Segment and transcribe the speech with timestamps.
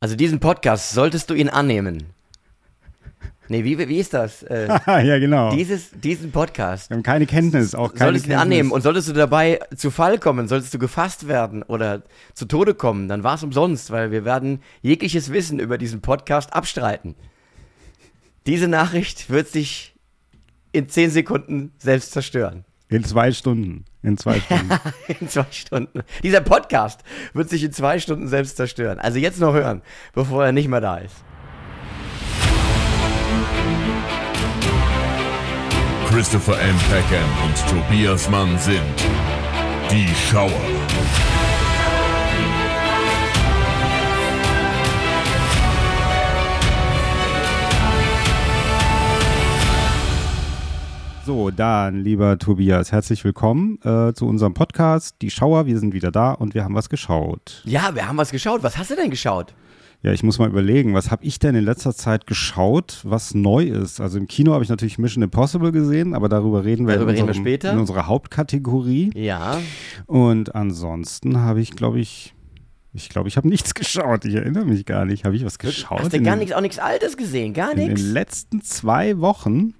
[0.00, 2.14] Also diesen Podcast solltest du ihn annehmen.
[3.50, 4.42] Nee, wie, wie ist das?
[4.42, 5.50] Äh, ja, genau.
[5.50, 6.90] dieses, diesen Podcast.
[6.90, 9.90] Wir haben keine Kenntnis, auch keine Solltest du ihn annehmen und solltest du dabei zu
[9.90, 12.02] Fall kommen, solltest du gefasst werden oder
[12.34, 16.52] zu Tode kommen, dann war es umsonst, weil wir werden jegliches Wissen über diesen Podcast
[16.52, 17.14] abstreiten.
[18.46, 19.94] Diese Nachricht wird sich
[20.72, 22.64] in 10 Sekunden selbst zerstören.
[22.90, 23.84] In zwei Stunden.
[24.02, 24.70] In zwei Stunden.
[25.20, 26.00] In zwei Stunden.
[26.22, 27.00] Dieser Podcast
[27.34, 28.98] wird sich in zwei Stunden selbst zerstören.
[28.98, 29.82] Also jetzt noch hören,
[30.14, 31.16] bevor er nicht mehr da ist.
[36.08, 36.76] Christopher M.
[36.90, 38.80] Peckham und Tobias Mann sind
[39.90, 40.50] die Schauer.
[51.28, 55.16] So, dann, lieber Tobias, herzlich willkommen äh, zu unserem Podcast.
[55.20, 57.60] Die Schauer, wir sind wieder da und wir haben was geschaut.
[57.66, 58.62] Ja, wir haben was geschaut.
[58.62, 59.52] Was hast du denn geschaut?
[60.00, 63.64] Ja, ich muss mal überlegen, was habe ich denn in letzter Zeit geschaut, was neu
[63.64, 64.00] ist?
[64.00, 67.16] Also im Kino habe ich natürlich Mission Impossible gesehen, aber darüber reden wir, Darüber in,
[67.16, 67.72] reden wir unserem, später.
[67.74, 69.10] in unserer Hauptkategorie.
[69.14, 69.60] Ja.
[70.06, 72.34] Und ansonsten habe ich, glaube ich,
[72.94, 74.24] ich glaube, ich habe nichts geschaut.
[74.24, 75.26] Ich erinnere mich gar nicht.
[75.26, 76.00] Habe ich was geschaut?
[76.00, 77.52] Hast du in gar nichts, auch nichts Altes gesehen?
[77.52, 78.00] Gar In nichts?
[78.02, 79.74] den letzten zwei Wochen?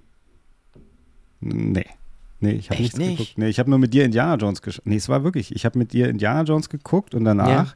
[1.39, 1.98] Nee.
[2.41, 3.17] Nee, ich habe nichts nicht?
[3.17, 3.37] geguckt.
[3.37, 4.85] Nee, ich habe nur mit dir Indiana Jones geschaut.
[4.85, 7.47] Nee, es war wirklich, ich habe mit dir Indiana Jones geguckt und danach.
[7.47, 7.73] Ja.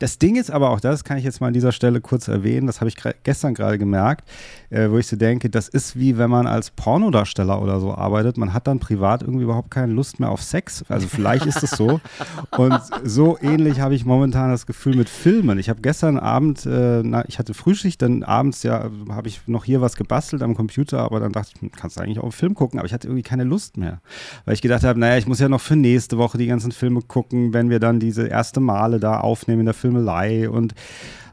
[0.00, 2.66] Das Ding ist aber auch, das kann ich jetzt mal an dieser Stelle kurz erwähnen,
[2.66, 4.28] das habe ich gestern gerade gemerkt,
[4.68, 8.36] äh, wo ich so denke, das ist wie wenn man als Pornodarsteller oder so arbeitet.
[8.36, 10.84] Man hat dann privat irgendwie überhaupt keine Lust mehr auf Sex.
[10.88, 12.00] Also vielleicht ist es so.
[12.56, 15.58] Und so ähnlich habe ich momentan das Gefühl mit Filmen.
[15.58, 19.64] Ich habe gestern Abend, äh, na, ich hatte Frühschicht, dann abends ja habe ich noch
[19.64, 22.32] hier was gebastelt am Computer, aber dann dachte ich, hm, kannst du eigentlich auch einen
[22.32, 24.01] Film gucken, aber ich hatte irgendwie keine Lust mehr.
[24.44, 27.00] Weil ich gedacht habe, naja, ich muss ja noch für nächste Woche die ganzen Filme
[27.02, 30.74] gucken, wenn wir dann diese erste Male da aufnehmen in der Filmelei und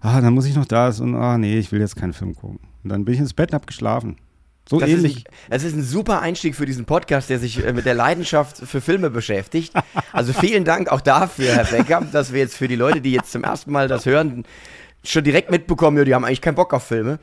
[0.02, 2.60] ah, dann muss ich noch das und ah, nee, ich will jetzt keinen Film gucken.
[2.84, 4.18] Und dann bin ich ins Bett und habe geschlafen.
[4.70, 5.18] So Das ähnlich.
[5.18, 7.96] Ist ein, das ist ein super Einstieg für diesen Podcast, der sich äh, mit der
[7.96, 9.74] Leidenschaft für Filme beschäftigt.
[10.14, 13.32] Also vielen Dank auch dafür, Herr Becker, dass wir jetzt für die Leute, die jetzt
[13.32, 14.44] zum ersten Mal das hören,
[15.04, 17.20] schon direkt mitbekommen, ja, die haben eigentlich keinen Bock auf Filme.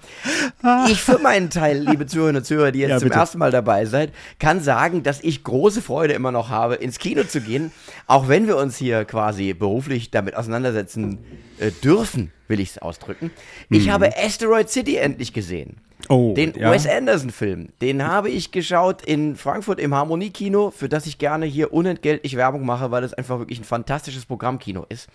[0.88, 3.84] Ich für meinen Teil, liebe Zuhörerinnen und Zuhörer, die jetzt Ja, zum ersten Mal dabei
[3.84, 7.72] seid, kann sagen, dass ich große Freude immer noch habe, ins Kino zu gehen,
[8.06, 11.18] auch wenn wir uns hier quasi beruflich damit auseinandersetzen
[11.58, 13.30] äh, dürfen, will ich es ausdrücken.
[13.70, 15.78] Ich habe Asteroid City endlich gesehen.
[16.08, 16.70] oh, Den ja.
[16.70, 21.72] Wes Anderson-Film, den habe ich geschaut in Frankfurt im Harmoniekino, für das ich gerne hier
[21.72, 25.08] unentgeltlich Werbung mache, weil es einfach wirklich ein fantastisches Programmkino ist.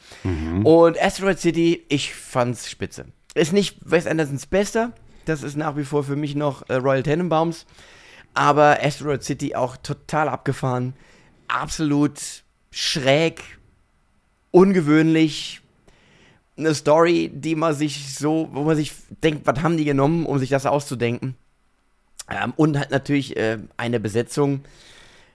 [0.63, 3.05] Und Asteroid City, ich fand's spitze.
[3.33, 4.91] Ist nicht Wes Andersons bester,
[5.25, 7.65] das ist nach wie vor für mich noch äh, Royal Tenenbaums,
[8.33, 10.93] aber Asteroid City auch total abgefahren,
[11.47, 13.41] absolut schräg,
[14.51, 15.61] ungewöhnlich,
[16.65, 20.39] eine Story, die man sich so, wo man sich denkt, was haben die genommen, um
[20.39, 21.35] sich das auszudenken.
[22.29, 24.61] Ähm, und halt natürlich äh, eine Besetzung,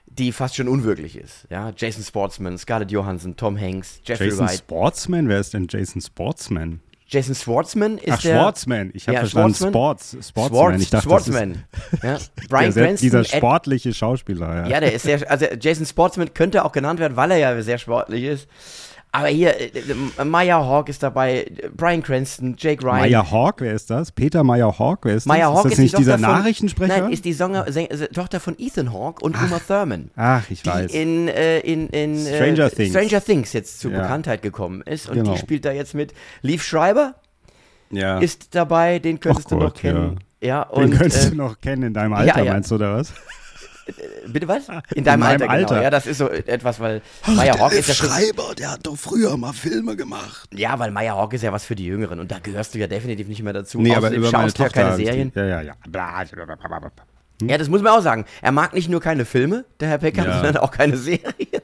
[0.07, 1.45] die fast schon unwirklich ist.
[1.49, 4.57] Ja, Jason Sportsman, Scarlett Johansson, Tom Hanks, Jeffrey Jason Wright.
[4.57, 5.29] Sportsman?
[5.29, 6.81] Wer ist denn Jason Sportsman?
[7.09, 8.35] Jason Schwartzman ist Ach, der.
[8.35, 8.89] Schwartzman.
[8.93, 9.71] Ich habe Ja, verstanden Schwartzman.
[9.71, 10.17] Sports.
[10.27, 10.59] Sportsman.
[10.59, 11.63] Schwartz, ich dachte, Schwartzman.
[12.03, 12.17] Ja,
[12.49, 13.05] Brian der, Cranston.
[13.05, 14.55] dieser sportliche Schauspieler.
[14.55, 14.67] Ja.
[14.67, 17.77] Ja, der ist sehr, also Jason Sportsman könnte auch genannt werden, weil er ja sehr
[17.77, 18.47] sportlich ist.
[19.17, 19.71] Aber hier, äh,
[20.19, 22.99] äh, Maya Hawk ist dabei, äh, Brian Cranston, Jake Ryan.
[22.99, 24.11] Meyer Hawk, wer ist das?
[24.11, 25.57] Peter Meyer Hawk, wer ist Maya das?
[25.57, 27.01] Hawk ist ist, das nicht die dieser von, Nachrichtensprecher?
[27.01, 30.11] Nein, ist die äh, Tochter von Ethan Hawke und Uma Thurman.
[30.15, 30.91] Ach, ich Die weiß.
[30.93, 32.89] in, äh, in, in äh, Stranger Things.
[32.91, 34.01] Stranger Things jetzt zur Ja.
[34.03, 35.09] Bekanntheit gekommen ist.
[35.09, 35.33] Und Genau.
[35.33, 36.13] die spielt da jetzt mit.
[36.43, 37.15] Leaf Schreiber
[37.89, 38.19] ja.
[38.19, 39.91] ist dabei, den könntest Ach du noch Gott, ja.
[39.93, 40.19] kennen.
[40.41, 42.53] Ja, Den und könntest äh, du noch kennen in deinem Alter, ja.
[42.53, 43.11] meinst du, oder was?
[44.27, 44.67] Bitte was?
[44.95, 45.67] In deinem meinem Alter, Alter.
[45.75, 45.81] genau.
[45.83, 48.95] Ja, das ist so etwas, weil Maya Hawk ist ja schon, Schreiber, der hat doch
[48.97, 50.49] früher mal Filme gemacht.
[50.53, 52.87] Ja, weil Maya Hawk ist ja was für die Jüngeren und da gehörst du ja
[52.87, 53.79] definitiv nicht mehr dazu.
[53.81, 54.69] Nee, aber über meine ja Tochter.
[54.69, 55.31] keine die- Serien.
[55.35, 55.73] Ja, ja, ja.
[55.87, 56.91] Bla, bla, bla, bla, bla.
[57.39, 58.25] Ja, das muss man auch sagen.
[58.41, 60.33] Er mag nicht nur keine Filme, der Herr Becker, Ja.
[60.41, 61.21] sondern auch keine Serien.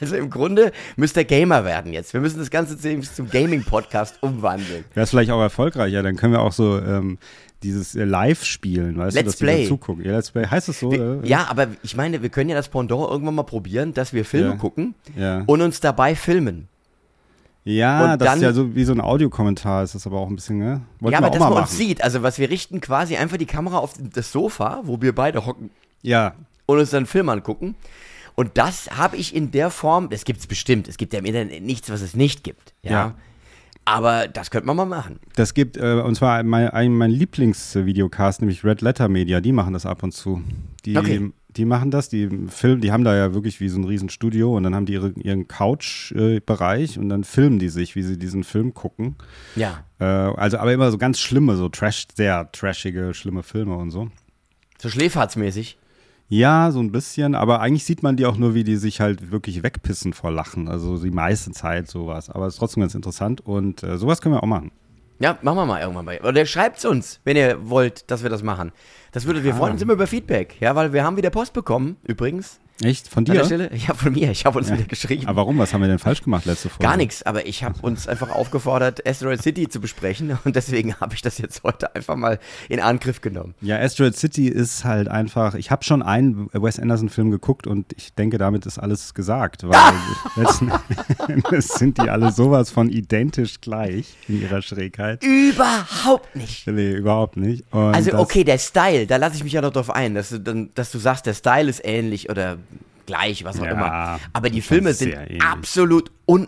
[0.00, 2.12] Also im Grunde müsste er Gamer werden jetzt.
[2.12, 4.84] Wir müssen das Ganze zum, Gaming-Podcast umwandeln.
[4.94, 7.18] Wäre es vielleicht auch erfolgreicher, dann können wir auch so ähm,
[7.62, 9.66] dieses äh, Live spielen, weißt Let's du, dass Play.
[9.68, 10.04] zugucken.
[10.04, 10.46] Ja, Let's Play.
[10.46, 10.92] Heißt es so?
[10.92, 14.24] Wir, ja, aber ich meine, wir können ja das Pendant irgendwann mal probieren, dass wir
[14.24, 14.56] Filme Ja.
[14.56, 15.42] gucken Ja.
[15.46, 16.68] und uns dabei filmen.
[17.64, 20.28] Ja, Und das dann- ist ja so wie so ein Audiokommentar, ist das aber auch
[20.28, 20.80] ein bisschen, ne?
[21.00, 21.62] Wollten ja, aber dass man machen.
[21.62, 22.02] uns sieht.
[22.02, 25.70] Also was wir richten quasi einfach die Kamera auf das Sofa, wo wir beide hocken
[26.02, 26.34] Ja,
[26.66, 27.74] und uns dann Film angucken.
[28.36, 30.86] Und das habe ich in der Form, das gibt es bestimmt.
[30.88, 32.72] Es gibt ja im Internet nichts, was es nicht gibt.
[32.82, 32.90] Ja.
[32.90, 33.14] Ja.
[33.88, 35.18] Aber das könnte man mal machen.
[35.36, 39.72] das gibt, äh, und zwar mein, ein, mein Lieblingsvideocast, nämlich Red Letter Media, die machen
[39.72, 40.42] das ab und zu.
[40.84, 41.32] Die, Okay.
[41.48, 44.62] die machen das, die filmen, die haben da ja wirklich wie so ein Riesenstudio und
[44.64, 48.74] dann haben die ihre, ihren Couch-Bereich und dann filmen die sich, wie sie diesen Film
[48.74, 49.16] gucken.
[49.56, 49.84] Ja.
[49.98, 54.10] Äh, also aber immer so ganz schlimme, so trash, sehr trashige, schlimme Filme und so.
[54.80, 55.78] So schläferzmäßig.
[56.30, 59.30] Ja, so ein bisschen, aber eigentlich sieht man die auch nur, wie die sich halt
[59.30, 60.68] wirklich wegpissen vor Lachen.
[60.68, 62.28] Also die meiste Zeit sowas.
[62.28, 64.70] Aber es ist trotzdem ganz interessant und äh, sowas können wir auch machen.
[65.20, 66.22] Ja, machen wir mal irgendwann bei.
[66.22, 68.72] Oder schreibt uns, wenn ihr wollt, dass wir das machen.
[69.10, 71.96] Das würde, wir freuen uns immer über Feedback, ja, weil wir haben wieder Post bekommen,
[72.04, 72.60] übrigens.
[72.82, 73.08] Echt?
[73.08, 73.44] Von An der dir?
[73.44, 73.70] Stelle.
[73.74, 74.30] Ja, von mir.
[74.30, 75.26] Ich habe uns wieder geschrieben.
[75.26, 75.58] Aber warum?
[75.58, 76.84] Was haben wir denn falsch gemacht letzte Folge?
[76.84, 81.14] Gar nichts, aber ich habe uns einfach aufgefordert, Asteroid City zu besprechen und deswegen habe
[81.14, 82.38] ich das jetzt heute einfach mal
[82.68, 83.54] in Angriff genommen.
[83.60, 85.54] Ja, Asteroid City ist halt einfach.
[85.54, 89.64] Ich habe schon einen Wes Anderson-Film geguckt und ich denke, damit ist alles gesagt.
[89.64, 89.76] Weil
[90.36, 90.70] letzten
[91.26, 95.22] Endes sind die alle sowas von identisch gleich in ihrer Schrägheit.
[95.24, 96.66] Überhaupt nicht.
[96.66, 97.64] Nee, überhaupt nicht.
[97.72, 100.38] Und Also okay, der Style, da lasse ich mich ja noch drauf ein, dass du,
[100.38, 102.56] dann, dass du sagst, der Style ist ähnlich oder
[103.08, 104.20] gleich, was auch Ja, immer.
[104.32, 105.42] Aber die Filme sind ähnlich.
[105.42, 106.46] absolut un,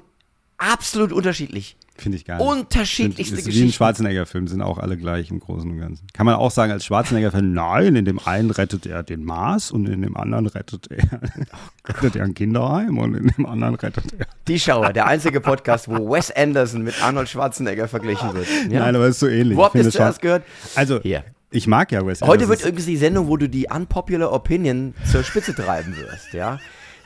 [0.59, 1.77] absolut unterschiedlich.
[1.97, 2.47] Finde ich gar nicht.
[2.47, 3.77] Unterschiedlichste sind, ist Wie ein Geschichten.
[3.77, 6.07] Schwarzenegger-Film, sind auch alle gleich im Großen und Ganzen.
[6.15, 9.87] Kann man auch sagen, als Schwarzenegger-Film, nein, in dem einen rettet er den Mars und
[9.87, 11.21] in dem anderen rettet er,
[11.87, 14.27] rettet er ein Kinderheim und in dem anderen rettet er.
[14.49, 18.47] Die Schauer, der einzige Podcast, wo Wes Anderson mit Arnold Schwarzenegger verglichen wird.
[18.71, 18.81] Ja.
[18.81, 19.59] Nein, aber es ist so ähnlich.
[19.59, 20.45] Wo habt ihr es zuerst gehört?
[20.77, 21.23] Also, Hier.
[21.51, 22.49] Ich mag ja Wes Heute Anderson.
[22.51, 26.59] wird übrigens die Sendung, wo du die unpopular Opinion zur Spitze treiben wirst, ja.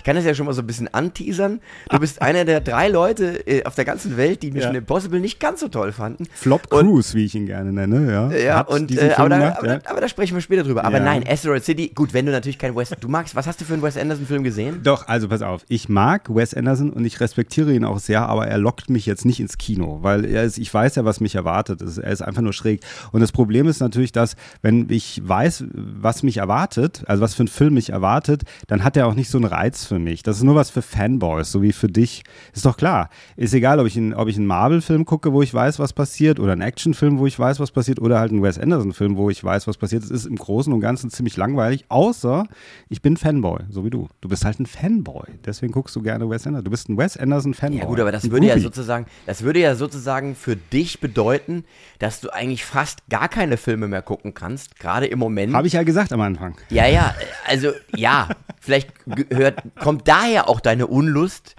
[0.04, 1.60] Ich kann das ja schon mal so ein bisschen anteasern.
[1.88, 4.78] Du bist einer der drei Leute äh, auf der ganzen Welt, die Mission Ja.
[4.80, 6.26] Impossible nicht ganz so toll fanden.
[6.34, 8.30] Flop Cruise, wie ich ihn gerne nenne, ja.
[8.30, 9.80] Ja, und äh, aber, da, gemacht, aber, ja.
[9.86, 10.84] aber da sprechen wir später drüber.
[10.84, 11.04] Aber Ja.
[11.04, 13.72] nein, Asteroid City, gut, wenn du natürlich kein Wes, du magst, was hast du für
[13.72, 14.80] einen Wes Anderson Film gesehen?
[14.82, 15.64] Doch, also pass auf.
[15.68, 19.24] Ich mag Wes Anderson und ich respektiere ihn auch sehr, aber er lockt mich jetzt
[19.24, 21.80] nicht ins Kino, weil er ist, ich weiß ja, was mich erwartet.
[21.80, 22.82] Er ist einfach nur schräg.
[23.12, 27.44] Und das Problem ist natürlich, dass, wenn ich weiß, was mich erwartet, also was für
[27.44, 30.22] ein Film mich erwartet, dann hat er auch nicht so einen Reiz für mich.
[30.22, 32.24] Das ist nur was für Fanboys, so wie für dich.
[32.52, 33.10] Ist doch klar.
[33.36, 36.52] Ist egal, ob ich, ob ich einen Marvel-Film gucke, wo ich weiß, was passiert, oder
[36.52, 39.66] einen Actionfilm, wo ich weiß, was passiert, oder halt einen Wes Anderson-Film, wo ich weiß,
[39.66, 40.04] was passiert.
[40.04, 42.46] Es ist im Großen und Ganzen ziemlich langweilig, außer
[42.88, 44.08] ich bin Fanboy, so wie du.
[44.20, 45.26] Du bist halt ein Fanboy.
[45.44, 46.64] Deswegen guckst du gerne Wes Anderson.
[46.64, 47.80] Du bist ein Wes Anderson-Fanboy.
[47.80, 51.64] Ja gut, aber das Ein würde ja sozusagen, das würde ja sozusagen für dich bedeuten,
[51.98, 55.54] dass du eigentlich fast gar keine Filme mehr gucken kannst, gerade im Moment.
[55.54, 56.56] Habe ich ja gesagt am Anfang.
[56.70, 57.14] Ja, ja,
[57.46, 58.28] also ja,
[58.60, 61.54] vielleicht gehört, kommt daher auch deine Unlust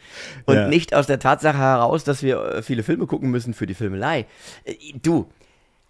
[0.45, 0.67] und Ja.
[0.67, 4.25] nicht aus der Tatsache heraus, dass wir äh, viele Filme gucken müssen für die Filmelei.
[4.65, 5.27] Äh, Du,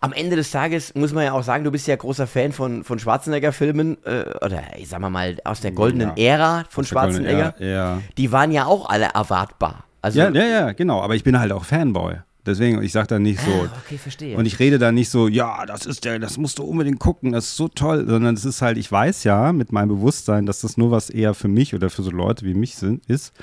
[0.01, 2.83] am Ende des Tages muss man ja auch sagen, du bist ja großer Fan von,
[2.83, 6.33] von Schwarzenegger-Filmen, äh, oder ich sag mal mal aus der goldenen Ja.
[6.33, 7.55] Ära von Aus Schwarzenegger.
[7.57, 8.01] Ära, ja.
[8.17, 9.85] Die waren ja auch alle erwartbar.
[10.01, 11.01] Also, Ja, ja, ja, genau.
[11.01, 12.17] Aber ich bin halt auch Fanboy.
[12.45, 13.51] Deswegen, ich sage da nicht so.
[13.51, 14.37] Ah, okay, verstehe.
[14.37, 17.31] Und ich rede da nicht so, ja, das ist der, das musst du unbedingt gucken,
[17.31, 20.61] das ist so toll, sondern es ist halt, ich weiß ja mit meinem Bewusstsein, dass
[20.61, 23.33] das nur was eher für mich oder für so Leute wie mich sind, ist.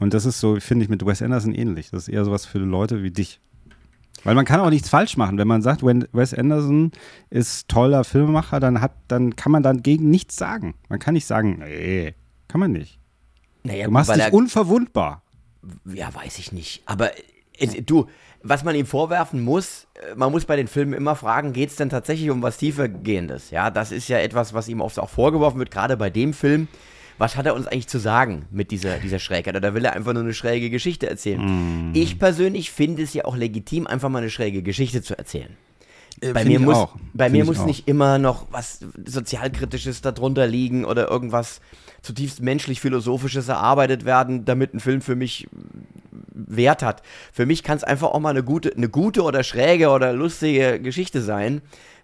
[0.00, 1.90] Und das ist so, finde ich, mit Wes Anderson ähnlich.
[1.90, 3.40] Das ist eher sowas für Leute wie dich.
[4.24, 5.38] Weil man kann auch nichts falsch machen.
[5.38, 6.92] Wenn man sagt, wenn Wes Anderson
[7.30, 10.74] ist toller Filmemacher, dann hat, dann kann man dagegen nichts sagen.
[10.88, 12.14] Man kann nicht sagen, nee,
[12.48, 12.98] kann man nicht.
[13.64, 15.22] naja, Du machst dich er- unverwundbar.
[15.92, 16.82] Ja, weiß ich nicht.
[16.86, 17.10] Aber
[17.58, 18.06] äh, du,
[18.44, 21.76] was man ihm vorwerfen muss, äh, man muss bei den Filmen immer fragen, geht es
[21.76, 23.50] denn tatsächlich um was tiefergehendes?
[23.50, 26.68] Ja, das ist ja etwas, was ihm oft auch vorgeworfen wird, gerade bei dem Film.
[27.16, 29.56] Was hat er uns eigentlich zu sagen mit dieser, dieser Schrägheit?
[29.56, 31.40] Oder will er einfach nur eine schräge Geschichte erzählen?
[31.94, 35.56] Ich persönlich finde es ja auch legitim, einfach mal eine schräge Geschichte zu erzählen.
[36.20, 36.96] Bei Äh, find mir muss, auch.
[37.12, 37.66] bei Find mir muss auch.
[37.66, 41.60] nicht immer noch was sozialkritisches darunter liegen oder irgendwas
[42.02, 45.48] zutiefst menschlich-philosophisches erarbeitet werden, damit ein Film für mich
[46.32, 47.02] Wert hat.
[47.32, 50.80] Für mich kann es einfach auch mal eine gute, eine gute oder schräge oder lustige
[50.80, 51.62] Geschichte sein,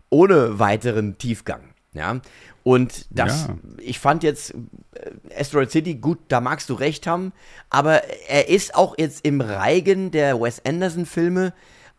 [0.08, 1.60] ohne weiteren Tiefgang.
[1.92, 2.20] Ja.
[2.62, 3.56] Und das, Ja.
[3.78, 4.54] ich fand jetzt
[4.94, 7.32] äh, Asteroid City, gut, da magst du recht haben,
[7.68, 11.52] aber er ist auch jetzt im Reigen der Wes Anderson-Filme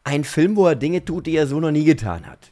[0.04, 2.52] ein Film, wo er Dinge tut, die er so noch nie getan hat.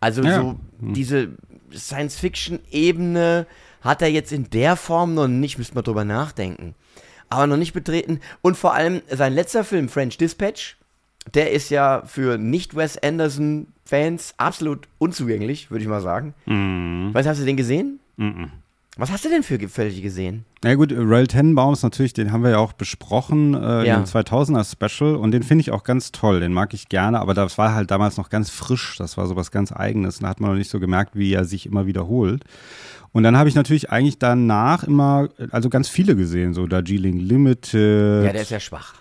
[0.00, 0.40] Also Ja.
[0.40, 1.28] so diese
[1.72, 3.46] Science-Fiction-Ebene
[3.82, 6.74] hat er jetzt in der Form noch nicht, müsste man drüber nachdenken,
[7.28, 8.20] aber noch nicht betreten.
[8.42, 10.76] Und vor allem sein letzter Film, French Dispatch,
[11.34, 16.34] der ist ja für Nicht-Wes Anderson-Fans absolut unzugänglich, würde ich mal sagen.
[17.14, 18.00] Was hast du den gesehen?
[18.96, 20.44] Was hast du denn für Gefällig gesehen?
[20.62, 23.96] Na ja, gut, Royal Tenenbaums natürlich, den haben wir ja auch besprochen äh, Ja.
[23.96, 27.34] im 2000er Special und den finde ich auch ganz toll, den mag ich gerne, aber
[27.34, 30.38] das war halt damals noch ganz frisch, das war so was ganz eigenes, da hat
[30.40, 32.44] man noch nicht so gemerkt, wie er sich immer wiederholt.
[33.10, 38.24] Und dann habe ich natürlich eigentlich danach immer, also ganz viele gesehen, so Darjeeling Limited,
[38.24, 38.94] Ja, der ist ja schwach.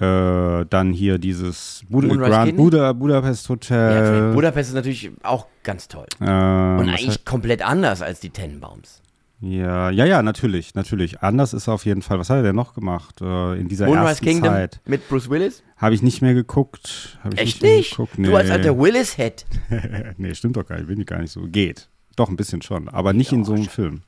[0.00, 2.56] Äh, dann hier dieses Bud Grand?
[2.56, 4.32] Buda, Budapest Ja, Hotel.
[4.32, 6.06] Budapest ist natürlich auch ganz toll.
[6.20, 9.01] äh, Und eigentlich komplett anders als die Tenenbaums.
[9.44, 11.20] Ja, ja, ja, natürlich, natürlich.
[11.20, 12.16] Anders ist er auf jeden Fall.
[12.20, 14.80] Was hat er denn noch gemacht äh, in dieser Moonrise ersten Kingdom Zeit?
[14.86, 15.64] mit Bruce Willis?
[15.76, 17.18] Habe ich nicht mehr geguckt.
[17.24, 17.90] Hab ich Echt nicht?
[17.90, 18.12] Geguckt.
[18.18, 18.52] Du als Nee.
[18.52, 19.44] alter Willis-Head.
[20.16, 20.86] nee, stimmt doch gar nicht.
[20.86, 21.40] Bin ich gar nicht so.
[21.48, 21.88] Geht.
[22.14, 22.88] Doch, ein bisschen schon.
[22.88, 24.02] Aber nicht in so einem Film.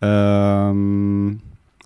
[0.00, 1.40] Ähm,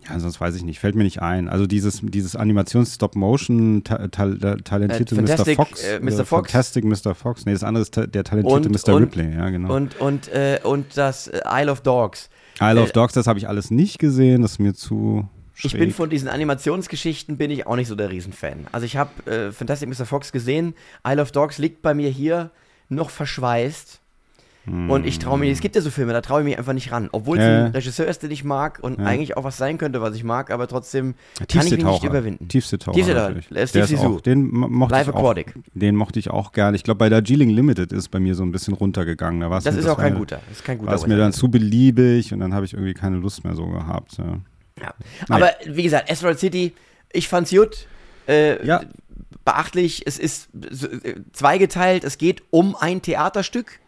[0.07, 0.79] ja, sonst weiß ich nicht.
[0.79, 1.49] Fällt mir nicht ein.
[1.49, 5.45] Also dieses, dieses Animations-Stop-Motion-talentierte Äh, Mr.
[5.55, 5.83] Fox.
[5.85, 6.13] äh, Mr.
[6.15, 6.53] oder Fox.
[6.53, 7.15] Fantastic Mr.
[7.15, 7.47] Fox.
[7.47, 8.95] Nee, das andere ist ta der talentierte Und- Mr.
[8.95, 9.35] und- Ripley.
[9.35, 9.75] Ja, genau.
[9.75, 12.29] Und, und, äh, und das äh, Isle of Dogs.
[12.61, 14.43] Isle of äh, Dogs, das habe ich alles nicht gesehen.
[14.43, 15.73] Das ist mir zu schräg.
[15.73, 18.67] Ich bin von diesen Animationsgeschichten bin ich auch nicht so der Riesenfan.
[18.73, 20.07] Also ich habe äh, Fantastic Mr.
[20.07, 20.75] Fox gesehen.
[21.07, 22.51] Isle of Dogs liegt bei mir hier
[22.89, 24.01] noch verschweißt.
[24.67, 26.91] Und ich traue mir, es gibt ja so Filme, da traue ich mich einfach nicht
[26.91, 27.09] ran.
[27.13, 27.65] Obwohl es Ja, ja.
[27.67, 29.07] ein Regisseur ist, den ich mag und Ja.
[29.07, 32.09] eigentlich auch was sein könnte, was ich mag, aber trotzdem kann ich mich nicht Taucher.
[32.09, 32.49] überwinden.
[32.49, 32.97] Tiefsee Taucher.
[32.97, 33.37] Tiefsee Taucher.
[33.55, 35.35] Äh, Steve Der auch, den mo- mochte Live ich auch.
[35.75, 36.77] Den mochte ich auch gerne.
[36.77, 39.41] Ich glaube, bei Darjeeling Limited ist bei mir so ein bisschen runtergegangen.
[39.41, 40.41] Da Das ist auch kein guter.
[40.49, 42.95] Das ist kein guter War es mir dann zu beliebig und dann habe ich irgendwie
[42.95, 44.19] keine Lust mehr so gehabt.
[44.19, 44.39] Ja.
[44.81, 44.95] Ja.
[45.29, 46.73] Aber wie gesagt, Asteroid City,
[47.13, 47.87] ich fand's gut.
[48.29, 48.83] Äh, Ja.
[49.45, 50.49] Beachtlich, es ist
[51.05, 53.79] äh, zweigeteilt, es geht um ein Theaterstück,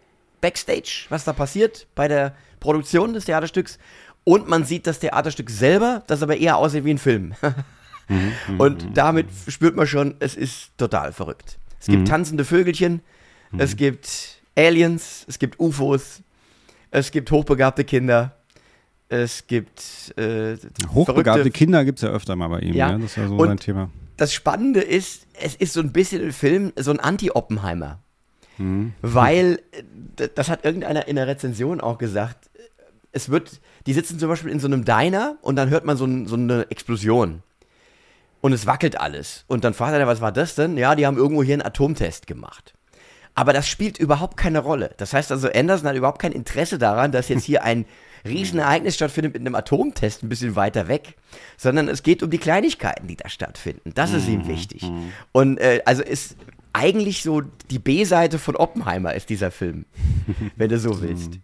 [0.40, 3.78] Backstage, was da passiert bei der Produktion des Theaterstücks.
[4.24, 7.34] Und man sieht das Theaterstück selber, das aber eher aussieht wie ein Film.
[8.58, 11.58] Und damit spürt man schon, es ist total verrückt.
[11.80, 13.00] Es gibt tanzende Vögelchen,
[13.56, 16.22] es gibt Aliens, es gibt UFOs,
[16.90, 18.34] es gibt hochbegabte Kinder,
[19.08, 20.56] es gibt äh,
[20.92, 22.74] Hochbegabte verrückte Kinder gibt es ja öfter mal bei ihm.
[22.74, 22.90] Ja.
[22.90, 22.98] Ja.
[22.98, 23.90] Das ist ja so Und- sein Thema.
[24.16, 28.00] das Spannende ist, es ist so ein bisschen ein Film, so ein Anti-Oppenheimer.
[28.58, 28.92] Mhm.
[29.02, 29.60] Weil,
[30.18, 32.50] äh, das hat irgendeiner in der Rezension auch gesagt,
[33.12, 36.04] es wird, die sitzen zum Beispiel in so einem Diner und dann hört man so,
[36.04, 37.42] ein, so eine Explosion.
[38.40, 39.44] Und es wackelt alles.
[39.48, 40.76] Und dann fragt er, was war das denn?
[40.76, 42.74] Ja, die haben irgendwo hier einen Atomtest gemacht.
[43.34, 44.94] Aber das spielt überhaupt keine Rolle.
[44.96, 47.84] Das heißt also, Anderson hat überhaupt kein Interesse daran, dass jetzt hier ein
[48.24, 51.14] Riesenereignis stattfindet mit einem Atomtest ein bisschen weiter weg,
[51.56, 53.92] sondern es geht um die Kleinigkeiten, die da stattfinden.
[53.94, 54.90] Das ist ihm wichtig.
[55.32, 56.36] Und äh, also ist
[56.72, 59.84] eigentlich so die B-Seite von Oppenheimer ist dieser Film,
[60.56, 61.38] wenn du so willst.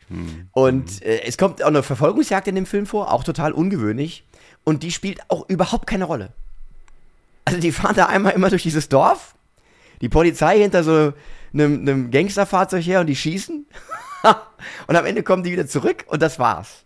[0.52, 4.24] Und äh, es kommt auch eine Verfolgungsjagd in dem Film vor, auch total ungewöhnlich.
[4.64, 6.32] Und die spielt auch überhaupt keine Rolle.
[7.44, 9.34] Also die fahren da einmal immer durch dieses Dorf,
[10.00, 11.12] die Polizei hinter so
[11.52, 13.66] einem, einem Gangsterfahrzeug her und die schießen.
[14.86, 16.83] und am Ende kommen die wieder zurück und das war's.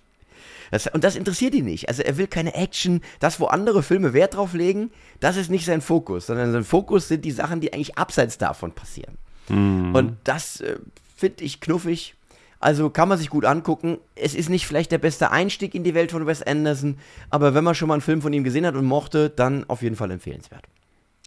[0.71, 1.89] Das, und das interessiert ihn nicht.
[1.89, 3.01] Also er will keine Action.
[3.21, 7.09] Das, wo andere Filme Wert drauf legen, das ist nicht sein Fokus, sondern sein Fokus
[7.09, 9.19] sind die Sachen, die eigentlich abseits davon passieren.
[9.95, 10.79] Und das äh,
[11.17, 12.15] finde ich knuffig.
[12.61, 13.99] Also kann man sich gut angucken.
[14.15, 16.99] Es ist nicht vielleicht der beste Einstieg in die Welt von Wes Anderson,
[17.31, 19.83] aber wenn man schon mal einen Film von ihm gesehen hat und mochte, dann auf
[19.83, 20.65] jeden Fall empfehlenswert.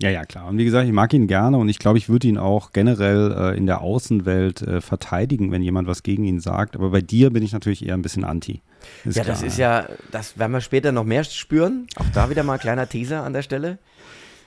[0.01, 0.48] Ja, ja, klar.
[0.48, 3.31] Und wie gesagt, ich mag ihn gerne und ich glaube, ich würde ihn auch generell
[3.53, 6.75] äh, in der Außenwelt äh, verteidigen, wenn jemand was gegen ihn sagt.
[6.75, 8.62] Aber bei dir bin ich natürlich eher ein bisschen anti.
[9.05, 9.48] Ist ja, das klar.
[9.48, 11.86] ist ja, das werden wir später noch mehr spüren.
[11.98, 13.77] Auch da wieder mal ein kleiner Teaser an der Stelle.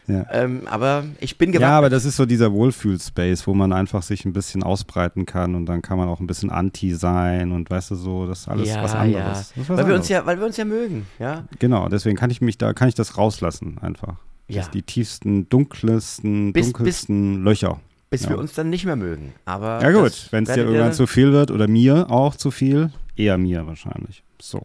[0.07, 0.27] Ja.
[0.33, 1.77] Ähm, aber ich bin Ja, gewappnet.
[1.79, 5.65] aber das ist so dieser Wohlfühlspace, wo man einfach sich ein bisschen ausbreiten kann und
[5.65, 8.69] dann kann man auch ein bisschen anti sein und weißt du so, das ist alles
[8.69, 9.23] ja, was anderes.
[9.23, 9.29] ja.
[9.63, 11.45] Das was Weil wir uns ja, weil wir uns ja mögen, ja.
[11.59, 14.17] Genau, deswegen kann ich mich da, kann ich das rauslassen einfach.
[14.49, 14.63] Ja.
[14.63, 17.81] Das die tiefsten, dunkelsten, Bis- dunkelsten Löcher.
[18.11, 18.31] Bis Ja.
[18.31, 19.33] wir uns dann nicht mehr mögen.
[19.45, 22.91] Aber Ja gut, wenn es dir irgendwann zu viel wird oder mir auch zu viel,
[23.17, 24.23] eher mir wahrscheinlich.
[24.41, 24.65] So.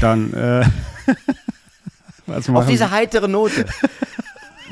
[0.00, 0.64] Dann, äh,
[2.26, 3.66] was Auf diese heitere Note.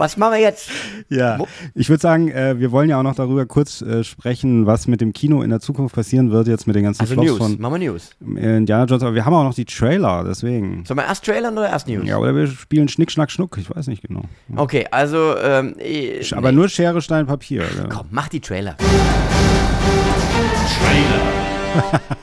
[0.03, 0.69] Was machen wir jetzt?
[1.11, 1.39] Ja,
[1.77, 5.01] ich würde sagen, äh, wir wollen ja auch noch darüber kurz äh, sprechen, was mit
[5.01, 7.39] dem Kino in der Zukunft passieren wird, jetzt mit den ganzen Also Flops News.
[7.39, 8.11] von Machen wir News.
[8.21, 9.05] Indiana Jones.
[9.05, 10.85] Aber wir haben auch noch die Trailer, deswegen.
[10.85, 12.05] Sollen wir erst trailern oder erst News?
[12.05, 14.23] Ja, oder wir spielen Schnick, Schnack, Schnuck, ich weiß nicht genau.
[14.57, 16.57] Okay, also, ähm, äh, Aber nee.
[16.57, 17.63] nur Schere, Stein, Papier.
[17.63, 17.85] Ja.
[17.89, 18.77] Komm, mach die Trailer.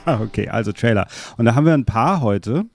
[0.04, 1.06] Okay, also Trailer.
[1.38, 2.66] Und da haben wir ein paar heute.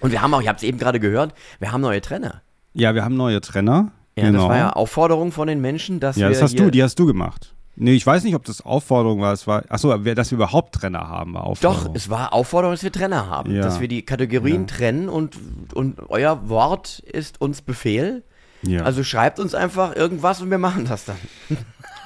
[0.00, 2.42] Und wir haben auch, ich habe es eben gerade gehört, wir haben neue Trainer.
[2.76, 3.92] Ja, wir haben neue Trenner.
[4.16, 4.40] Ja, genau.
[4.40, 6.98] das war ja Aufforderung von den Menschen, dass Ja, wir das hast du, die hast
[6.98, 7.54] du gemacht.
[7.78, 9.32] Nee, ich weiß nicht, ob das Aufforderung war.
[9.34, 11.84] Es war, achso, dass wir überhaupt Trenner haben, war Aufforderung.
[11.88, 13.62] Doch, es war Aufforderung, dass wir Trainer haben, Ja.
[13.62, 15.36] dass wir die Kategorien trennen und,
[15.74, 18.24] und euer Wort ist uns Befehl.
[18.62, 18.82] ja.
[18.82, 21.16] Also schreibt uns einfach irgendwas und wir machen das dann.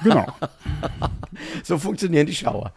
[0.03, 0.25] genau.
[1.63, 2.73] So funktionieren die Schauer.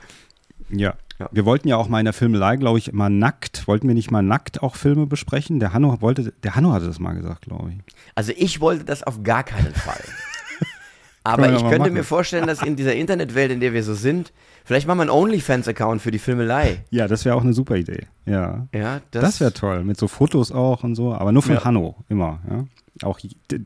[0.70, 0.94] Ja.
[1.18, 1.28] Ja.
[1.30, 3.68] Wir wollten ja auch mal in der Filmelei, glaube ich, mal nackt.
[3.68, 5.60] Wollten wir nicht mal nackt auch Filme besprechen?
[5.60, 7.76] Der Hanno wollte, der Hanno hatte das mal gesagt, glaube ich.
[8.14, 10.00] Also ich wollte das auf gar keinen Fall.
[11.26, 11.94] Aber ich könnte machen.
[11.94, 14.32] mir vorstellen, dass in dieser Internetwelt, in der wir so sind,
[14.64, 16.84] vielleicht machen wir einen OnlyFans-Account für die Filmelei.
[16.90, 18.06] Ja, das wäre auch eine super Idee.
[18.26, 18.66] Ja.
[18.74, 19.84] Ja, Das, wäre toll.
[19.84, 21.14] Mit so Fotos auch und so.
[21.14, 21.64] Aber nur von Ja.
[21.64, 22.40] Hanno, immer.
[22.50, 22.64] Ja.
[23.02, 23.18] Auch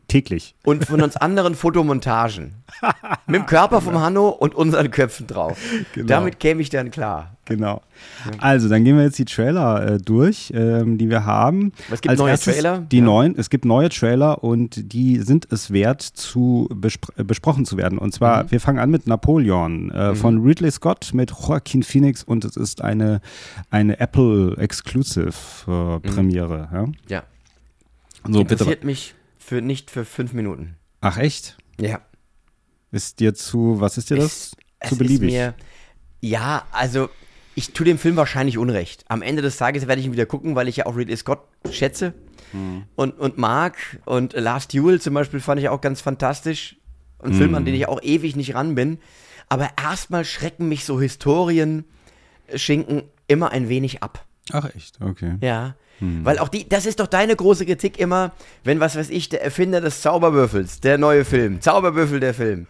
[0.09, 0.55] täglich.
[0.65, 2.55] und von uns anderen Fotomontagen.
[3.27, 5.59] Mit dem Körper vom Hanno und unseren Köpfen drauf.
[5.95, 6.07] Genau.
[6.07, 7.37] Damit käme ich dann klar.
[7.45, 7.83] Genau.
[8.41, 11.73] Also, dann gehen wir jetzt die Trailer äh, durch, ähm, die wir haben.
[11.91, 13.05] Es gibt neue Trailer, Die ja.
[13.05, 17.77] neuen, es gibt neue Trailer und die sind es wert, zu bespr äh, besprochen zu
[17.77, 17.99] werden.
[17.99, 18.51] Und zwar, Mhm.
[18.51, 22.83] wir fangen an mit Napoleon äh, von Ridley Scott mit Joaquin Phoenix und es ist
[22.83, 23.21] eine,
[23.71, 25.33] eine Apple Exclusive
[25.67, 26.69] äh, Premiere.
[26.73, 26.85] Ja?
[27.09, 27.23] Ja.
[28.25, 28.53] So, bitte.
[28.55, 29.15] Interessiert mich
[29.49, 30.77] für nicht für fünf Minuten.
[31.01, 31.57] Ach, echt?
[31.81, 32.01] Ja.
[32.91, 34.25] Ist dir zu, was ist dir das?
[34.25, 34.57] Es- zu
[34.95, 35.31] es beliebig.
[35.33, 35.55] Mir,
[36.21, 37.09] ja, also
[37.55, 39.05] ich tue dem Film wahrscheinlich Unrecht.
[39.09, 41.41] Am Ende des Tages werde ich ihn wieder gucken, weil ich ja auch Ridley Scott
[41.71, 42.15] schätze
[42.53, 42.85] Hm.
[42.95, 43.77] und, und mag.
[44.05, 46.77] Und Last Duel zum Beispiel fand ich auch ganz fantastisch.
[47.21, 47.55] Ein Film, Hm.
[47.57, 48.99] an den ich auch ewig nicht ran bin.
[49.49, 51.85] Aber erstmal schrecken mich so Historien,
[52.55, 54.25] Schinken immer ein wenig ab.
[54.53, 55.01] Ach, echt?
[55.01, 55.37] Okay.
[55.41, 55.75] Ja.
[56.01, 56.25] Hm.
[56.25, 58.33] Weil auch die, das ist doch deine große Kritik immer,
[58.65, 62.67] wenn, was weiß ich, der Erfinder des Zauberwürfels, der neue Film, Zauberwürfel der Film.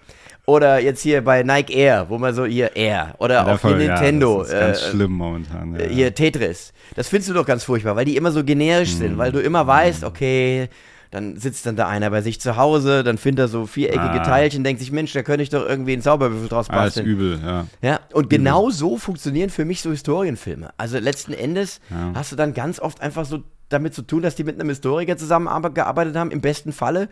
[0.46, 3.14] Oder jetzt hier bei Nike Air, wo man so hier Air.
[3.18, 4.38] Oder auch hier Davon- ja, Nintendo.
[4.38, 5.76] das ist ganz äh, schlimm momentan.
[5.78, 5.86] Ja.
[5.86, 6.72] hier Tetris.
[6.96, 8.98] Das findest du doch ganz furchtbar, weil die immer so generisch Hm.
[8.98, 10.70] sind, weil du immer weißt, okay,
[11.10, 14.24] dann sitzt dann da einer bei sich zu Hause, dann findet er so viereckige Ah.
[14.24, 17.06] Teilchen, denkt sich, Mensch, da könnte ich doch irgendwie einen Zauberwürfel draus basteln.
[17.06, 17.66] übel, ja.
[17.82, 20.70] Ja, und genau so funktionieren für mich so Historienfilme.
[20.76, 22.12] Also letzten Endes Ja.
[22.14, 25.16] hast du dann ganz oft einfach so damit zu tun, dass die mit einem Historiker
[25.16, 27.08] zusammengearbeitet haben, im besten Falle,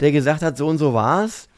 [0.00, 1.48] der gesagt hat, so und so war's.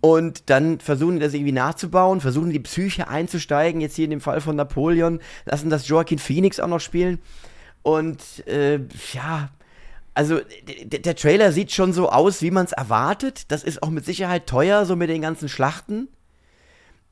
[0.00, 4.20] Und dann versuchen die das irgendwie nachzubauen, versuchen die Psyche einzusteigen, jetzt hier in dem
[4.20, 7.18] Fall von Napoleon, lassen das Joaquin Phoenix auch noch spielen.
[7.82, 8.80] Und äh,
[9.14, 9.48] ja,
[10.14, 10.40] also
[10.84, 13.50] der Trailer sieht schon so aus, wie man es erwartet.
[13.50, 16.08] Das ist auch mit Sicherheit teuer, so mit den ganzen Schlachten.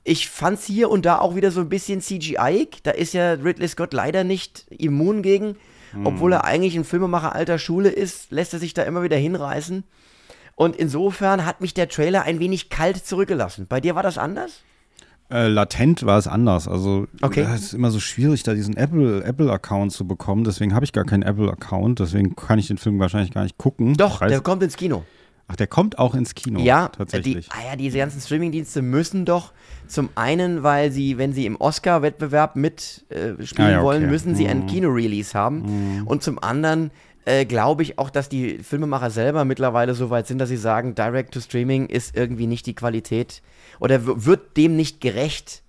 [0.04, 2.68] Ich fand's hier und da auch wieder so ein bisschen CGI.
[2.82, 5.56] Da ist ja Ridley Scott leider nicht immun gegen.
[6.04, 9.85] Obwohl er eigentlich ein Filmemacher alter Schule ist, lässt er sich da immer wieder hinreißen.
[10.54, 13.66] Und insofern hat mich der Trailer ein wenig kalt zurückgelassen.
[13.68, 14.62] Bei dir war das anders?
[15.33, 16.69] Äh, latent war es anders.
[16.69, 17.47] Also Okay.
[17.55, 20.45] es ist immer so schwierig, da diesen Apple Apple Account zu bekommen.
[20.45, 22.01] Deswegen habe ich gar keinen Apple Account.
[22.01, 23.95] Deswegen kann ich den Film wahrscheinlich gar nicht gucken.
[23.97, 25.05] Doch, der kommt ins Kino.
[25.49, 26.61] Ach, der kommt auch ins Kino.
[26.61, 27.47] ja, tatsächlich.
[27.47, 29.53] Die, ah ja, diese ganzen Streamingdienste müssen doch
[29.87, 33.85] zum einen, weil sie, wenn sie im Oscar-Wettbewerb mitspielen äh, Ah ja, okay.
[33.85, 34.50] wollen, müssen sie Mhm.
[34.50, 36.02] einen Kino-Release haben.
[36.06, 36.91] Und zum anderen
[37.25, 40.95] äh, glaube ich auch, dass die Filmemacher selber mittlerweile so weit sind, dass sie sagen,
[40.95, 43.43] Direct-to-Streaming ist irgendwie nicht die Qualität
[43.82, 45.62] oder wird dem nicht gerecht,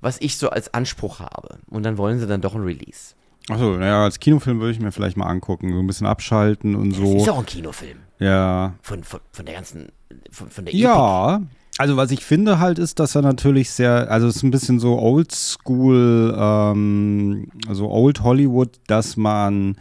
[0.00, 1.58] was ich so als Anspruch habe.
[1.68, 3.14] Und dann wollen sie dann doch ein Release.
[3.50, 5.70] Achso, naja, als Kinofilm würde ich mir vielleicht mal angucken.
[5.74, 7.32] So ein bisschen abschalten und Das ist so.
[7.32, 7.98] auch ein Kinofilm.
[8.18, 8.74] Ja.
[8.80, 9.92] Von, von, von der ganzen,
[10.30, 10.74] von, von der.
[10.74, 11.42] Ja.
[11.76, 14.80] Also was ich finde halt ist, dass er natürlich sehr, also es ist ein bisschen
[14.80, 19.76] so oldschool, ähm, so old Hollywood, dass man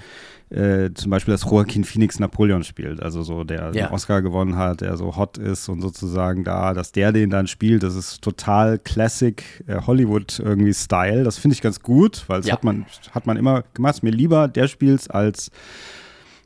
[0.49, 3.91] äh, zum Beispiel das Joaquin Phoenix Napoleon spielt, also so der Ja.
[3.91, 7.83] Oscar gewonnen hat, der so hot ist und sozusagen da, dass der den dann spielt,
[7.83, 11.23] das ist total Classic äh, Hollywood irgendwie Style.
[11.23, 12.53] Das finde ich ganz gut, weil das Ja.
[12.53, 14.01] hat man hat man immer gemacht.
[14.03, 15.51] Mir lieber der spielt als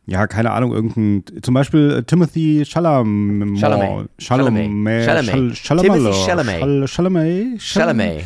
[0.05, 3.57] ja, keine Ahnung, irgendein, zum Beispiel äh, Timothy Chalamet.
[3.59, 4.09] Chalamet.
[4.17, 4.69] Chalamet.
[5.05, 5.55] Chalamet.
[5.55, 5.55] Chalamet.
[5.55, 6.01] Chalamet.
[6.61, 7.59] Chal- Chalamet.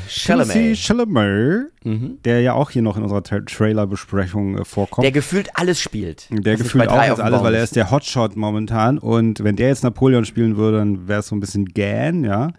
[0.07, 0.77] Chalamet.
[0.77, 1.71] Chalamet.
[1.87, 2.17] Mhm.
[2.25, 5.05] der ja auch hier noch in unserer Tra Trailer-Besprechung äh, vorkommt.
[5.05, 6.27] Der gefühlt alles spielt.
[6.31, 7.75] Der gefühlt auch alles, weil er ist.
[7.77, 11.39] der Hotshot momentan und wenn der jetzt Napoleon spielen würde, dann wäre es so ein
[11.39, 12.49] bisschen gähn, ja.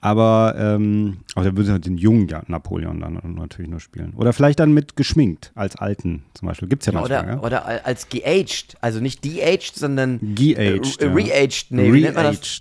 [0.00, 4.14] Aber, ähm, aber der würde halt den jungen Napoleon dann natürlich nur spielen.
[4.16, 6.68] Oder vielleicht dann mit geschminkt, als alten zum Beispiel.
[6.68, 11.12] Gibt's ja manchmal, Oder, als geaged, also nicht de-aged, sondern Ge-aged, äh, ja.
[11.12, 12.60] re-aged, nee, wie nennt man das?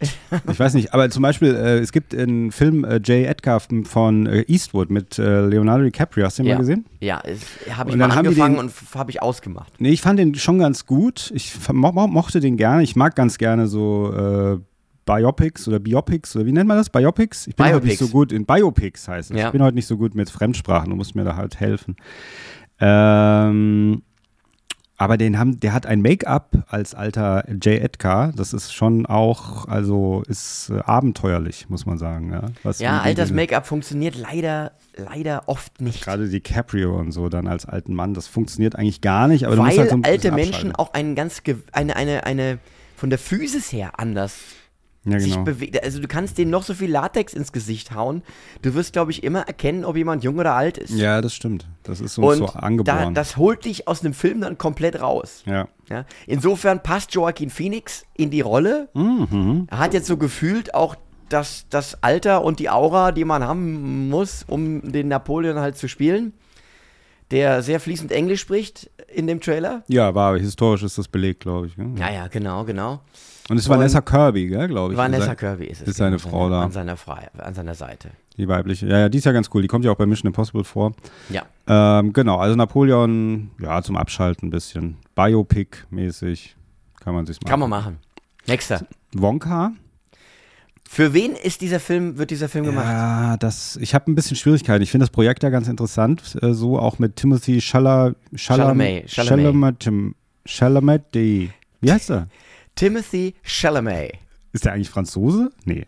[0.51, 3.27] Ich weiß nicht, aber zum Beispiel, äh, es gibt einen Film äh, J.
[3.27, 6.25] Edgar von äh, Eastwood mit äh, Leonardo DiCaprio.
[6.25, 6.55] Hast du den Ja.
[6.55, 6.85] mal gesehen?
[6.99, 7.21] Ja,
[7.71, 9.73] habe ich Und mal angefangen den- und habe ich ausgemacht.
[9.79, 11.31] Nee, ich fand den schon ganz gut.
[11.35, 12.83] Ich mo mo mochte den gerne.
[12.83, 14.59] Ich mag ganz gerne so äh,
[15.05, 16.89] Biopics oder Biopics oder wie nennt man das?
[16.89, 17.47] Biopics?
[17.47, 17.99] Ich bin heute nicht Biopics.
[17.99, 19.37] so gut in Biopics heißt es.
[19.37, 19.47] Ja.
[19.47, 20.89] Ich bin heute nicht so gut mit Fremdsprachen.
[20.91, 21.95] Du musst mir da halt helfen.
[22.79, 24.01] Ähm,
[25.01, 27.81] aber den haben, der hat ein Make-up als alter J.
[27.81, 28.33] Edgar.
[28.35, 32.31] Das ist schon auch, also ist äh, abenteuerlich, muss man sagen.
[32.31, 36.03] Ja, Was Ja, den- Make-up funktioniert leider, leider oft nicht.
[36.03, 39.47] Gerade DiCaprio und so dann als alten Mann, das funktioniert eigentlich gar nicht.
[39.47, 42.59] Aber du musst weil halt so alte Menschen auch einen ganz, eine, eine, eine,
[42.95, 44.35] von der Physis her anders
[45.05, 45.43] ja, sich genau.
[45.45, 45.79] bewegen.
[45.83, 48.21] Also du kannst denen noch so viel Latex ins Gesicht hauen.
[48.61, 50.93] Du wirst, glaube ich, immer erkennen, ob jemand jung oder alt ist.
[50.93, 51.67] Ja, das stimmt.
[51.83, 53.13] Das ist so, Und so da, angeboren.
[53.15, 55.43] das holt dich aus einem Film dann komplett raus.
[55.45, 55.67] ja.
[55.89, 56.05] Ja?
[56.25, 58.87] Insofern passt Joaquin Phoenix in die Rolle.
[58.93, 59.67] Mhm.
[59.69, 60.95] Er hat jetzt so gefühlt auch
[61.27, 65.89] das, das Alter und die Aura, die man haben muss, um den Napoleon halt zu
[65.89, 66.31] spielen.
[67.31, 69.83] Der sehr fließend Englisch spricht in dem Trailer.
[69.87, 71.75] ja, war historisch ist das belegt, glaube ich.
[71.77, 71.93] ne?
[71.97, 73.01] Ja, ja, genau, genau.
[73.51, 74.97] Und es ist Und- Vanessa Kirby, glaube ich.
[74.97, 75.89] Vanessa Kirby ist es.
[75.89, 76.61] ist seine genau, Frau da.
[76.63, 76.95] An seiner,
[77.37, 78.11] an seiner Seite.
[78.37, 78.87] Die weibliche.
[78.87, 79.61] Ja, ja, die ist ja ganz cool.
[79.61, 80.93] Die kommt ja auch bei Mission Impossible vor.
[81.29, 81.43] Ja.
[81.67, 84.95] Ähm, genau, also Napoleon, ja, zum Abschalten ein bisschen.
[85.17, 86.55] Biopic-mäßig.
[87.01, 87.49] Kann man sich machen.
[87.49, 87.97] Kann man machen.
[88.47, 88.85] Nächster.
[89.13, 89.73] Wonka?
[90.89, 92.85] Für wen ist dieser Film, wird dieser Film gemacht?
[92.85, 94.81] Ja, das, ich habe ein bisschen Schwierigkeiten.
[94.83, 98.15] Ich finde das Projekt ja ganz interessant, äh, so auch mit Timothy Chalamet.
[98.35, 99.83] Chalamet, Chalamet.
[99.83, 100.15] Chalamet.
[100.45, 101.01] Chalamet.
[101.15, 101.49] die-
[101.81, 102.27] Wie heißt er?
[102.75, 104.13] Timothy Chalamet.
[104.53, 105.51] Ist der eigentlich Franzose?
[105.65, 105.85] Nee.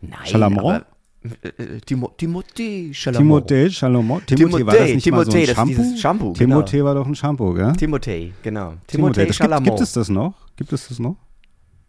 [0.00, 0.58] Nein, Chalamet?
[0.58, 0.86] aber
[1.42, 3.18] äh, äh, Timo, Timothée Chalamet.
[3.48, 4.26] Timothée Chalamet.
[4.26, 5.96] Timothée, war das nicht mal so Timothée, ein Shampoo?
[5.96, 6.84] Shampoo, Timothée genau.
[6.84, 7.72] war doch ein Shampoo, gell?
[7.72, 8.74] Timothée, genau.
[8.86, 9.24] Timothée.
[9.24, 10.34] Timothée Das gibt, gibt es das noch?
[10.56, 11.16] Gibt es das noch?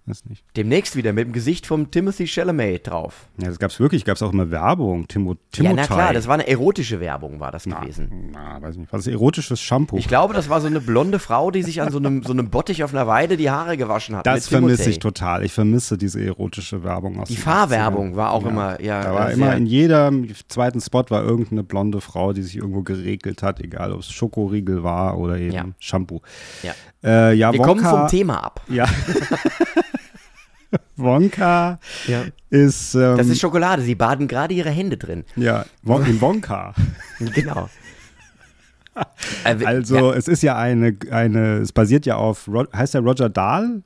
[0.08, 0.44] Weiß nicht.
[0.56, 3.26] Demnächst wieder mit dem Gesicht vom Timothy Chalamet drauf.
[3.42, 4.06] Ja, das gab es wirklich.
[4.06, 5.08] Gab es auch immer Werbung.
[5.08, 5.64] Timo, Timotei.
[5.64, 8.30] Ja, na klar, das war eine erotische Werbung, war das gewesen.
[8.32, 8.94] Na, weiß nicht.
[8.94, 9.98] Was ist erotisches Shampoo?
[9.98, 12.52] Ich glaube, das war so eine blonde Frau, die sich an so einem, so einem
[12.52, 14.28] Bottich auf einer Weide die Haare gewaschen hat.
[14.28, 15.44] das vermisse ich total.
[15.44, 18.16] Ich vermisse diese erotische Werbung aus Die Fahrwerbung 80ern.
[18.16, 19.02] war auch immer, ja.
[19.02, 22.84] Da war äh, immer in jedem zweiten Spot war irgendeine blonde Frau, die sich irgendwo
[22.84, 25.66] geregelt hat, egal ob es Schokoriegel war oder eben Ja.
[25.80, 26.22] Shampoo.
[26.62, 26.74] Ja.
[27.04, 28.62] Äh, ja, Wir Wonka, kommen vom Thema ab.
[28.70, 28.86] Ja.
[30.98, 32.24] Wonka Ja.
[32.50, 35.24] ist, ähm, Das ist Schokolade, sie baden gerade ihre Hände drin.
[35.36, 36.74] ja, Won in Wonka.
[37.34, 37.70] Genau.
[39.44, 43.84] Also es ist ja eine, eine, es basiert ja auf, heißt der Roger Dahl?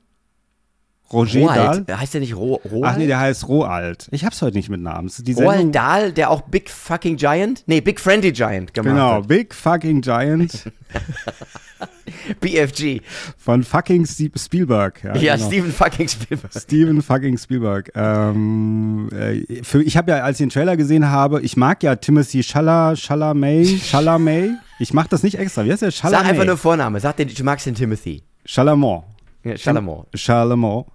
[1.12, 1.98] Roger Roald, Dahl?
[2.00, 2.84] heißt der nicht Ro Roald?
[2.84, 4.06] Ach nee, der heißt Roald.
[4.12, 5.10] Ich hab's heute nicht mit Namen.
[5.18, 9.14] Die Sendung, Roald Dahl, der auch Big Fucking Giant, nee, Big Friendly Giant gemacht genau,
[9.14, 9.28] hat.
[9.28, 10.70] Big Fucking Giant
[12.40, 13.00] BFG.
[13.38, 15.02] von fucking Steve Spielberg.
[15.02, 15.46] Ja, Ja, genau.
[15.48, 16.52] Steven fucking Spielberg.
[16.54, 17.90] Steven fucking Spielberg.
[17.94, 21.96] Ähm, äh, für, ich habe ja, als ich den Trailer gesehen habe, ich mag ja
[21.96, 24.50] Timothy Chalamet, Chalamet, Chalamet.
[24.82, 25.62] Ich mach das nicht extra.
[25.66, 25.90] Wie heißt der?
[25.90, 26.30] Sag Chalamet.
[26.30, 28.22] einfach nur Vorname, sag den, du magst den Timothy.
[28.46, 29.02] Chalamet.
[29.44, 30.06] Ja, Chalamet.
[30.14, 30.86] Chalamet.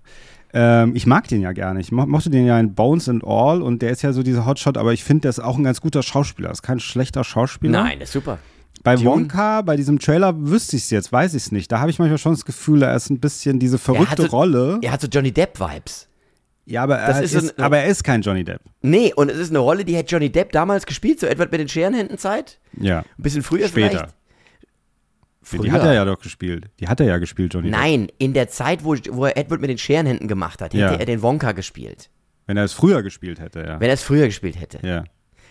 [0.53, 1.79] Ähm, ich mag den ja gerne.
[1.81, 4.45] Ich mo mochte den ja in Bones and All und der ist ja so dieser
[4.45, 6.51] Hotshot, aber ich finde, der ist auch ein ganz guter Schauspieler.
[6.51, 7.71] Ist kein schlechter Schauspieler.
[7.83, 8.37] Nein, das ist super.
[8.83, 9.07] Bei Dune?
[9.09, 11.71] Wonka, bei diesem Trailer wüsste ich es jetzt, weiß ich es nicht.
[11.71, 14.17] Da habe ich manchmal schon das Gefühl, er ist ein bisschen diese Er verrückte hat
[14.31, 14.79] so, Rolle.
[14.81, 16.07] Er hat so Johnny Depp-Vibes.
[16.67, 18.61] Ja, aber er ist ist, so ein- aber er ist kein Johnny Depp.
[18.81, 21.53] Nee, und es ist eine Rolle, die hat Johnny Depp damals gespielt, so etwa mit
[21.59, 22.59] den Scherenhänden-Zeit.
[22.79, 22.99] Ja.
[22.99, 23.89] Ein bisschen früher Später.
[23.89, 24.15] vielleicht.
[25.51, 25.71] Die Früher.
[25.71, 26.65] hat er ja doch gespielt.
[26.79, 27.79] Die hat er ja gespielt, Johnny Depp.
[27.79, 30.93] Nein, in der Zeit, wo, wo er Edward mit den Scherenhänden gemacht hat, hätte Ja.
[30.93, 32.09] er den Wonka gespielt.
[32.47, 33.79] Wenn er es früher gespielt hätte, ja.
[33.79, 34.79] Wenn er es früher gespielt hätte.
[34.85, 35.03] ja.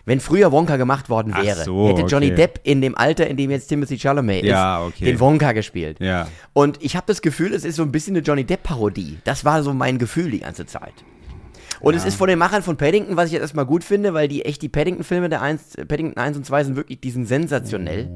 [0.06, 2.34] Wenn früher Wonka gemacht worden wäre, so, hätte Johnny okay.
[2.34, 5.04] Depp in dem Alter, in dem jetzt Timothy Chalamet Ja, ist, okay.
[5.06, 5.98] den Wonka gespielt.
[5.98, 6.28] Ja.
[6.52, 9.16] Und ich habe das Gefühl, es ist so ein bisschen eine Johnny Depp-Parodie.
[9.24, 10.92] Das war so mein Gefühl die ganze Zeit.
[11.80, 14.28] Und es ist von den Machern von Paddington, was ich jetzt erstmal gut finde, weil
[14.28, 18.10] die echt die Paddington-Filme, der 1, Paddington 1 und 2 sind wirklich, die sind sensationell.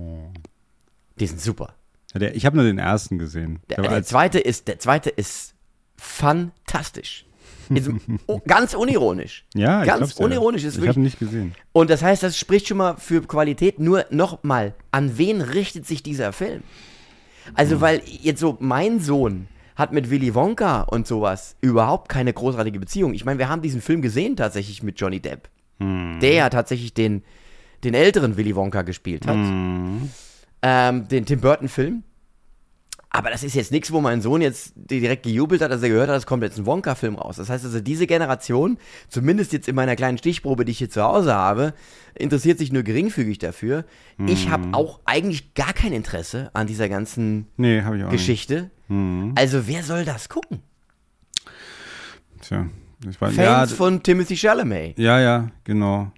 [1.21, 1.75] Die sind super.
[2.15, 3.61] Der, ich habe nur den ersten gesehen.
[3.69, 5.55] Der, Der zweite ist, der zweite ist
[5.97, 7.25] fantastisch.
[7.71, 7.91] Ist,
[8.27, 9.45] oh, ganz unironisch.
[9.55, 10.25] ja, ich ganz dir.
[10.25, 10.89] unironisch ist Ich wirklich.
[10.91, 11.55] habe ihn nicht gesehen.
[11.73, 13.79] Und das heißt, das spricht schon mal für Qualität.
[13.79, 16.63] Nur nochmal, an wen richtet sich dieser Film?
[17.55, 17.81] Also, Hm.
[17.83, 23.15] weil jetzt so, mein Sohn hat mit Willy Wonka und sowas überhaupt keine großartige Beziehung.
[23.15, 25.49] Ich meine, wir haben diesen Film gesehen tatsächlich mit Johnny Depp.
[25.79, 26.19] Hm.
[26.21, 27.23] Der ja tatsächlich den,
[27.85, 29.35] den älteren Willy Wonka gespielt hat.
[29.37, 30.11] Hm.
[30.63, 32.03] Ähm, den Tim Burton-Film.
[33.11, 36.11] Aber das ist jetzt nichts, wo mein Sohn jetzt direkt gejubelt hat, als er gehört
[36.11, 37.37] hat, es kommt jetzt ein Wonka-Film raus.
[37.37, 38.77] Das heißt also, diese Generation,
[39.09, 41.73] zumindest jetzt in meiner kleinen Stichprobe, die ich hier zu Hause habe,
[42.15, 43.87] interessiert sich nur geringfügig dafür.
[44.27, 44.51] Ich Mhm.
[44.51, 48.71] habe auch eigentlich gar kein Interesse an dieser ganzen Nee, ich Geschichte.
[48.89, 49.33] Mhm.
[49.37, 50.61] Also, wer soll das gucken?
[52.43, 52.67] Tja,
[53.09, 54.99] ich weiß, Fans ja, von Timothy Chalamet.
[54.99, 56.13] Ja, ja, genau.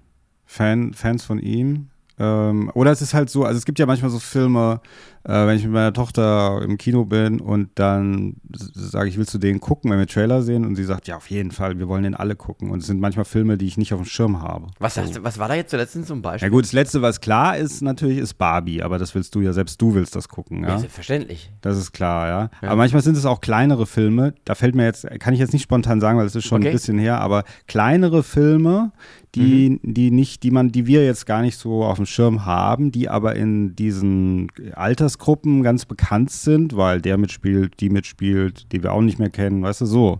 [0.45, 1.87] Fan, Fans von ihm.
[2.19, 4.81] Ähm, oder es ist halt so, also es gibt ja manchmal so Filme,
[5.23, 9.37] äh, wenn ich mit meiner Tochter im Kino bin und dann sage ich, willst du
[9.37, 10.65] den gucken, wenn wir Trailer sehen?
[10.65, 12.69] Und sie sagt, ja, auf jeden Fall, wir wollen den alle gucken.
[12.71, 14.67] Und es sind manchmal Filme, die ich nicht auf dem Schirm habe.
[14.79, 16.47] Was, sagst, was war da jetzt zuletzt zum Beispiel?
[16.47, 19.53] Ja gut, das Letzte, was klar ist, natürlich ist Barbie, aber das willst du ja,
[19.53, 20.77] selbst du willst das gucken, Ja, ja?
[20.79, 21.51] selbstverständlich.
[21.61, 22.49] Das ist klar, ja.
[22.61, 24.33] Aber manchmal sind es auch kleinere Filme.
[24.45, 26.69] Da fällt mir jetzt, kann ich jetzt nicht spontan sagen, weil es ist schon Okay.
[26.69, 28.91] ein bisschen her, aber kleinere Filme,
[29.35, 32.91] die, die nicht, die man, die wir jetzt gar nicht so auf dem Schirm haben,
[32.91, 38.91] die aber in diesen Altersgruppen ganz bekannt sind, weil der mitspielt, die mitspielt, die wir
[38.91, 40.19] auch nicht mehr kennen, weißt du, so.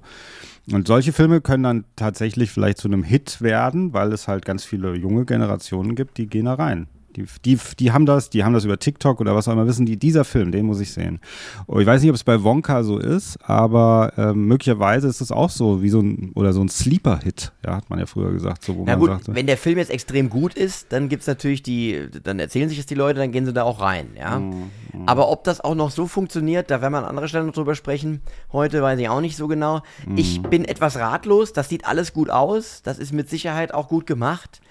[0.71, 4.63] Und solche Filme können dann tatsächlich vielleicht zu einem Hit werden, weil es halt ganz
[4.63, 6.87] viele junge Generationen gibt, die gehen da rein.
[7.15, 9.85] Die, die, die haben das, die haben das über TikTok oder was auch immer, wissen
[9.85, 11.19] die, dieser Film, den muss ich sehen.
[11.65, 15.31] Und ich weiß nicht, ob es bei Wonka so ist, aber äh, möglicherweise ist es
[15.31, 18.63] auch so, wie so ein, oder so ein Sleeper-Hit, ja, hat man ja früher gesagt,
[18.63, 19.35] so wo Na man gut, sagte.
[19.35, 22.77] wenn der Film jetzt extrem gut ist, dann gibt es natürlich die, dann erzählen sich
[22.77, 24.39] das die Leute, dann gehen sie da auch rein, ja.
[24.39, 24.71] Mhm,
[25.05, 27.75] Aber ob das auch noch so funktioniert, da werden wir an anderer Stelle noch drüber
[27.75, 28.21] sprechen.
[28.51, 29.81] Heute weiß ich auch nicht so genau.
[30.07, 30.17] Mhm.
[30.17, 34.07] Ich bin etwas ratlos, das sieht alles gut aus, das ist mit Sicherheit auch gut
[34.07, 34.61] gemacht.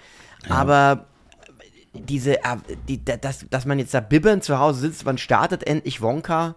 [0.49, 1.05] Aber
[1.93, 6.01] diese, äh, die, dass, dass man jetzt da bibbern zu Hause sitzt, wann startet endlich
[6.01, 6.55] Wonka?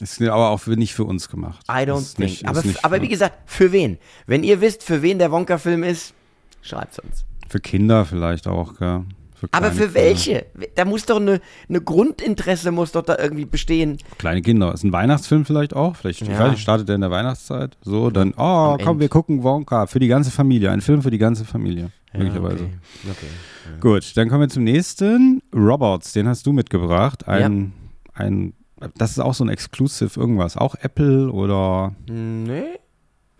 [0.00, 1.60] Ist aber auch nicht für uns gemacht.
[1.68, 2.30] I don't Ist think.
[2.30, 3.98] nicht- aber, aber wie gesagt, für wen?
[4.26, 6.14] Wenn ihr wisst, für wen der Wonka-Film ist,
[6.62, 7.24] schreibt's uns.
[7.48, 9.04] Für Kinder vielleicht auch, gell.
[9.34, 9.94] Für Aber für Kinder.
[9.94, 10.46] welche?
[10.74, 13.96] Da muss doch eine, eine Grundinteresse muss doch da irgendwie bestehen.
[14.18, 14.72] Kleine Kinder.
[14.74, 15.96] Ist ein Weihnachtsfilm vielleicht auch?
[15.96, 16.38] Vielleicht, ich Ja.
[16.38, 17.76] weiß startet der in der Weihnachtszeit?
[17.82, 19.00] So, dann, oh, Am komm, Ende.
[19.00, 19.86] wir gucken Wonka.
[19.86, 20.70] Für die ganze Familie.
[20.70, 21.90] Ein Film für die ganze Familie.
[22.12, 22.64] Möglicherweise.
[22.64, 22.70] okay.
[23.10, 23.80] okay.
[23.80, 25.42] Gut, dann kommen wir zum nächsten.
[25.54, 27.28] Robots, den hast du mitgebracht.
[27.28, 27.72] Ein,
[28.14, 28.52] ein,
[28.96, 30.56] das ist auch so ein Exclusive irgendwas.
[30.56, 32.78] Auch Apple oder Nee.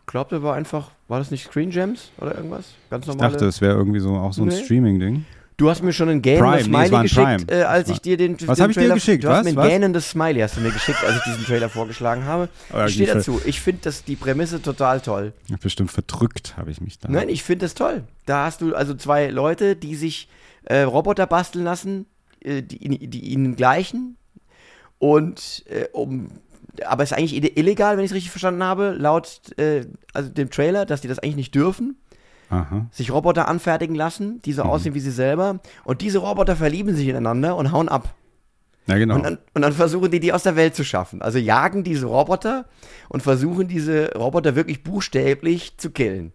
[0.06, 2.74] Glaubt ihr war einfach, war das nicht Screen Gems oder irgendwas?
[2.90, 3.30] Ganz ich normale.
[3.32, 4.64] dachte, es wäre irgendwie so auch so ein Nee.
[4.64, 5.24] Streaming-Ding.
[5.60, 8.16] Du hast mir schon ein gähnendes Prime, nee, Smiley ein geschickt, äh, als ich dir
[8.16, 9.24] den, Was den hab ich dir Trailer, geschickt?
[9.24, 9.44] Du hast Was?
[9.44, 9.68] mir ein Was?
[9.68, 12.48] gähnendes Smiley hast du mir geschickt, als ich diesen Trailer vorgeschlagen habe.
[12.72, 13.42] Ja, ich stehe dazu.
[13.44, 15.34] Ich finde das die Prämisse total toll.
[15.60, 17.10] Bestimmt verdrückt habe ich mich da.
[17.10, 18.04] Nein, ich finde das toll.
[18.24, 20.28] Da hast du also zwei Leute, die sich
[20.64, 22.06] äh, Roboter basteln lassen,
[22.42, 24.16] äh, die, die ihnen gleichen.
[24.98, 26.28] Und äh, um.
[26.86, 30.30] Aber es ist eigentlich ille- illegal, wenn ich es richtig verstanden habe, laut äh, also
[30.30, 31.96] dem Trailer, dass die das eigentlich nicht dürfen.
[32.50, 32.86] Aha.
[32.90, 34.70] Sich Roboter anfertigen lassen, die so Mhm.
[34.70, 35.60] aussehen wie sie selber.
[35.84, 38.14] Und diese Roboter verlieben sich ineinander und hauen ab.
[38.86, 39.14] Ja, genau.
[39.14, 41.22] Und, dann, und dann versuchen die, die aus der Welt zu schaffen.
[41.22, 42.66] Also jagen diese Roboter
[43.08, 46.32] und versuchen diese Roboter wirklich buchstäblich zu killen.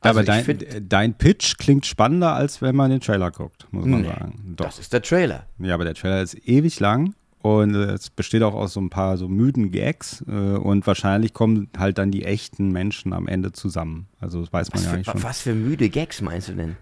[0.00, 3.86] Also Aber dein, find- dein Pitch klingt spannender, als wenn man den Trailer guckt, muss
[3.86, 4.52] man Nee, sagen.
[4.56, 4.66] Doch.
[4.66, 5.46] Das ist der Trailer.
[5.58, 7.14] Ja, aber der Trailer ist ewig lang
[7.44, 11.68] und es besteht auch aus so ein paar so müden Gags äh, und wahrscheinlich kommen
[11.76, 14.06] halt dann die echten Menschen am Ende zusammen.
[14.18, 15.22] Also das weiß man Was ja für, eigentlich schon.
[15.22, 16.76] was für müde Gags meinst du denn?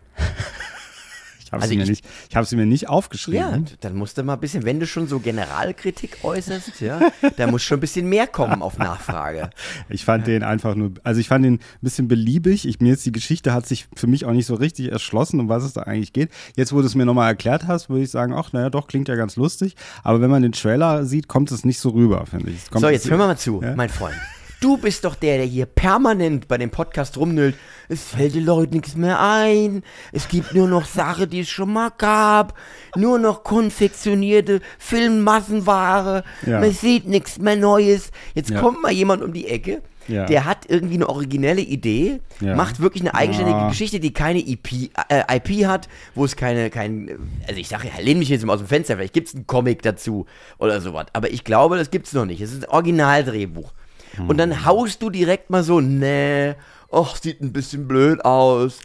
[1.52, 3.66] Ich habe also sie, mir ich- nicht- ich hab sie mir nicht Ja, aufgeschrieben.
[3.80, 6.98] dann musst du mal ein bisschen, wenn du schon so Generalkritik äußerst, ja,
[7.36, 9.50] da muss schon ein bisschen mehr kommen auf Nachfrage.
[9.90, 12.66] Ich fand den einfach nur, also ich fand den ein bisschen beliebig.
[12.66, 15.48] Ich, mir jetzt die Geschichte hat sich für mich auch nicht so richtig erschlossen, um
[15.50, 16.30] was es da eigentlich geht.
[16.56, 19.08] Jetzt, wo du es mir nochmal erklärt hast, würde ich sagen, ach, naja, doch, klingt
[19.08, 19.76] ja ganz lustig.
[20.02, 22.60] Aber wenn man den Trailer sieht, kommt es nicht so rüber, finde ich.
[22.72, 23.74] So, jetzt hör mal, mal zu, Ja?
[23.76, 24.14] mein Freund.
[24.62, 27.57] Du bist doch der, der hier permanent bei dem Podcast rumnüllt.
[27.88, 29.83] Es fällt den Leuten nichts mehr ein.
[30.12, 32.57] Es gibt nur noch Sachen, die es schon mal gab.
[32.94, 36.22] Nur noch konfektionierte Filmmassenware.
[36.46, 36.61] Ja.
[36.61, 38.12] Man sieht nichts mehr Neues.
[38.35, 38.61] Jetzt Ja.
[38.61, 39.83] kommt mal jemand um die Ecke.
[40.07, 40.27] Ja.
[40.27, 42.55] Der hat irgendwie eine originelle Idee, Ja.
[42.55, 43.68] macht wirklich eine eigenständige Ja.
[43.68, 48.18] Geschichte, die keine IP, äh, IP hat, wo es keine, kein, also ich sage, lehn
[48.20, 50.27] mich jetzt mal aus dem Fenster, vielleicht gibt es einen Comic dazu
[50.59, 52.40] oder sowas, aber ich glaube, das gibt es noch nicht.
[52.40, 53.72] Es ist ein Originaldrehbuch.
[54.18, 56.55] Und dann haust du direkt mal so, nee,
[56.90, 58.81] ach, sieht ein bisschen blöd aus,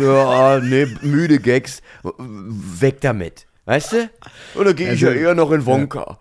[0.00, 3.46] ja, nee, müde Gags, weg damit.
[3.66, 4.10] Weißt du?
[4.54, 6.00] Und dann gehe ich Also, ja eher noch in Wonka.
[6.00, 6.18] Ja,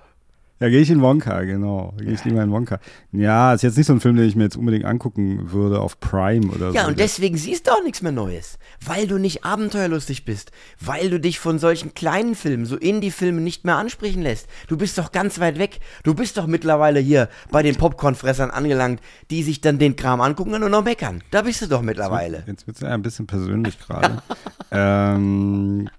[0.67, 1.93] gehe ich in Wonka, genau.
[1.98, 2.80] Gehe ich lieber in Wonka.
[3.13, 6.02] Ja, ist jetzt nicht so ein Film, den ich mir jetzt unbedingt angucken würde auf
[6.02, 6.76] Prime oder so.
[6.76, 8.60] Ja, und deswegen siehst du auch nichts mehr Neues.
[8.86, 10.52] Weil du nicht abenteuerlustig bist.
[10.82, 14.48] Weil du dich von solchen kleinen Filmen, so Indie-Filmen nicht mehr ansprechen lässt.
[14.67, 15.80] Du bist doch ganz weit weg.
[16.04, 19.00] Du bist doch mittlerweile hier bei den Popcornfressern angelangt,
[19.32, 21.24] die sich dann den Kram angucken und nur noch meckern.
[21.32, 22.43] Da bist du doch mittlerweile.
[22.48, 24.22] Jetzt wird es ja ein bisschen persönlich gerade.
[24.72, 25.91] ähm, ja,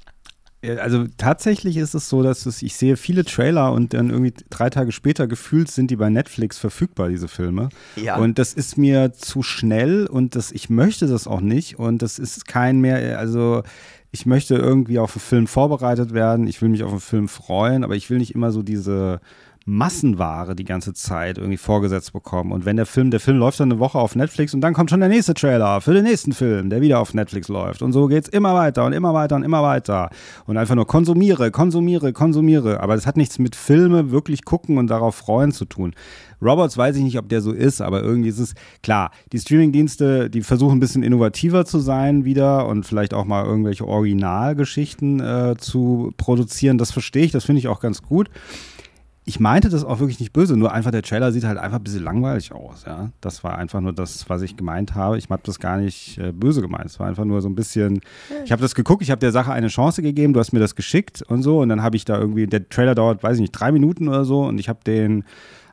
[0.79, 4.69] also tatsächlich ist es so, dass es, ich sehe viele Trailer und dann irgendwie drei
[4.69, 7.71] Tage später gefühlt sind die bei Netflix verfügbar, diese Filme.
[7.97, 8.17] Ja.
[8.17, 12.19] Und das ist mir zu schnell und das, ich möchte das auch nicht und das
[12.19, 13.63] ist kein mehr, also
[14.13, 17.85] ich möchte irgendwie auf einen Film vorbereitet werden, ich will mich auf einen Film freuen,
[17.85, 19.21] aber ich will nicht immer so diese
[19.71, 22.51] Massenware die ganze Zeit irgendwie vorgesetzt bekommen.
[22.51, 24.91] Und wenn der Film, der Film läuft dann eine Woche auf Netflix und dann kommt
[24.91, 27.81] schon der nächste Trailer für den nächsten Film, der wieder auf Netflix läuft.
[27.81, 30.11] Und so geht's immer weiter und immer weiter und immer weiter.
[30.47, 32.81] Und einfach nur konsumiere, konsumiere, konsumiere.
[32.81, 35.95] Aber das hat nichts mit Filme wirklich gucken und darauf freuen zu tun.
[36.43, 39.11] Robots weiß ich nicht, ob der so ist, aber irgendwie ist es klar.
[39.33, 43.87] Die Streamingdienste, die versuchen ein bisschen innovativer zu sein wieder und vielleicht auch mal irgendwelche
[43.87, 46.79] Originalgeschichten äh, zu produzieren.
[46.79, 48.31] Das verstehe ich, das finde ich auch ganz gut
[49.31, 51.85] ich meinte das auch wirklich nicht böse, nur einfach der Trailer sieht halt einfach ein
[51.85, 53.11] bisschen langweilig aus, ja.
[53.21, 55.19] Das war einfach nur das, was ich gemeint habe.
[55.19, 56.87] Ich habe das gar nicht äh, böse gemeint.
[56.87, 58.01] Es war einfach nur so ein bisschen,
[58.45, 60.75] ich habe das geguckt, ich habe der Sache eine Chance gegeben, du hast mir das
[60.75, 63.53] geschickt und so und dann habe ich da irgendwie, der Trailer dauert, weiß ich nicht,
[63.53, 65.23] drei Minuten oder so und ich habe den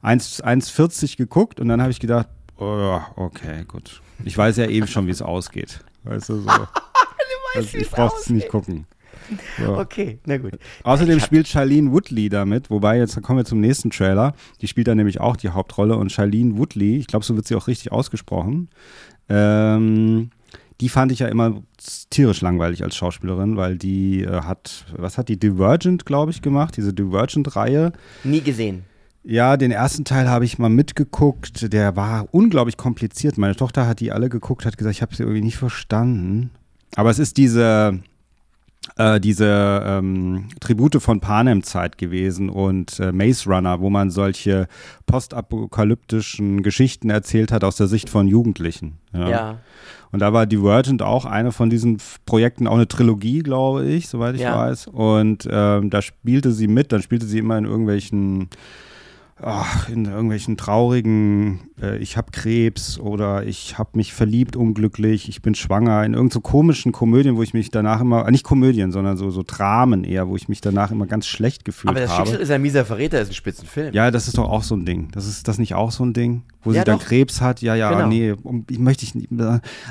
[0.03, 2.27] 1 1,40 geguckt und dann habe ich gedacht,
[2.59, 4.03] oh, ja, okay, gut.
[4.23, 5.79] Ich weiß ja eben schon, wie es ausgeht.
[6.03, 6.49] Weißt du, so.
[7.55, 8.85] Also ich brauche es nicht gucken.
[9.57, 9.77] So.
[9.87, 10.57] Okay, na gut.
[10.83, 14.33] Außerdem spielt Charlene Woodley damit, wobei jetzt kommen wir zum nächsten Trailer.
[14.61, 17.55] Die spielt da nämlich auch die Hauptrolle und Charlene Woodley, ich glaube, so wird sie
[17.55, 18.69] auch richtig ausgesprochen.
[19.29, 20.31] Ähm,
[20.79, 21.63] die fand ich ja immer
[22.09, 26.77] tierisch langweilig als Schauspielerin, weil die äh, hat, was hat die Divergent, glaube ich, gemacht,
[26.77, 27.93] diese Divergent-Reihe.
[28.23, 28.83] Nie gesehen.
[29.23, 31.73] Ja, den ersten Teil habe ich mal mitgeguckt.
[31.73, 33.37] Der war unglaublich kompliziert.
[33.37, 36.51] Meine Tochter hat die alle geguckt, hat gesagt, ich habe sie irgendwie nicht verstanden.
[36.95, 37.99] Aber es ist diese,
[38.95, 44.67] äh, diese ähm, Tribute von Panem-Zeit gewesen und äh, Maze Runner, wo man solche
[45.05, 48.97] postapokalyptischen Geschichten erzählt hat aus der Sicht von Jugendlichen.
[49.13, 49.59] Ja.
[50.11, 54.35] Und da war Divergent auch eine von diesen Projekten, auch eine Trilogie, glaube ich, soweit
[54.35, 54.55] ich Ja.
[54.57, 54.87] weiß.
[54.87, 58.49] Und ähm, da spielte sie mit, dann spielte sie immer in irgendwelchen,
[59.41, 65.41] ach, in irgendwelchen traurigen, äh, ich habe Krebs oder ich habe mich verliebt unglücklich, ich
[65.41, 68.91] bin schwanger, in irgend so komischen Komödien, wo ich mich danach immer, äh, nicht Komödien,
[68.91, 72.11] sondern so, so Dramen eher, wo ich mich danach immer ganz schlecht gefühlt Aber das
[72.11, 72.25] habe.
[72.27, 73.93] Schicksal ist ein mieser Verräter, ist ein Spitzenfilm.
[73.93, 75.09] Ja, das ist doch auch so ein Ding.
[75.11, 77.05] Das ist das nicht auch so ein Ding, wo Ja, sie dann doch.
[77.05, 77.61] Krebs hat?
[77.61, 78.07] Ja, ja, Genau.
[78.07, 78.33] nee,
[78.69, 79.29] ich möchte ich nicht.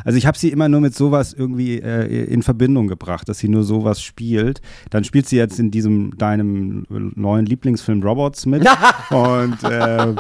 [0.04, 3.48] Also ich habe sie immer nur mit sowas irgendwie äh, in Verbindung gebracht, dass sie
[3.48, 4.60] nur sowas spielt.
[4.90, 8.66] Dann spielt sie jetzt in diesem deinem neuen Lieblingsfilm Robots mit
[9.10, 10.14] und äh,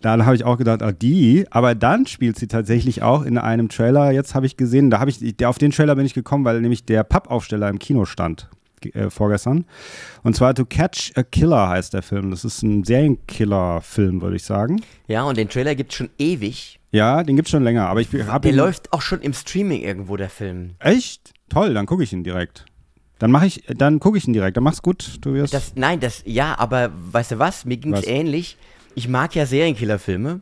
[0.00, 3.68] dann habe ich auch gedacht, ah, die, aber dann spielt sie tatsächlich auch in einem
[3.68, 6.60] Trailer, jetzt habe ich gesehen, da habe ich, auf den Trailer bin ich gekommen, weil
[6.60, 8.48] nämlich der Pappaufsteller im Kino stand,
[8.92, 9.64] äh, vorgestern.
[10.22, 12.30] Und zwar To Catch a Killer heißt der Film.
[12.30, 14.80] Das ist ein Serienkiller-Film, würde ich sagen.
[15.08, 16.78] Ja, und den Trailer gibt es schon ewig.
[16.92, 20.16] Ja, den gibt's schon länger, aber ich habe Der läuft auch schon im Streaming irgendwo,
[20.16, 20.76] der Film.
[20.78, 21.34] Echt?
[21.48, 22.64] Toll, dann gucke ich ihn direkt.
[23.18, 24.56] Dann mache ich, dann gucke ich ihn direkt.
[24.56, 25.50] Dann mach's gut, Tobias.
[25.50, 27.64] Das, nein, das, ja, aber weißt du was?
[27.64, 28.06] Mir ging es Was?
[28.06, 28.56] ähnlich.
[28.94, 30.40] Ich mag ja Serienkillerfilme.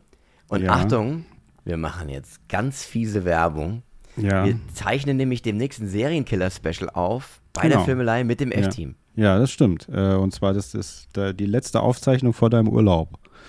[0.48, 0.72] Und Ja.
[0.72, 1.24] Achtung,
[1.64, 3.82] wir machen jetzt ganz fiese Werbung.
[4.16, 4.44] ja.
[4.44, 7.84] Wir zeichnen nämlich demnächst ein Serienkiller-Special auf bei der Genau.
[7.84, 8.94] Filmelei mit dem F-Team.
[9.16, 9.88] Ja, das stimmt.
[9.92, 13.08] Äh, Und zwar, das ist die letzte Aufzeichnung vor deinem Urlaub.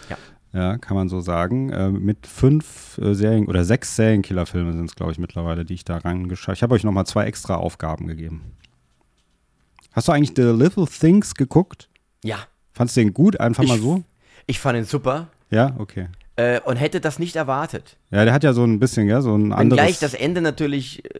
[0.09, 0.17] Ja.
[0.53, 1.69] Ja, kann man so sagen.
[1.71, 5.83] Äh, Mit fünf äh, Serien oder sechs Serienkiller-Filme sind es, glaube ich, mittlerweile, die ich
[5.83, 8.41] da rangeschaut Ich habe euch nochmal zwei extra Aufgaben gegeben.
[9.95, 11.89] Hast du eigentlich The Little Things geguckt?
[12.23, 12.38] Ja.
[12.73, 13.39] Fandst du den gut?
[13.39, 14.03] Einfach Ich- mal so?
[14.47, 16.08] Ich fand ihn super Ja, okay.
[16.36, 17.97] äh, und hätte das nicht erwartet.
[18.12, 19.81] Ja, der hat ja so ein bisschen, ja, so ein anderes.
[19.81, 21.19] gleich das Ende natürlich, äh,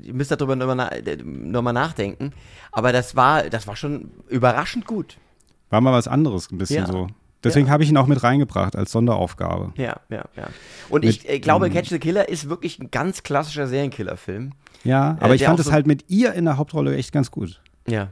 [0.00, 2.32] ihr müsst darüber nochmal na, äh, noch mal nachdenken,
[2.70, 5.16] aber das war, das war schon überraschend gut.
[5.70, 6.92] war mal was anderes, ein bisschen Ja.
[6.92, 7.08] so.
[7.42, 7.72] Deswegen Ja.
[7.72, 9.72] habe ich ihn auch mit reingebracht als Sonderaufgabe.
[9.76, 10.48] Ja, ja, ja.
[10.88, 14.52] Und Mit, ich äh, glaube, Catch the Killer ist wirklich ein ganz klassischer Serienkiller-Film.
[14.84, 17.30] Ja, aber ich der fand es so- halt mit ihr in der Hauptrolle echt ganz
[17.32, 17.60] gut.
[17.88, 18.10] Ja.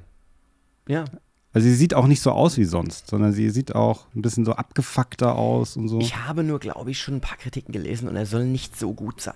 [0.89, 1.05] Ja.
[1.53, 4.45] Also sie sieht auch nicht so aus wie sonst, sondern sie sieht auch ein bisschen
[4.45, 6.01] so abgefuckter aus und so.
[6.01, 8.93] Ich habe nur, glaube ich, schon ein paar Kritiken gelesen und er soll nicht so
[8.93, 9.35] gut sein.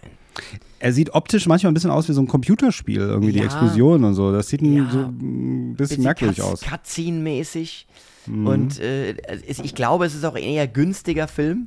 [0.81, 3.45] er sieht optisch manchmal ein bisschen aus wie so ein Computerspiel, irgendwie die Ja.
[3.45, 4.33] Explosionen und so.
[4.33, 4.91] Das sieht ein, Ja.
[4.91, 6.63] so ein bisschen merkwürdig Cuts- aus.
[6.63, 6.67] Mhm.
[6.67, 7.87] Cutscene-mäßig.
[8.27, 9.15] Und äh,
[9.47, 11.67] ich glaube, es ist auch ein eher günstiger Film.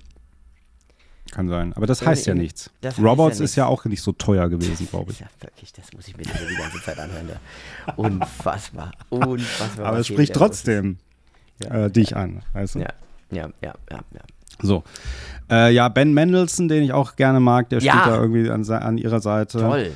[1.32, 1.72] Kann sein.
[1.74, 2.70] Aber das heißt ja nichts.
[3.00, 5.22] Robots ja ist ja auch nicht so teuer gewesen, glaube ich.
[5.22, 7.30] ja wirklich, das muss ich mir die ganze Zeit anhören.
[7.88, 7.94] Da.
[7.96, 8.91] Unfassbar.
[9.10, 9.86] Unfassbar.
[9.86, 10.98] Aber es spricht trotzdem
[11.63, 11.86] Ja.
[11.86, 12.80] äh, dich an, weißt du?
[12.80, 12.88] Ja,
[13.32, 13.98] ja, ja, ja.
[14.13, 14.22] ja.
[14.62, 14.84] So.
[15.50, 18.98] Äh, ja, Ben Mendelssohn, den ich auch gerne mag, der steht da irgendwie an, an
[18.98, 19.60] ihrer Seite.
[19.60, 19.91] Toll.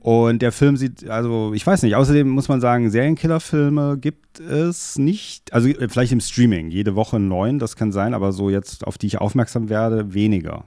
[0.00, 4.98] Und der Film sieht, also ich weiß nicht, außerdem muss man sagen, Serienkiller-Filme gibt es
[4.98, 5.52] nicht.
[5.52, 8.98] Also äh, vielleicht im Streaming, jede Woche neuen, das kann sein, aber so jetzt, auf
[8.98, 10.64] die ich aufmerksam werde, weniger.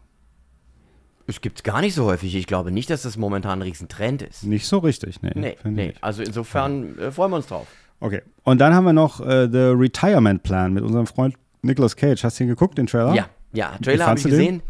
[1.29, 2.35] Es gibt es gar nicht so häufig.
[2.35, 4.43] Ich glaube nicht, dass das momentan ein Riesentrend ist.
[4.43, 5.31] Nicht so richtig, nee.
[5.35, 5.93] Nee, nee.
[6.01, 7.67] Also insofern äh, freuen wir uns drauf.
[7.99, 8.21] Okay.
[8.43, 12.23] Und dann haben wir noch äh, The Retirement Plan mit unserem Freund Nicolas Cage.
[12.23, 13.13] Hast du ihn geguckt, den Trailer?
[13.13, 13.77] Ja, ja.
[13.81, 14.31] Trailer habe ich den?
[14.31, 14.61] gesehen.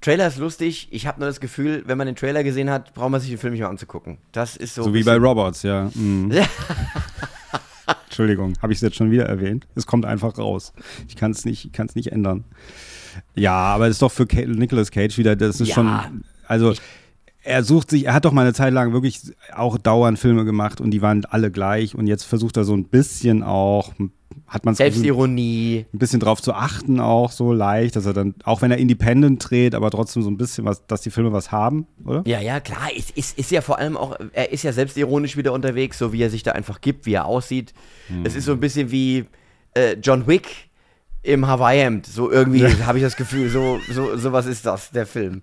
[0.00, 0.88] Trailer ist lustig.
[0.90, 3.38] Ich habe nur das Gefühl, wenn man den Trailer gesehen hat, braucht man sich den
[3.38, 4.18] Film nicht mehr anzugucken.
[4.32, 4.82] Das ist so.
[4.82, 5.90] So wie bei Robots, ja.
[5.94, 6.32] Mhm.
[8.06, 9.66] Entschuldigung, habe ich es jetzt schon wieder erwähnt.
[9.74, 10.72] Es kommt einfach raus.
[11.06, 12.44] Ich kann es nicht, nicht ändern.
[13.34, 15.74] Ja, aber das ist doch für Nicolas Cage wieder, das ist Ja.
[15.74, 16.72] schon, also
[17.42, 19.20] er sucht sich, er hat doch mal eine Zeit lang wirklich
[19.54, 22.84] auch dauernd Filme gemacht und die waren alle gleich und jetzt versucht er so ein
[22.84, 23.92] bisschen auch,
[24.48, 25.86] hat man Selbstironie.
[25.94, 29.48] ein bisschen drauf zu achten auch so leicht, dass er dann, auch wenn er independent
[29.48, 32.22] dreht, aber trotzdem so ein bisschen was, dass die Filme was haben, oder?
[32.26, 32.88] Ja, ja, klar.
[32.96, 36.22] Ist, ist, ist ja vor allem auch, er ist ja selbstironisch wieder unterwegs, so wie
[36.22, 37.72] er sich da einfach gibt, wie er aussieht.
[38.24, 39.24] Es ist so ein bisschen wie
[39.74, 40.65] äh, John Wick
[41.26, 42.06] im Hawaii-Hemd.
[42.06, 45.42] So irgendwie habe ich das Gefühl, so, so, so was ist das, der Film.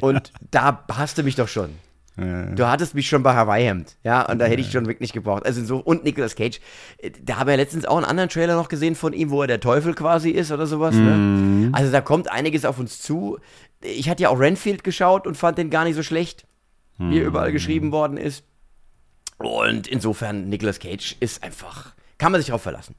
[0.00, 1.70] Und da hast du mich doch schon.
[2.16, 5.12] Äh, Du hattest mich schon bei Hawaii-Hemd, ja, und da hätte ich John Wick nicht
[5.12, 5.44] gebraucht.
[5.44, 6.60] Also so, und Nicolas Cage.
[7.22, 9.58] Da haben wir letztens auch einen anderen Trailer noch gesehen von ihm, wo er der
[9.60, 11.70] Teufel quasi ist oder sowas, ne?
[11.72, 13.38] Also da kommt einiges auf uns zu.
[13.80, 16.46] Ich hatte ja auch Renfield geschaut und fand den gar nicht so schlecht,
[16.98, 18.44] wie er überall geschrieben worden ist.
[19.38, 22.94] Und insofern, Nicolas Cage ist einfach, kann man sich drauf verlassen.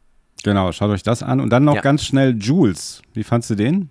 [0.45, 1.41] Genau, schaut euch das an.
[1.41, 1.81] Und dann noch Ja.
[1.81, 3.01] ganz schnell Jules.
[3.13, 3.89] Wie fandst du den?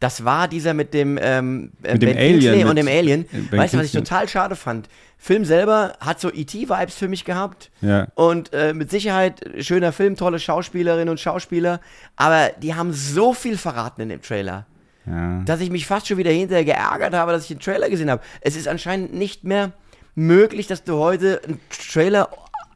[0.00, 3.26] Das war dieser mit dem, ähm, äh, Mit dem Alien, Kingsley und mit- dem Alien.
[3.50, 4.88] Ben weißt du, was ich total schade fand?
[5.16, 7.70] Film selber hat so E.T.-Vibes für mich gehabt.
[7.80, 8.06] Ja.
[8.14, 11.80] Und äh, mit Sicherheit schöner Film, tolle Schauspielerinnen und Schauspieler.
[12.16, 14.66] Aber die haben so viel verraten in dem Trailer,
[15.06, 15.42] Ja.
[15.44, 18.22] dass ich mich fast schon wieder hinterher geärgert habe, dass ich den Trailer gesehen habe.
[18.40, 19.72] Es ist anscheinend nicht mehr
[20.14, 22.28] möglich, dass du heute einen Trailer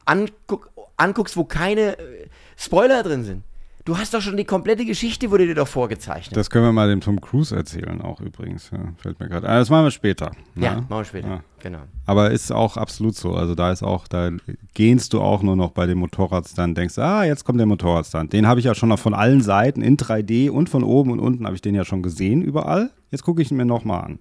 [0.05, 2.22] anguck, anguckst, wo keine äh,
[2.63, 3.43] Spoiler drin sind.
[3.85, 6.37] Du hast doch schon die komplette Geschichte, wurde dir doch vorgezeichnet.
[6.37, 8.71] Das können wir mal dem Tom Cruise erzählen, auch übrigens.
[8.71, 9.45] Ja, fällt mir gerade.
[9.45, 10.31] Das machen wir später.
[10.55, 10.85] ja, ne?
[10.87, 11.27] machen wir später.
[11.27, 11.43] Ja.
[11.59, 11.79] Genau.
[12.05, 13.33] Aber ist auch absolut so.
[13.33, 14.31] Also da ist auch, da
[14.73, 18.31] gehst du auch nur noch bei dem Motorradstand, denkst, ah, jetzt kommt der Motorradstand.
[18.31, 21.19] Den habe ich ja schon noch von allen Seiten in 3D und von oben und
[21.19, 22.89] unten habe ich den ja schon gesehen, überall.
[23.11, 24.19] Jetzt gucke ich ihn mir nochmal an.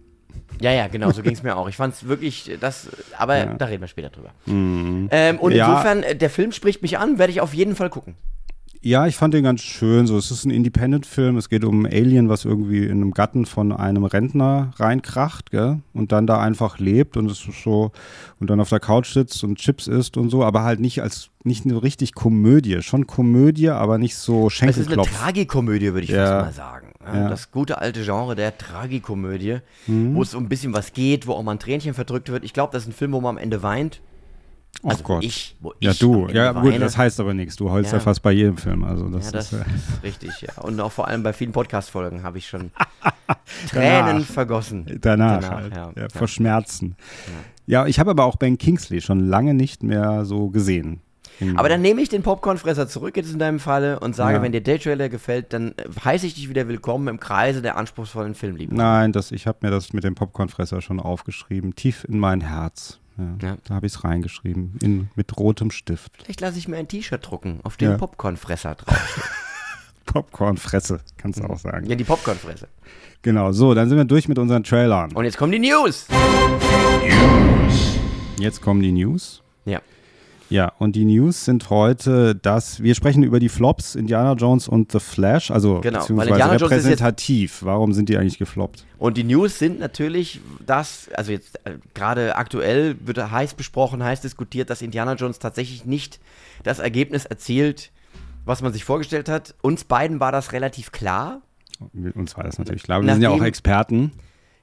[0.61, 1.69] Ja, ja, genau, so ging es mir auch.
[1.69, 3.47] Ich fand es wirklich, das, aber Ja.
[3.47, 3.59] Mhm.
[3.59, 4.31] da reden wir später drüber.
[4.47, 5.09] Ähm,
[5.41, 5.69] und Ja.
[5.71, 8.15] insofern, äh, der Film spricht mich an, werde ich auf jeden Fall gucken.
[8.85, 10.09] Ja, ich fand den ganz schön.
[10.09, 11.37] So, es ist ein Independent-Film.
[11.37, 15.79] Es geht um ein Alien, was irgendwie in einem Gatten von einem Rentner reinkracht, gell?
[15.93, 17.93] Und dann da einfach lebt und es ist so
[18.41, 21.31] und dann auf der Couch sitzt und Chips isst und so, aber halt nicht als
[21.45, 22.83] nicht eine richtig Komödie.
[22.83, 25.11] Schon Komödie, aber nicht so Es ist eine Schenkelklopf.
[25.17, 26.43] Tragikomödie, würde ich Ja.
[26.45, 26.89] fast mal sagen.
[27.07, 27.29] Ja.
[27.29, 30.17] Das gute alte Genre der Tragikomödie, Mhm.
[30.17, 32.43] wo es um ein bisschen was geht, wo auch mal ein Tränchen verdrückt wird.
[32.45, 34.01] Ich glaube, das ist ein Film, wo man am Ende weint.
[34.85, 35.23] Oh Also Gott.
[35.25, 36.27] ich, ja, ich du.
[36.29, 37.55] Ja, gut, das heißt aber nichts.
[37.57, 37.99] Du heulst ja.
[37.99, 38.05] Ja.
[38.05, 38.83] fast bei jedem Film.
[38.83, 39.67] Also das, Ja, das ist, ist
[40.03, 40.61] richtig, ja.
[40.63, 42.71] Und auch vor allem bei vielen Podcast-Folgen habe ich schon
[43.71, 44.25] Tränen Danach.
[44.25, 44.99] vergossen.
[45.01, 45.77] danach, Danach, halt.
[45.77, 45.93] ja.
[45.95, 46.09] Ja, Ja.
[46.09, 46.97] vor Schmerzen.
[47.67, 51.01] Ja, ich habe aber auch Ben Kingsley schon lange nicht mehr so gesehen.
[51.57, 54.43] Aber dann nehme ich den Popcornfresser zurück jetzt in deinem Falle und sage, Ja.
[54.43, 58.35] wenn dir der Trailer gefällt, dann heiße ich dich wieder willkommen im Kreise der anspruchsvollen
[58.35, 58.75] Filmliebe.
[58.75, 62.99] Nein, das, ich habe mir das mit dem Popcornfresser schon aufgeschrieben, tief in mein Herz.
[63.41, 63.57] Ja, Ja.
[63.65, 66.13] Da habe ich es reingeschrieben, in, mit rotem Stift.
[66.23, 67.97] Vielleicht lasse ich mir ein T-Shirt drucken, auf dem Ja.
[67.99, 69.31] Popcornfresser drauf.
[70.07, 71.87] Popcornfresse, kannst du auch sagen.
[71.87, 72.69] ja, die Popcornfresse.
[73.23, 75.13] Genau, so, dann sind wir durch mit unseren Trailern.
[75.13, 76.07] Und jetzt kommen die News.
[78.39, 79.43] Jetzt kommen die News.
[79.65, 79.81] Ja.
[80.53, 84.93] Ja, und die News sind heute, dass wir sprechen über die Flops Indiana Jones und
[84.93, 87.63] The Flash, also Genau, beziehungsweise repräsentativ.
[87.63, 88.85] Warum sind die eigentlich gefloppt?
[88.99, 94.21] Und die News sind natürlich das, also jetzt äh, gerade aktuell wird heiß besprochen, heiß
[94.21, 96.21] diskutiert, dass Indiana Jones tatsächlich nicht
[96.65, 97.91] das Ergebnis erzielt,
[98.45, 99.55] was man sich vorgestellt hat.
[99.63, 101.41] Uns beiden war das relativ klar.
[102.15, 103.03] Uns war das natürlich klar.
[103.03, 104.13] Wir sind ja auch Nachdem- Experten.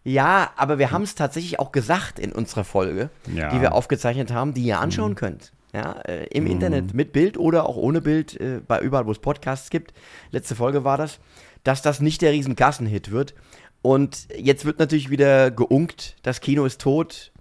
[0.03, 3.49] Ja, aber wir haben es tatsächlich auch gesagt in unserer Folge, Ja.
[3.49, 5.51] die wir aufgezeichnet haben, die ihr anschauen könnt.
[5.73, 9.19] Ja, äh, im Internet mit Bild oder auch ohne Bild, äh, bei überall, wo es
[9.19, 9.93] Podcasts gibt.
[10.31, 11.19] Letzte Folge war das,
[11.63, 13.35] dass das nicht der riesen Kassenhit wird.
[13.83, 17.31] Und jetzt wird natürlich wieder geunkt, das Kino ist tot,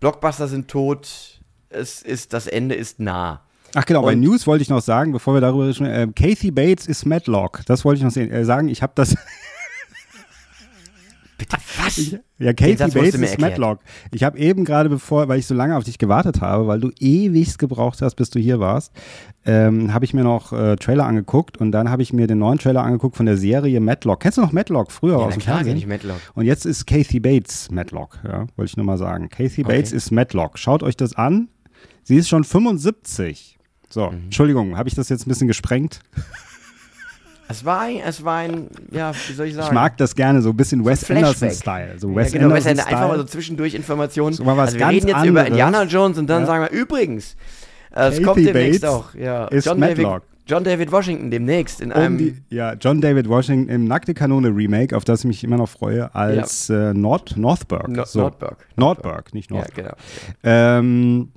[0.00, 3.42] Blockbuster sind tot, es ist, das Ende ist nah.
[3.74, 6.50] Ach genau, bei Und- News wollte ich noch sagen, bevor wir darüber sprechen, äh, Kathy
[6.50, 7.60] Bates ist Matlock.
[7.66, 8.68] Das wollte ich noch sehen, äh, sagen.
[8.68, 9.14] Ich habe das,
[11.78, 12.16] Was?
[12.38, 13.40] ja, Kathy Bates ist.
[13.40, 13.80] Matlock.
[14.12, 16.90] Ich habe eben gerade, bevor, weil ich so lange auf dich gewartet habe, weil du
[16.98, 18.92] ewigst gebraucht hast, bis du hier warst,
[19.44, 22.58] ähm, habe ich mir noch äh, Trailer angeguckt und dann habe ich mir den neuen
[22.58, 24.20] Trailer angeguckt von der Serie Matlock.
[24.20, 25.76] Kennst du noch Matlock früher Ja, aus dem klar Fernsehen?
[25.76, 26.20] ich Matlock.
[26.34, 29.28] Und jetzt ist Kathy Bates Matlock, ja, wollte ich nur mal sagen.
[29.28, 29.96] Kathy Bates Okay.
[29.96, 30.58] ist Matlock.
[30.58, 31.48] Schaut euch das an.
[32.04, 33.58] Sie ist schon 75.
[33.90, 34.24] So, Mhm.
[34.24, 36.00] Entschuldigung, habe ich das jetzt ein bisschen gesprengt?
[37.48, 39.66] Es war ein, es war ein, ja, wie soll ich sagen?
[39.68, 41.24] Ich mag das gerne, so ein bisschen Wes Flashback.
[41.26, 41.98] Anderson-Style.
[41.98, 43.26] So Ja, Wes genau, Wes Anderson Anderson, einfach mal so Style.
[43.32, 44.32] zwischendurch Informationen.
[44.34, 45.48] So mal was also wir reden jetzt über anderes.
[45.48, 46.46] Indiana Jones und dann Ja.
[46.46, 47.36] sagen wir übrigens,
[47.94, 50.22] äh, es Kathy kommt demnächst Bates auch, ja, ist John David, Matlock.
[50.46, 54.96] John David Washington demnächst in einem, die, ja, John David Washington im Nackte Kanone Remake,
[54.96, 57.88] auf das ich mich immer noch freue, als äh, Nord Northburg.
[57.88, 58.20] No- so.
[58.20, 58.66] Nordburg.
[58.76, 59.76] Nordburg, nicht ja, Nordburg.
[59.76, 59.94] genau.
[60.42, 61.28] Ähm,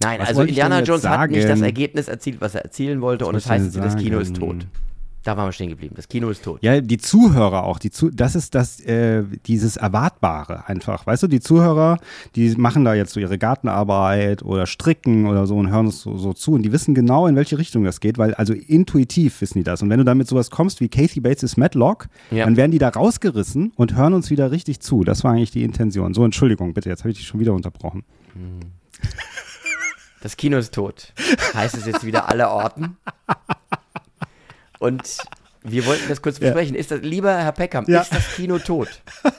[0.00, 1.62] Nein, also Indiana Jones hat nicht das sagen?
[1.64, 4.36] Ergebnis erzielt, was er erzielen wollte und Was das wollte ich heißt, das Kino ist
[4.36, 4.40] sagen?
[4.60, 4.66] tot.
[5.28, 5.94] Da waren wir stehen geblieben.
[5.94, 6.62] Das Kino ist tot.
[6.62, 11.06] Ja, die Zuhörer auch, die Zu das ist das, äh, dieses Erwartbare einfach.
[11.06, 11.98] Weißt du, die Zuhörer,
[12.34, 16.16] die machen da jetzt so ihre Gartenarbeit oder stricken oder so und hören uns so,
[16.16, 19.58] so zu und die wissen genau, in welche Richtung das geht, weil also intuitiv wissen
[19.58, 19.82] die das.
[19.82, 22.46] Und wenn du damit sowas kommst wie Kathy Bates ist Matlock, Ja.
[22.46, 25.04] dann werden die da rausgerissen und hören uns wieder richtig zu.
[25.04, 26.14] Das war eigentlich die Intention.
[26.14, 28.02] So, Entschuldigung, bitte, jetzt habe ich dich schon wieder unterbrochen.
[30.22, 31.12] Das Kino ist tot.
[31.52, 32.96] Heißt es jetzt wieder alle Orten.
[34.78, 35.18] Und
[35.62, 36.74] wir wollten das kurz besprechen.
[36.76, 38.00] Ist das, lieber Herr Peckham, Ja.
[38.02, 38.88] ist das Kino tot?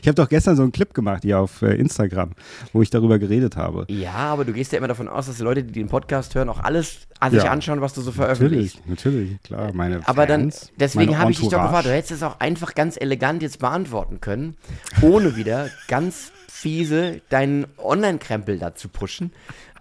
[0.00, 2.32] Ich habe doch gestern so einen Clip gemacht hier auf äh, Instagram,
[2.72, 3.84] wo ich darüber geredet habe.
[3.88, 6.48] Ja, aber du gehst ja immer davon aus, dass die Leute, die den Podcast hören,
[6.48, 7.50] auch alles an sich Ja.
[7.50, 8.76] anschauen, was du so veröffentlichst.
[8.86, 8.88] Natürlich,
[9.30, 9.72] natürlich, klar.
[9.72, 12.96] Meine Aber dann, deswegen habe ich dich doch gefragt, du hättest es auch einfach ganz
[12.96, 14.56] elegant jetzt beantworten können,
[15.00, 19.32] ohne wieder ganz fiese deinen Online-Krempel da zu pushen.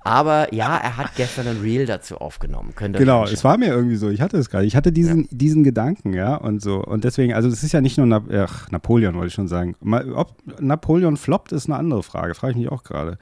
[0.03, 2.73] Aber ja, er hat gestern ein Reel dazu aufgenommen.
[2.75, 4.09] Genau, es war mir irgendwie so.
[4.09, 4.65] Ich hatte es gerade.
[4.65, 6.83] Ich hatte diesen, diesen Gedanken, ja, und so.
[6.83, 9.75] Und deswegen, also das ist ja nicht nur Na ach, Napoleon, wollte ich schon sagen.
[10.15, 12.33] Ob Napoleon floppt, ist eine andere Frage.
[12.33, 13.19] Frage ich mich auch gerade.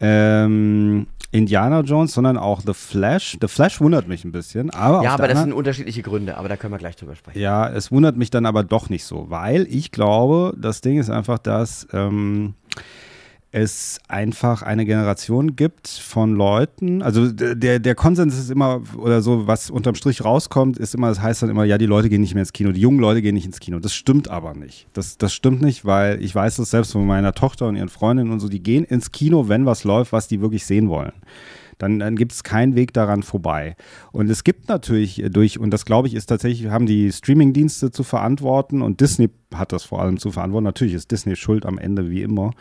[0.00, 3.36] Ähm, Indiana Jones, sondern auch The Flash.
[3.40, 6.56] The Flash wundert mich ein bisschen, aber Ja, aber das sind unterschiedliche Gründe, aber da
[6.56, 7.38] können wir gleich drüber sprechen.
[7.38, 11.10] Ja, es wundert mich dann aber doch nicht so, weil ich glaube, das Ding ist
[11.10, 12.54] einfach, dass ähm,
[13.50, 19.46] es einfach eine Generation gibt von Leuten, also der, der Konsens ist immer, oder so,
[19.46, 22.34] was unterm Strich rauskommt, ist immer, das heißt dann immer, ja, die Leute gehen nicht
[22.34, 23.78] mehr ins Kino, die jungen Leute gehen nicht ins Kino.
[23.78, 24.86] Das stimmt aber nicht.
[24.92, 28.32] Das, das stimmt nicht, weil ich weiß das selbst von meiner Tochter und ihren Freundinnen
[28.32, 31.12] und so, die gehen ins Kino, wenn was läuft, was die wirklich sehen wollen
[31.78, 33.76] dann, dann gibt es keinen Weg daran vorbei.
[34.12, 37.90] Und es gibt natürlich äh, durch, und das glaube ich ist tatsächlich, haben die Streamingdienste
[37.90, 40.64] zu verantworten und Disney hat das vor allem zu verantworten.
[40.64, 42.52] Natürlich ist Disney schuld am Ende, wie immer.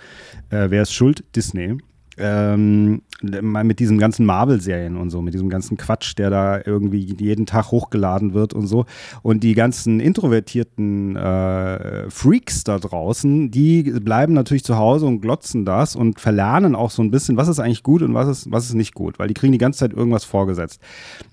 [0.50, 1.24] Äh, wer ist schuld?
[1.36, 1.78] Disney.
[2.18, 7.46] Ähm, mit diesen ganzen Marvel-Serien und so, mit diesem ganzen Quatsch, der da irgendwie jeden
[7.46, 8.86] Tag hochgeladen wird und so.
[9.24, 15.66] Und die ganzen introvertierten äh, Freaks da draußen, die bleiben natürlich zu Hause und glotzen
[15.66, 18.66] das und verlernen auch so ein bisschen, was ist eigentlich gut und was ist, was
[18.66, 20.82] ist nicht gut, weil die kriegen die ganze Zeit irgendwas vorgesetzt.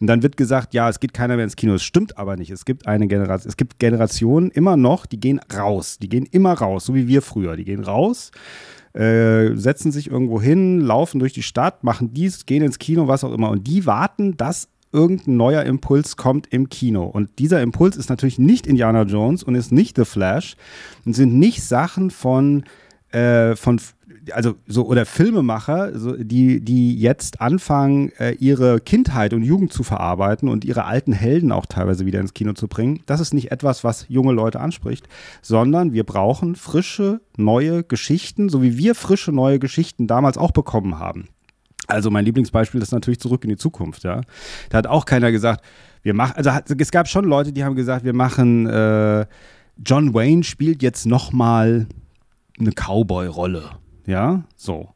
[0.00, 1.74] Und dann wird gesagt, ja, es geht keiner mehr ins Kino.
[1.74, 2.50] Es stimmt aber nicht.
[2.50, 5.98] Es gibt eine Generation, es gibt Generationen immer noch, die gehen raus.
[6.00, 7.56] Die gehen immer raus, so wie wir früher.
[7.56, 8.30] Die gehen raus
[8.94, 13.24] äh, setzen sich irgendwo hin, laufen durch die Stadt, machen dies, gehen ins Kino, was
[13.24, 13.50] auch immer.
[13.50, 17.04] Und die warten, dass irgendein neuer Impuls kommt im Kino.
[17.04, 20.56] Und dieser Impuls ist natürlich nicht Indiana Jones und ist nicht The Flash
[21.04, 22.64] und sind nicht Sachen von,
[23.10, 23.80] äh, von
[24.32, 29.82] also so oder Filmemacher, so, die, die jetzt anfangen, äh, ihre Kindheit und Jugend zu
[29.82, 33.02] verarbeiten und ihre alten Helden auch teilweise wieder ins Kino zu bringen.
[33.06, 35.08] Das ist nicht etwas, was junge Leute anspricht,
[35.42, 40.98] sondern wir brauchen frische, neue Geschichten, so wie wir frische, neue Geschichten damals auch bekommen
[40.98, 41.28] haben.
[41.86, 44.22] Also mein Lieblingsbeispiel ist natürlich zurück in die Zukunft, ja.
[44.70, 45.62] Da hat auch keiner gesagt,
[46.02, 49.26] wir machen, also es gab schon Leute, die haben gesagt, wir machen, äh,
[49.84, 51.86] John Wayne spielt jetzt nochmal
[52.58, 53.70] eine Cowboy-Rolle,
[54.06, 54.88] ja, so.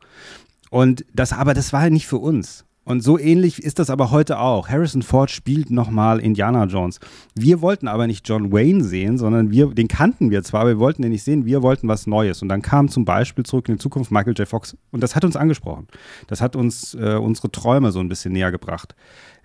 [0.70, 2.64] Und das, aber das war halt nicht für uns.
[2.88, 4.70] Und so ähnlich ist das aber heute auch.
[4.70, 7.00] Harrison Ford spielt nochmal Indiana Jones.
[7.34, 10.78] Wir wollten aber nicht John Wayne sehen, sondern wir, den kannten wir zwar, aber wir
[10.78, 12.40] wollten den nicht sehen, wir wollten was Neues.
[12.40, 14.48] Und dann kam zum Beispiel zurück in die Zukunft Michael J.
[14.48, 14.74] Fox.
[14.90, 15.86] Und das hat uns angesprochen.
[16.28, 18.94] Das hat uns äh, unsere Träume so ein bisschen näher gebracht.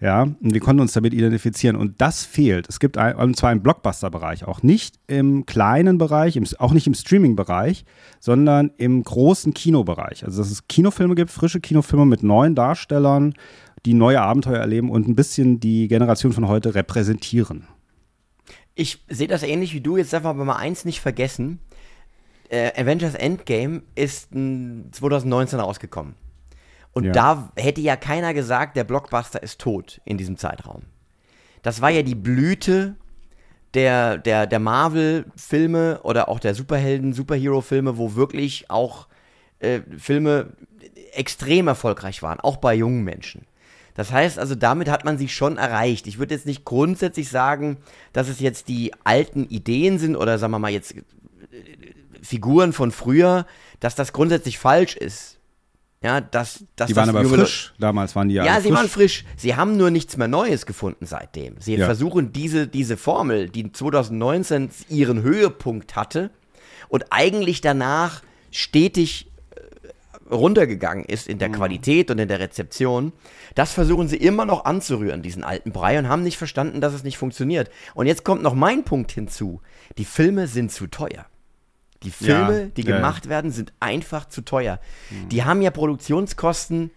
[0.03, 1.77] Ja, und wir konnten uns damit identifizieren.
[1.77, 2.67] Und das fehlt.
[2.67, 6.87] Es gibt ein, und zwar im Blockbuster-Bereich, auch nicht im kleinen Bereich, im, auch nicht
[6.87, 7.85] im Streaming-Bereich,
[8.19, 10.25] sondern im großen Kinobereich.
[10.25, 13.33] Also, dass es Kinofilme gibt, frische Kinofilme mit neuen Darstellern,
[13.85, 17.65] die neue Abenteuer erleben und ein bisschen die Generation von heute repräsentieren.
[18.75, 19.95] Ich sehe das ähnlich wie du.
[19.95, 21.59] Jetzt darf man aber mal eins nicht vergessen.
[22.49, 26.15] Äh, Avengers Endgame ist n, 2019 rausgekommen.
[26.93, 27.11] Und Ja.
[27.11, 30.83] da hätte ja keiner gesagt, der Blockbuster ist tot in diesem Zeitraum.
[31.63, 32.95] Das war ja die Blüte
[33.73, 39.07] der, der, der Marvel-Filme oder auch der Superhelden, Superhero-Filme, wo wirklich auch
[39.59, 40.53] äh, Filme
[41.13, 43.47] extrem erfolgreich waren, auch bei jungen Menschen.
[43.95, 46.07] Das heißt also, damit hat man sich schon erreicht.
[46.07, 47.77] Ich würde jetzt nicht grundsätzlich sagen,
[48.11, 51.01] dass es jetzt die alten Ideen sind oder sagen wir mal jetzt äh,
[52.21, 53.45] Figuren von früher,
[53.79, 55.32] dass das grundsätzlich falsch ist.
[56.03, 57.73] Ja, dass, dass Die waren das aber Leute- frisch.
[57.79, 58.77] Damals waren die ja, ja, sie frisch.
[58.77, 59.25] waren frisch.
[59.37, 61.55] Sie haben nur nichts mehr Neues gefunden seitdem.
[61.59, 61.85] Sie Ja.
[61.85, 66.29] versuchen diese, diese Formel, die 2019 ihren Höhepunkt hatte
[66.89, 71.53] und eigentlich danach stetig äh, runtergegangen ist in der Mhm.
[71.53, 73.13] Qualität und in der Rezeption,
[73.55, 77.03] das versuchen sie immer noch anzurühren, diesen alten Brei, und haben nicht verstanden, dass es
[77.03, 77.69] nicht funktioniert.
[77.93, 79.61] Und jetzt kommt noch mein Punkt hinzu.
[79.97, 81.25] Die Filme sind zu teuer.
[82.03, 82.95] Die Filme, Ja, die ja, ja.
[82.97, 84.79] gemacht werden, sind einfach zu teuer.
[85.31, 86.91] Die haben ja Produktionskosten,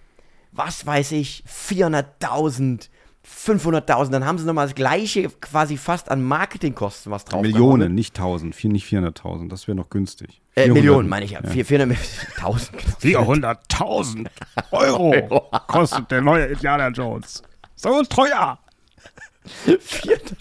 [0.53, 2.89] was weiß ich, 400.000,
[3.25, 4.11] 500.000.
[4.11, 7.43] Dann haben sie nochmal das gleiche quasi fast an Marketingkosten was drauf.
[7.43, 9.49] Millionen, nicht 1000, vier, nicht 400.000.
[9.49, 10.41] Das wäre noch günstig.
[10.55, 10.75] Äh, 400.
[10.83, 11.41] Millionen meine ich ja.
[11.43, 12.69] Vier- 400.000.
[13.03, 14.27] 400.000
[14.71, 17.43] Euro kostet der neue Indiana Jones.
[17.75, 18.59] So teuer.
[19.81, 20.37] 400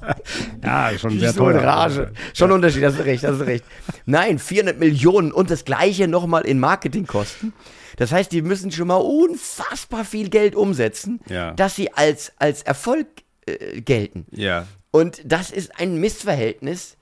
[0.64, 1.62] Ja, schon sehr so teuer.
[1.62, 2.12] Rage.
[2.34, 3.64] Schon ein Unterschied, hast du recht, hast du recht.
[4.06, 7.52] Nein, 400 Millionen und das gleiche nochmal in Marketingkosten.
[7.96, 11.52] Das heißt, die müssen schon mal unfassbar viel Geld umsetzen, Ja.
[11.52, 13.06] dass sie als, als Erfolg
[13.46, 14.26] äh, gelten.
[14.30, 14.66] Ja.
[14.90, 16.96] Und das ist ein Missverhältnis,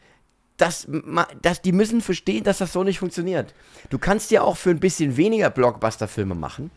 [0.57, 3.53] das, ma- das, die müssen verstehen, dass das so nicht funktioniert.
[3.91, 6.71] Du kannst ja auch für ein bisschen weniger Blockbuster-Filme machen.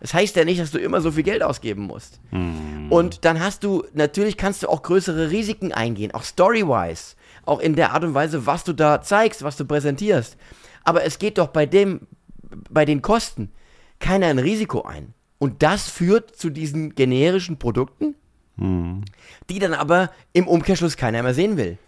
[0.00, 2.20] Das heißt ja nicht, dass du immer so viel Geld ausgeben musst.
[2.90, 7.74] Und dann hast du, natürlich kannst du auch größere Risiken eingehen, auch story-wise, auch in
[7.74, 10.36] der Art und Weise, was du da zeigst, was du präsentierst.
[10.84, 12.02] Aber es geht doch bei dem,
[12.70, 13.50] bei den Kosten
[13.98, 15.14] keiner ein Risiko ein.
[15.38, 18.14] Und das führt zu diesen generischen Produkten,
[18.60, 19.04] Mhm.
[19.48, 21.78] die dann aber im Umkehrschluss keiner mehr sehen will.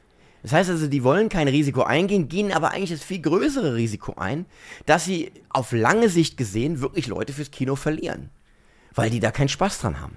[0.43, 4.15] Das heißt also, die wollen kein Risiko eingehen, gehen aber eigentlich das viel größere Risiko
[4.15, 4.47] ein,
[4.87, 8.31] dass sie auf lange Sicht gesehen wirklich Leute fürs Kino verlieren.
[8.95, 10.17] Weil die da keinen Spaß dran haben.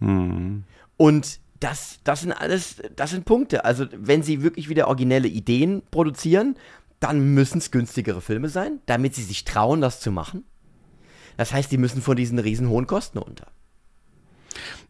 [0.00, 0.64] Mhm.
[0.96, 3.64] Und das, das sind alles, das sind Punkte.
[3.64, 6.56] Also, wenn sie wirklich wieder originelle Ideen produzieren,
[7.00, 10.44] dann müssen es günstigere Filme sein, damit sie sich trauen, das zu machen.
[11.36, 13.46] Das heißt, die müssen von diesen riesen hohen Kosten runter.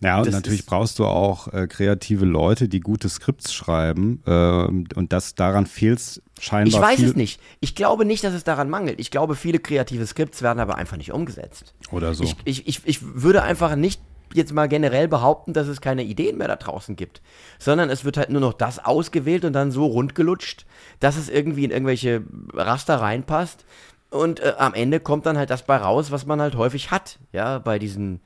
[0.01, 4.23] Ja, und Das natürlich brauchst du auch äh, kreative Leute, die gute Skripts schreiben.
[4.27, 6.81] ähm, und das daran fehlt es scheinbar.
[6.81, 7.41] Ich weiß es nicht.
[7.61, 9.01] Ich glaube nicht, dass es daran mangelt.
[9.01, 11.75] Ich glaube, viele kreative Skripts werden aber einfach nicht umgesetzt.
[11.91, 12.25] Oder so.
[12.25, 14.01] Ich, ich, ich, ich würde einfach nicht
[14.35, 17.23] jetzt mal generell behaupten, dass es keine Ideen mehr da draußen gibt,
[17.59, 20.67] sondern es wird halt nur noch das ausgewählt und dann so rundgelutscht,
[21.01, 23.65] dass es irgendwie in irgendwelche Raster reinpasst
[24.11, 27.19] und äh, am Ende kommt dann halt das bei raus, was man halt häufig hat,
[27.33, 28.21] ja, bei diesen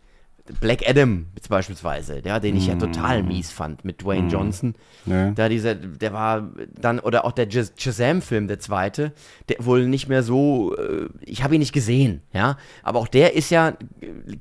[0.60, 4.74] Black Adam jetzt beispielsweise, ja, den ich ja total mies fand mit Dwayne Johnson.
[5.06, 5.30] Ja.
[5.30, 6.50] Da dieser, der war
[6.80, 9.12] dann, oder auch der Shazam-Film, der zweite,
[9.48, 13.34] der wohl nicht mehr so, äh, ich habe ihn nicht gesehen, ja, aber auch der
[13.34, 13.76] ist ja,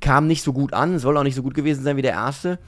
[0.00, 2.58] kam nicht so gut an, soll auch nicht so gut gewesen sein wie der erste,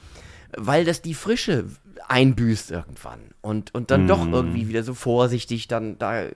[0.57, 1.65] weil das die Frische
[2.07, 3.19] einbüßt irgendwann.
[3.41, 6.31] Und, und dann doch irgendwie wieder so vorsichtig dann da äh,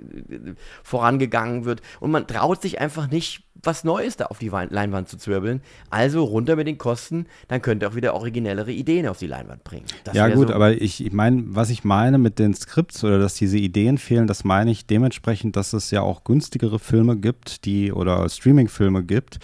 [0.84, 1.82] vorangegangen wird.
[2.00, 5.62] Und man traut sich einfach nicht, was Neues da auf die Leinwand zu zwirbeln.
[5.90, 9.64] Also runter mit den Kosten, dann könnt ihr auch wieder originellere Ideen auf die Leinwand
[9.64, 9.86] bringen.
[10.04, 13.20] Das ja gut, so- aber ich, ich meine, was ich meine mit den Skripts oder
[13.20, 17.66] dass diese Ideen fehlen, das meine ich dementsprechend, dass es ja auch günstigere Filme gibt,
[17.66, 19.40] die oder Streaming-Filme gibt,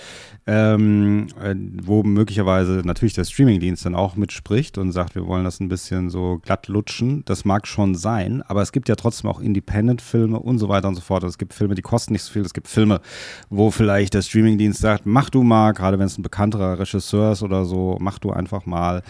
[0.47, 5.59] ähm, äh, wo möglicherweise natürlich der Streamingdienst dann auch mitspricht und sagt, wir wollen das
[5.59, 7.23] ein bisschen so glatt lutschen.
[7.25, 10.95] Das mag schon sein, aber es gibt ja trotzdem auch Independent-Filme und so weiter und
[10.95, 11.23] so fort.
[11.23, 12.43] Es gibt Filme, die kosten nicht so viel.
[12.43, 13.01] Es gibt Filme,
[13.49, 17.43] wo vielleicht der Streamingdienst sagt, mach du mal, gerade wenn es ein bekannterer Regisseur ist
[17.43, 19.03] oder so, mach du einfach mal.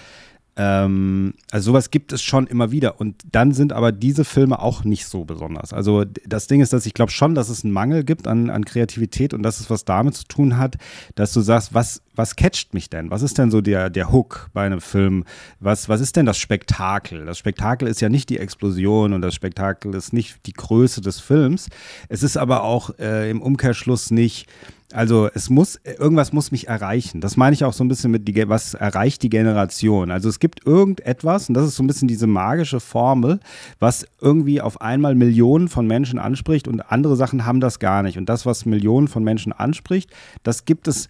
[0.57, 2.99] Ähm, also sowas gibt es schon immer wieder.
[2.99, 5.73] Und dann sind aber diese Filme auch nicht so besonders.
[5.73, 8.63] Also das Ding ist, dass ich glaube schon, dass es einen Mangel gibt an, an
[8.63, 10.77] Kreativität und dass es was damit zu tun hat,
[11.15, 13.11] dass du sagst, was, was catcht mich denn?
[13.11, 15.25] Was ist denn so der, der Hook bei einem Film?
[15.59, 17.25] Was, was ist denn das Spektakel?
[17.25, 21.19] Das Spektakel ist ja nicht die Explosion und das Spektakel ist nicht die Größe des
[21.19, 21.67] Films.
[22.07, 24.47] Es ist aber auch äh, im Umkehrschluss nicht
[24.95, 27.19] also es muss, irgendwas muss mich erreichen.
[27.19, 30.09] Das meine ich auch so ein bisschen mit, die, was erreicht die Generation.
[30.09, 33.41] Also es gibt irgendetwas, und das ist so ein bisschen diese magische Formel,
[33.79, 38.17] was irgendwie auf einmal Millionen von Menschen anspricht und andere Sachen haben das gar nicht.
[38.17, 40.11] Und das, was Millionen von Menschen anspricht,
[40.43, 41.09] das gibt es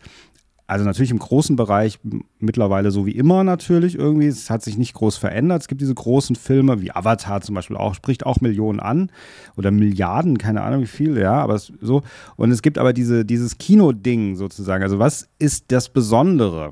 [0.68, 1.99] also natürlich im großen Bereich
[2.39, 4.28] mittlerweile so wie immer natürlich irgendwie.
[4.28, 5.61] Es hat sich nicht groß verändert.
[5.61, 9.11] Es gibt diese großen Filme wie Avatar zum Beispiel auch, spricht auch Millionen an
[9.57, 12.01] oder Milliarden, keine Ahnung wie viel, ja, aber so.
[12.36, 14.84] Und es gibt aber diese, dieses Kino-Ding sozusagen.
[14.84, 16.72] Also was ist das Besondere?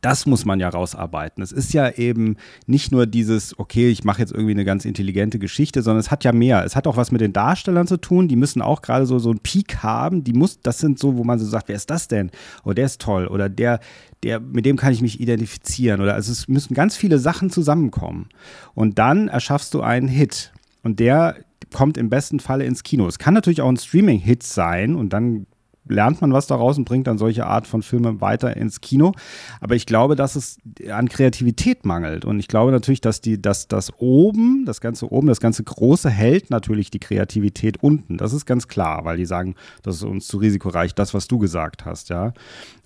[0.00, 1.42] Das muss man ja rausarbeiten.
[1.42, 2.36] Es ist ja eben
[2.66, 6.24] nicht nur dieses, okay, ich mache jetzt irgendwie eine ganz intelligente Geschichte, sondern es hat
[6.24, 6.64] ja mehr.
[6.64, 8.28] Es hat auch was mit den Darstellern zu tun.
[8.28, 10.24] Die müssen auch gerade so, so einen Peak haben.
[10.24, 12.30] Die muss, das sind so, wo man so sagt, wer ist das denn?
[12.64, 13.26] Oh, der ist toll.
[13.26, 13.80] Oder der,
[14.22, 16.00] der, mit dem kann ich mich identifizieren.
[16.00, 18.28] Oder also es müssen ganz viele Sachen zusammenkommen.
[18.74, 20.52] Und dann erschaffst du einen Hit.
[20.82, 21.36] Und der
[21.72, 23.06] kommt im besten Falle ins Kino.
[23.06, 25.46] Es kann natürlich auch ein Streaming-Hit sein und dann
[25.88, 29.12] lernt man was daraus und bringt dann solche Art von Filmen weiter ins Kino.
[29.60, 30.58] Aber ich glaube, dass es
[30.90, 32.24] an Kreativität mangelt.
[32.24, 36.10] Und ich glaube natürlich, dass die, dass das oben, das ganze oben, das ganze Große
[36.10, 38.16] hält natürlich die Kreativität unten.
[38.16, 41.38] Das ist ganz klar, weil die sagen, das ist uns zu risikoreich, das, was du
[41.38, 42.32] gesagt hast, ja.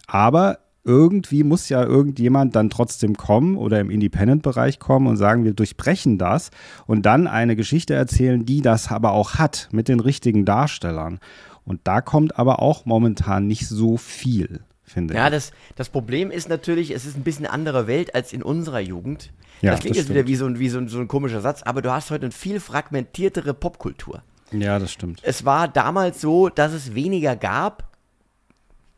[0.07, 5.53] Aber irgendwie muss ja irgendjemand dann trotzdem kommen oder im Independent-Bereich kommen und sagen, wir
[5.53, 6.51] durchbrechen das
[6.87, 11.21] und dann eine Geschichte erzählen, die das aber auch hat mit den richtigen Darstellern.
[11.69, 15.33] Und da kommt aber auch momentan nicht so viel, finde Ja, ich.
[15.33, 19.33] das, das Problem ist natürlich, es ist ein bisschen andere Welt als in unserer Jugend.
[19.61, 21.43] Ja, das klingt das jetzt wieder wie, so ein, wie so, ein, so ein komischer
[21.43, 24.23] Satz, aber du hast heute eine viel fragmentiertere Popkultur.
[24.51, 25.21] Ja, das stimmt.
[25.23, 27.89] Es war damals so, dass es weniger gab,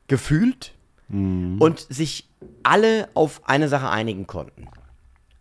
[0.06, 0.74] gefühlt,
[1.12, 2.28] und sich
[2.62, 4.68] alle auf eine Sache einigen konnten.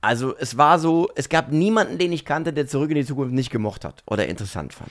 [0.01, 3.36] Also es war so, es gab niemanden, den ich kannte, der zurück in die Zukunft
[3.36, 4.89] nicht gemocht hat oder interessant fand.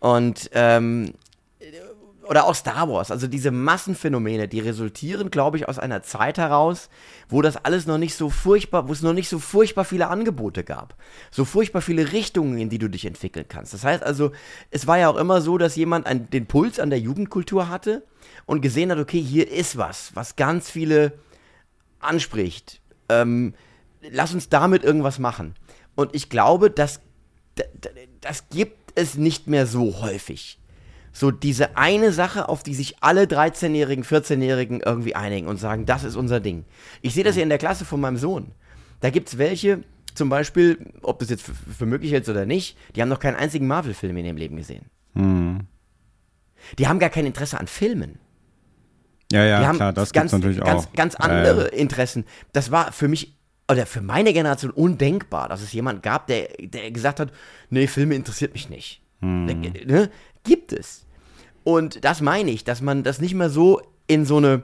[0.00, 1.12] Und ähm,
[2.28, 6.88] oder auch Star Wars, also diese Massenphänomene, die resultieren, glaube ich, aus einer Zeit heraus,
[7.28, 10.64] wo das alles noch nicht so furchtbar, wo es noch nicht so furchtbar viele Angebote
[10.64, 10.96] gab.
[11.30, 13.74] So furchtbar viele Richtungen, in die du dich entwickeln kannst.
[13.74, 14.32] Das heißt also,
[14.70, 18.04] es war ja auch immer so, dass jemand einen, den Puls an der Jugendkultur hatte
[18.44, 21.12] und gesehen hat, okay, hier ist was, was ganz viele
[22.00, 22.80] anspricht.
[23.08, 23.54] Ähm,
[24.10, 25.54] lass uns damit irgendwas machen.
[25.94, 27.00] Und ich glaube, das,
[27.54, 27.68] das,
[28.20, 30.58] das gibt es nicht mehr so häufig
[31.16, 36.04] So diese eine Sache, auf die sich alle 13-Jährigen, 14-Jährigen irgendwie einigen und sagen, das
[36.04, 36.66] ist unser Ding.
[37.00, 38.52] Ich sehe das ja in der Klasse von meinem Sohn.
[39.00, 39.82] Da gibt es welche,
[40.14, 43.36] zum Beispiel, ob das jetzt für, für möglich ist oder nicht, die haben noch keinen
[43.36, 44.90] einzigen Marvel-Film in ihrem Leben gesehen.
[45.14, 45.60] Hm.
[46.78, 48.18] Die haben gar kein Interesse an Filmen.
[49.32, 50.92] Ja, ja, die haben klar, das ganz, gibt's natürlich ganz, auch.
[50.92, 51.78] ganz Ja, andere ja.
[51.78, 52.26] Interessen.
[52.52, 53.38] Das war für mich
[53.70, 57.32] oder für meine Generation undenkbar, dass es jemand gab, der, der gesagt hat,
[57.70, 59.00] nee, Filme interessiert mich nicht.
[59.20, 59.46] Hm.
[59.46, 60.10] Ne?
[60.44, 61.05] Gibt es.
[61.66, 64.62] Und das meine ich, dass man das nicht mehr so in so eine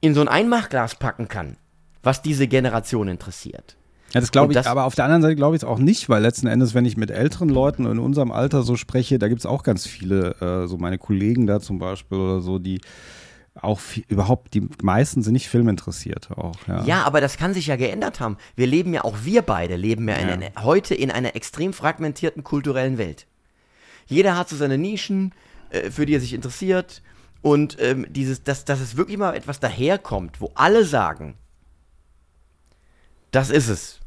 [0.00, 1.56] in so ein Einmachglas packen kann,
[2.02, 3.76] was diese Generation interessiert.
[4.12, 6.08] Ja, das glaube ich, das- aber auf der anderen Seite glaube ich es auch nicht,
[6.08, 9.38] weil letzten Endes, wenn ich mit älteren Leuten in unserem Alter so spreche, da gibt
[9.40, 12.80] es auch ganz viele, äh, so meine Kollegen da zum Beispiel oder so, die
[13.54, 16.56] auch viel, überhaupt, die meisten sind nicht filminteressiert auch.
[16.66, 16.82] Ja.
[16.84, 18.38] Ja, aber das kann sich ja geändert haben.
[18.56, 20.34] Wir leben ja auch wir beide leben ja, in Ja.
[20.34, 23.26] einer- heute in einer extrem fragmentierten kulturellen Welt.
[24.06, 25.32] Jeder hat so seine Nischen,
[25.70, 27.02] äh, für die er sich interessiert
[27.42, 31.36] und ähm, dieses, dass, dass es wirklich mal etwas daherkommt, wo alle sagen,
[33.30, 34.00] das ist es.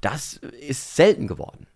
[0.00, 1.66] Das ist selten geworden.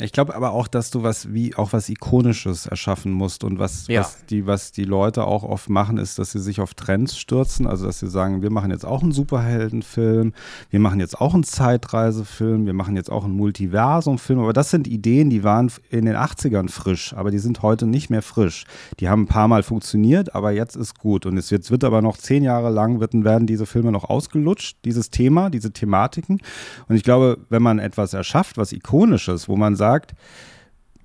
[0.00, 3.86] Ich glaube aber auch, dass du was wie auch was Ikonisches erschaffen musst und was,
[3.86, 4.00] Ja.
[4.00, 7.68] was, die, was die Leute auch oft machen, ist, dass sie sich auf Trends stürzen.
[7.68, 10.32] Also dass sie sagen, wir machen jetzt auch einen Superheldenfilm,
[10.70, 14.40] wir machen jetzt auch einen Zeitreisefilm, wir machen jetzt auch einen Multiversumfilm.
[14.40, 18.10] Aber das sind Ideen, die waren in den 80ern frisch, aber die sind heute nicht
[18.10, 18.64] mehr frisch.
[18.98, 21.24] Die haben ein paar Mal funktioniert, aber jetzt ist gut.
[21.24, 24.76] Und es wird, wird aber noch zehn Jahre lang wird, werden diese Filme noch ausgelutscht,
[24.84, 26.40] dieses Thema, diese Thematiken.
[26.88, 29.83] Und ich glaube, wenn man etwas erschafft, was ikonisches, wo man sagt,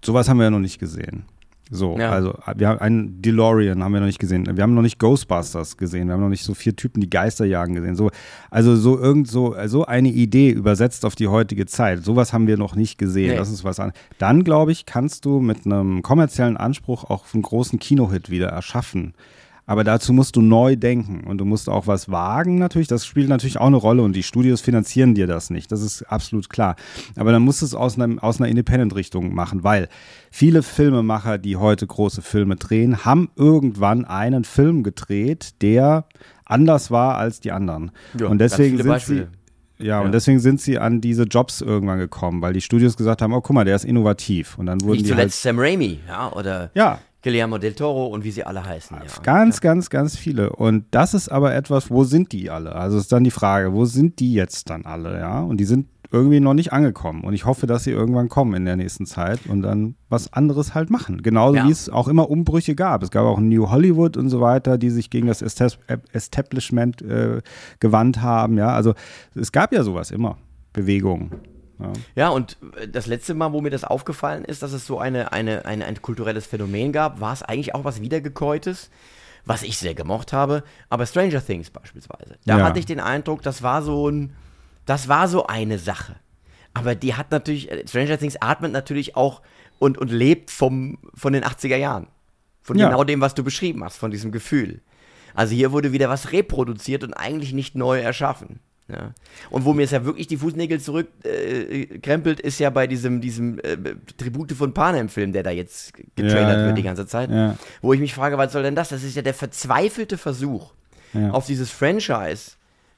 [0.04, 1.24] sowas haben wir ja noch nicht gesehen.
[1.72, 2.10] So, Ja.
[2.10, 4.48] also wir haben einen DeLorean haben wir noch nicht gesehen.
[4.58, 6.08] Wir haben noch nicht Ghostbusters gesehen.
[6.08, 7.96] Wir haben noch nicht so vier Typen, die Geister jagen gesehen.
[7.96, 8.10] So,
[8.50, 12.04] also so irgend so, so eine Idee übersetzt auf die heutige Zeit.
[12.04, 13.32] Sowas haben wir noch nicht gesehen.
[13.32, 13.38] Nee.
[13.38, 13.92] Das ist was an.
[14.18, 19.14] Dann glaube ich, kannst du mit einem kommerziellen Anspruch auch einen großen Kinohit wieder erschaffen.
[19.70, 22.88] Aber dazu musst du neu denken und du musst auch was wagen natürlich.
[22.88, 25.72] Das spielt natürlich auch eine Rolle und die Studios finanzieren dir das nicht.
[25.72, 26.76] Das ist absolut klar.
[27.16, 29.88] Aber dann musst du es aus, einem, aus einer Independent-Richtung machen, weil
[30.32, 36.06] viele Filmemacher, die heute große Filme drehen, haben irgendwann einen Film gedreht, der
[36.46, 37.92] anders war als die anderen.
[38.20, 39.28] Ja, und deswegen sind Beispiele.
[39.78, 40.02] sie ja, Ja.
[40.02, 43.42] und deswegen sind sie an diese Jobs irgendwann gekommen, weil die Studios gesagt haben, oh
[43.42, 44.58] guck mal, der ist innovativ.
[44.58, 48.08] Und dann wurden Nicht die zuletzt Sam Raimi, ja, oder halt, ja, Guillermo del Toro
[48.08, 48.98] und wie sie alle heißen.
[48.98, 49.22] Ja.
[49.24, 50.52] Ganz, ganz, ganz viele.
[50.52, 52.74] Und das ist aber etwas, wo sind die alle?
[52.76, 55.42] Also ist dann die Frage, wo sind die jetzt dann alle, ja?
[55.42, 57.24] Und die sind irgendwie noch nicht angekommen.
[57.24, 60.74] Und ich hoffe, dass sie irgendwann kommen in der nächsten Zeit und dann was anderes
[60.74, 61.22] halt machen.
[61.22, 61.68] Genauso Ja.
[61.68, 63.04] wie es auch immer Umbrüche gab.
[63.04, 65.42] Es gab auch New Hollywood und so weiter, die sich gegen das
[66.14, 67.42] Establishment äh,
[67.80, 68.70] gewandt haben, ja?
[68.70, 68.94] Also
[69.36, 70.38] es gab ja sowas immer.
[70.74, 71.32] Bewegungen.
[71.80, 71.94] Ja.
[72.16, 75.32] Ja, und äh, das letzte Mal, wo mir das aufgefallen ist, dass es so eine,
[75.32, 78.90] eine, eine, ein kulturelles Phänomen gab, war es eigentlich auch was Wiedergekäutes,
[79.46, 80.64] was ich sehr gemocht habe.
[80.90, 82.38] Aber Stranger Things beispielsweise.
[82.46, 82.64] Da Ja.
[82.66, 84.36] hatte ich den Eindruck, das war so ein,
[84.86, 86.16] das war so eine Sache.
[86.74, 89.42] Aber die hat natürlich, äh, Stranger Things atmet natürlich auch
[89.80, 92.08] und, und lebt vom, von den 80er Jahren.
[92.62, 92.90] Von Ja.
[92.90, 94.82] genau dem, was du beschrieben hast, von diesem Gefühl.
[95.34, 98.60] Also hier wurde wieder was reproduziert und eigentlich nicht neu erschaffen.
[98.92, 99.12] Ja.
[99.52, 103.60] Und wo mir es ja wirklich die Fußnägel zurückkrempelt, äh, ist ja bei diesem, diesem
[103.60, 103.78] äh,
[104.18, 106.66] Tribute von Panem-Film, der da jetzt getrailert Ja, ja.
[106.66, 107.30] wird die ganze Zeit.
[107.82, 108.90] Wo ich mich frage, was soll denn das?
[108.90, 110.74] Das ist ja der verzweifelte Versuch,
[111.32, 112.52] auf dieses Franchise,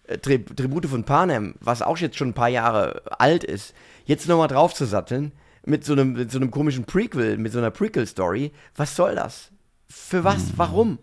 [0.06, 3.74] äh, Tri Tribute von Panem, was auch jetzt schon ein paar Jahre alt ist,
[4.06, 5.32] jetzt nochmal draufzusatteln,
[5.66, 8.52] mit so, einem, mit so einem komischen Prequel, mit so einer Prequel-Story.
[8.76, 9.52] Was soll das?
[9.88, 10.58] Für was?
[10.58, 11.00] Warum?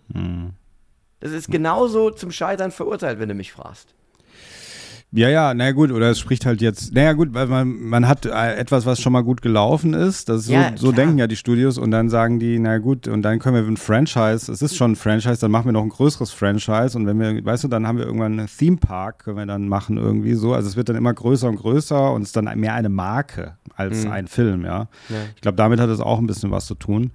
[1.21, 3.95] Das ist genauso zum Scheitern verurteilt, wenn du mich fragst.
[5.11, 8.27] Ja, ja, na gut, oder es spricht halt jetzt, naja gut, weil man, man hat
[8.27, 10.97] äh, etwas, was schon mal gut gelaufen ist, das ist so, Ja, so klar.
[11.07, 13.79] denken ja die Studios und dann sagen die, na gut, und dann können wir ein
[13.79, 17.19] Franchise, es ist schon ein Franchise, dann machen wir noch ein größeres Franchise und wenn
[17.19, 20.35] wir, weißt du, dann haben wir irgendwann einen Theme Park, können wir dann machen irgendwie
[20.35, 22.91] so, also es wird dann immer größer und größer und es ist dann mehr eine
[22.91, 24.89] Marke als ein Film, ja.
[25.09, 25.17] Ja.
[25.37, 27.13] Ich glaube, damit hat es auch ein bisschen was zu tun.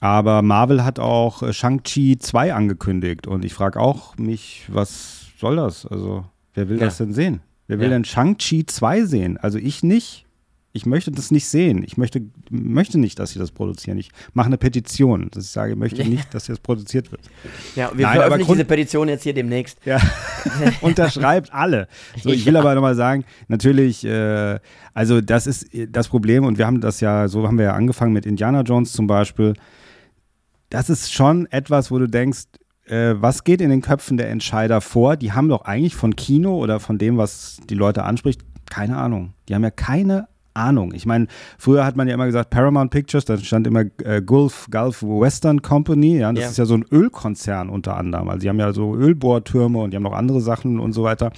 [0.00, 5.56] Aber Marvel hat auch äh, Shang-Chi 2 angekündigt und ich frage auch mich, was soll
[5.56, 5.84] das?
[5.86, 6.24] Also,
[6.56, 6.86] wer will Ja.
[6.86, 7.40] das denn sehen?
[7.68, 7.94] Wer will Ja.
[7.94, 9.38] denn Shang-Chi 2 sehen?
[9.38, 10.24] Also ich nicht.
[10.72, 11.82] Ich möchte das nicht sehen.
[11.86, 13.96] Ich möchte, möchte nicht, dass sie das produzieren.
[13.96, 17.22] Ich mache eine Petition, dass ich sage, ich möchte nicht, dass das produziert wird.
[17.76, 19.78] Ja, wir Nein, veröffentlichen diese Petition jetzt hier demnächst.
[19.86, 19.98] Ja,
[20.82, 21.88] unterschreibt alle.
[22.22, 24.58] So, ich will aber nochmal sagen, natürlich, äh,
[24.92, 28.12] also das ist das Problem und wir haben das ja, so haben wir ja angefangen
[28.12, 29.54] mit Indiana Jones zum Beispiel.
[30.68, 32.44] Das ist schon etwas, wo du denkst,
[32.86, 35.16] äh, was geht in den Köpfen der Entscheider vor?
[35.16, 39.32] Die haben doch eigentlich von Kino oder von dem, was die Leute anspricht, keine Ahnung.
[39.48, 40.92] Die haben ja keine Ahnung.
[40.94, 41.26] Ich meine,
[41.58, 45.60] früher hat man ja immer gesagt Paramount Pictures, da stand immer äh, Gulf, Gulf Western
[45.60, 46.50] Company, ja, das Ja.
[46.50, 48.28] ist ja so ein Ölkonzern unter anderem.
[48.28, 51.30] Also die haben ja so Ölbohrtürme und die haben noch andere Sachen und so weiter.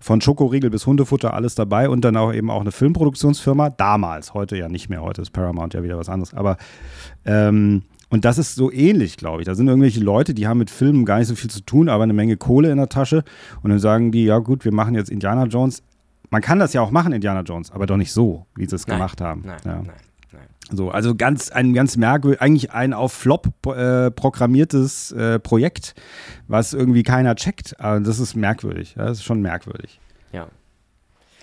[0.00, 3.70] Von Schokoriegel bis Hundefutter alles dabei und dann auch eben auch eine Filmproduktionsfirma.
[3.70, 6.34] Damals, heute ja nicht mehr, heute ist Paramount ja wieder was anderes.
[6.34, 6.56] Aber
[7.24, 9.46] ähm, und das ist so ähnlich, glaube ich.
[9.46, 12.04] Da sind irgendwelche Leute, die haben mit Filmen gar nicht so viel zu tun, aber
[12.04, 13.24] eine Menge Kohle in der Tasche.
[13.62, 15.82] Und dann sagen die, ja gut, wir machen jetzt Indiana Jones.
[16.30, 18.86] Man kann das ja auch machen, Indiana Jones, aber doch nicht so, wie sie es
[18.86, 19.42] Nein, gemacht haben.
[19.44, 19.72] Nein, ja.
[19.72, 19.96] nein, nein.
[20.70, 25.94] So, also ganz ein ganz merkwürdig, eigentlich ein auf Flop äh, programmiertes äh, Projekt,
[26.48, 27.78] was irgendwie keiner checkt.
[27.78, 28.94] Aber das ist merkwürdig.
[28.96, 30.00] Ja, das ist schon merkwürdig.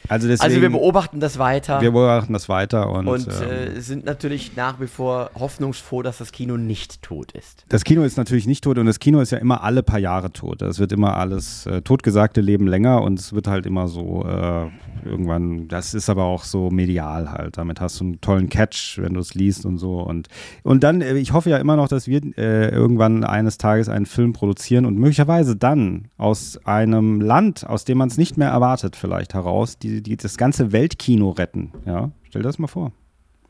[0.09, 1.81] Also deswegen, Also wir beobachten das weiter.
[1.81, 6.17] wir beobachten das weiter und, und ähm, äh, sind natürlich nach wie vor hoffnungsfroh, dass
[6.17, 7.65] das Kino nicht tot ist.
[7.69, 10.31] Das Kino ist natürlich nicht tot und das Kino ist ja immer alle paar Jahre
[10.31, 10.61] tot.
[10.61, 14.69] Es wird immer alles, äh, totgesagte leben länger und es wird halt immer so äh,
[15.05, 17.57] irgendwann, das ist aber auch so medial halt.
[17.57, 20.01] Damit hast du einen tollen Catch, wenn du es liest und so.
[20.01, 20.27] Und,
[20.63, 24.05] und dann, äh, ich hoffe ja immer noch, dass wir äh, irgendwann eines Tages einen
[24.05, 28.95] Film produzieren und möglicherweise dann aus einem Land, aus dem man es nicht mehr erwartet,
[28.95, 31.71] vielleicht heraus, die, die das ganze Weltkino retten.
[31.85, 32.91] Ja, stell dir das mal vor.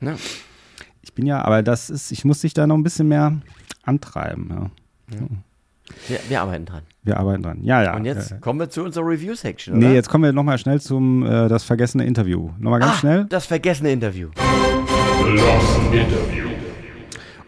[0.02, 0.16] Ja.
[1.02, 3.41] Ich bin ja, aber das ist, ich muss dich da noch ein bisschen mehr
[3.84, 4.72] antreiben.
[5.10, 5.18] Ja.
[6.08, 6.84] Wir, wir arbeiten dran.
[7.04, 7.60] Wir arbeiten dran.
[7.64, 7.96] Ja, ja.
[7.96, 11.26] Und jetzt Äh, kommen wir zu unserer Review-Section, nee, jetzt kommen wir nochmal schnell zum
[11.26, 12.52] äh, das vergessene Interview.
[12.58, 13.26] Nochmal ganz ah, schnell.
[13.26, 14.30] Das vergessene Interview.
[15.26, 16.53] Lost Interview.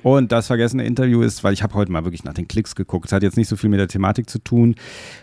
[0.06, 3.08] Und das vergessene Interview ist, weil ich habe heute mal wirklich nach den Klicks geguckt,
[3.08, 4.76] es hat jetzt nicht so viel mit der Thematik zu tun.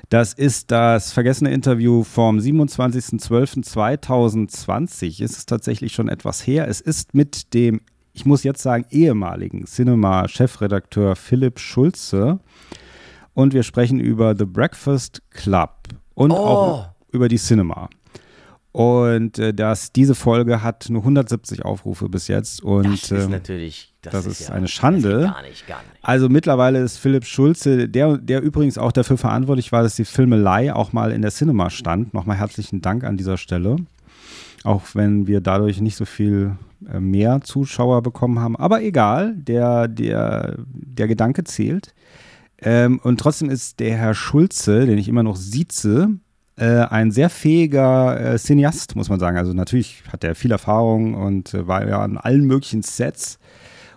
[0.08, 5.22] Das ist das vergessene Interview vom 27.12.2020.
[5.22, 6.66] Es ist tatsächlich schon etwas her.
[6.66, 7.80] Es ist mit dem,
[8.12, 12.40] ich muss jetzt sagen, ehemaligen Cinema-Chefredakteur Philipp Schulze.
[13.34, 15.74] Und wir sprechen über The Breakfast Club
[16.14, 16.34] und Oh.
[16.34, 17.88] auch über die Cinema.
[18.72, 22.62] Und äh, das, diese Folge hat nur 170 Aufrufe bis jetzt.
[22.62, 23.92] Und, Das ist ähm, natürlich.
[24.00, 25.20] Das, das ist, ist ja, eine Schande.
[25.20, 25.92] Gar nicht, gar nicht.
[26.02, 30.74] also mittlerweile ist Philipp Schulze, der, der übrigens auch dafür verantwortlich war, dass die Filmelei
[30.74, 32.12] auch mal in der Cinema stand.
[32.14, 33.76] Nochmal herzlichen Dank an dieser Stelle.
[34.64, 36.56] Auch wenn wir dadurch nicht so viel
[36.90, 38.56] äh, mehr Zuschauer bekommen haben.
[38.56, 41.94] Aber egal, der, der, der Gedanke zählt.
[42.58, 46.08] Ähm, und trotzdem ist der Herr Schulze, den ich immer noch sieze,
[46.60, 49.36] ein sehr fähiger äh, Cineast, muss man sagen.
[49.36, 53.38] Also natürlich hat er viel Erfahrung und äh, war ja an allen möglichen Sets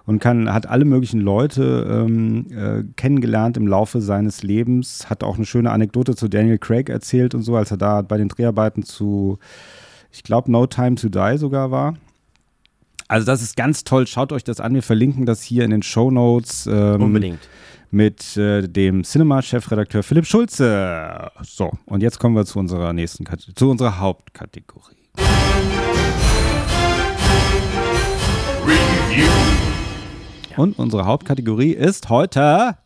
[0.05, 5.09] und kann, hat alle möglichen Leute ähm, äh, kennengelernt im Laufe seines Lebens.
[5.09, 8.17] Hat auch eine schöne Anekdote zu Daniel Craig erzählt und so, als er da bei
[8.17, 9.39] den Dreharbeiten zu,
[10.11, 11.95] ich glaube, No Time to Die sogar war.
[13.07, 14.07] Also das ist ganz toll.
[14.07, 14.73] Schaut euch das an.
[14.73, 16.67] Wir verlinken das hier in den Show Notes.
[16.67, 17.47] Ähm, Unbedingt.
[17.95, 21.31] Mit äh, dem Cinema-Chefredakteur Philipp Schulze.
[21.43, 24.97] So, und jetzt kommen wir zu unserer nächsten Kate zu unserer Hauptkategorie.
[28.65, 29.29] Review.
[30.57, 32.77] Und unsere Hauptkategorie ist heute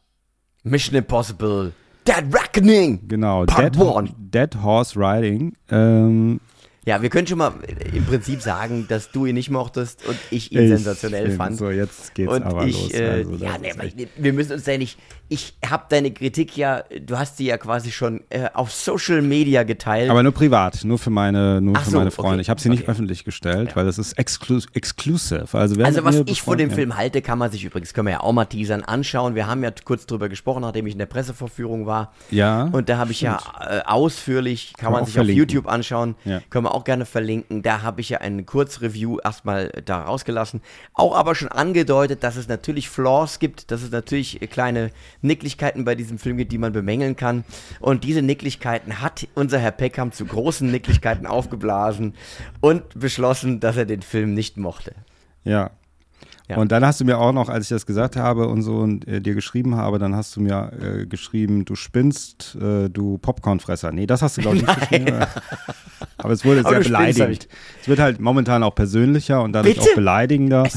[0.64, 1.74] Mission Impossible.
[2.06, 3.08] Dead Reckoning.
[3.08, 4.10] genau Part Dead, one.
[4.16, 5.56] Dead Horse Riding.
[5.72, 6.40] Ähm,
[6.90, 7.54] Ja, wir können schon mal
[7.94, 11.56] im Prinzip sagen, dass du ihn nicht mochtest und ich ihn ich sensationell bin- fand.
[11.58, 12.94] So, jetzt geht's und aber ich, los.
[12.96, 13.84] äh, Also, ja, nee, aber
[14.18, 14.98] wir müssen uns ja nicht.
[15.32, 19.62] Ich habe deine Kritik ja, du hast sie ja quasi schon äh, auf Social Media
[19.62, 20.10] geteilt.
[20.10, 22.34] aber nur privat, nur für meine, nur Ach für so, meine Freunde.
[22.38, 22.92] okay, Ich habe sie nicht okay.
[22.92, 25.46] öffentlich gestellt, weil das ist exclu exclusive.
[25.52, 26.76] Also, also was ich von dem ja.
[26.76, 29.36] Film halte, kann man sich übrigens, können wir ja auch mal teasern, anschauen.
[29.36, 32.12] Wir haben ja kurz drüber gesprochen, nachdem ich in der Pressevorführung war.
[32.32, 32.64] Ja.
[32.72, 35.44] Und da habe ich ja äh, ausführlich, kann Kann man sich verlinken.
[35.44, 36.42] auf YouTube anschauen, Ja.
[36.50, 37.62] können wir auch gerne verlinken.
[37.62, 40.62] Da habe ich ja ein Kurzreview erstmal da rausgelassen.
[40.94, 45.96] Auch aber schon angedeutet, dass es natürlich Flaws gibt, dass es natürlich kleine Nicklichkeiten bei
[45.96, 47.44] diesem Film gibt, die man bemängeln kann.
[47.80, 52.16] Und diese Nicklichkeiten hat unser Herr Peckham zu großen Nicklichkeiten aufgeblasen
[52.62, 54.94] und beschlossen, dass er den Film nicht mochte.
[55.44, 55.72] Ja.
[56.50, 56.58] Ja.
[56.58, 59.08] Und dann hast du mir auch noch, als ich das gesagt habe und so und
[59.08, 63.92] äh, dir geschrieben habe, dann hast du mir äh, geschrieben, du spinnst, äh, du Popcornfresser.
[63.92, 65.26] Nee, das hast du, glaube ich, nicht geschrieben.
[66.18, 67.48] Aber es wurde Aber sehr beleidigend.
[67.82, 69.92] Es wird halt momentan auch persönlicher und dadurch Bitte?
[69.92, 70.68] auch beleidigender.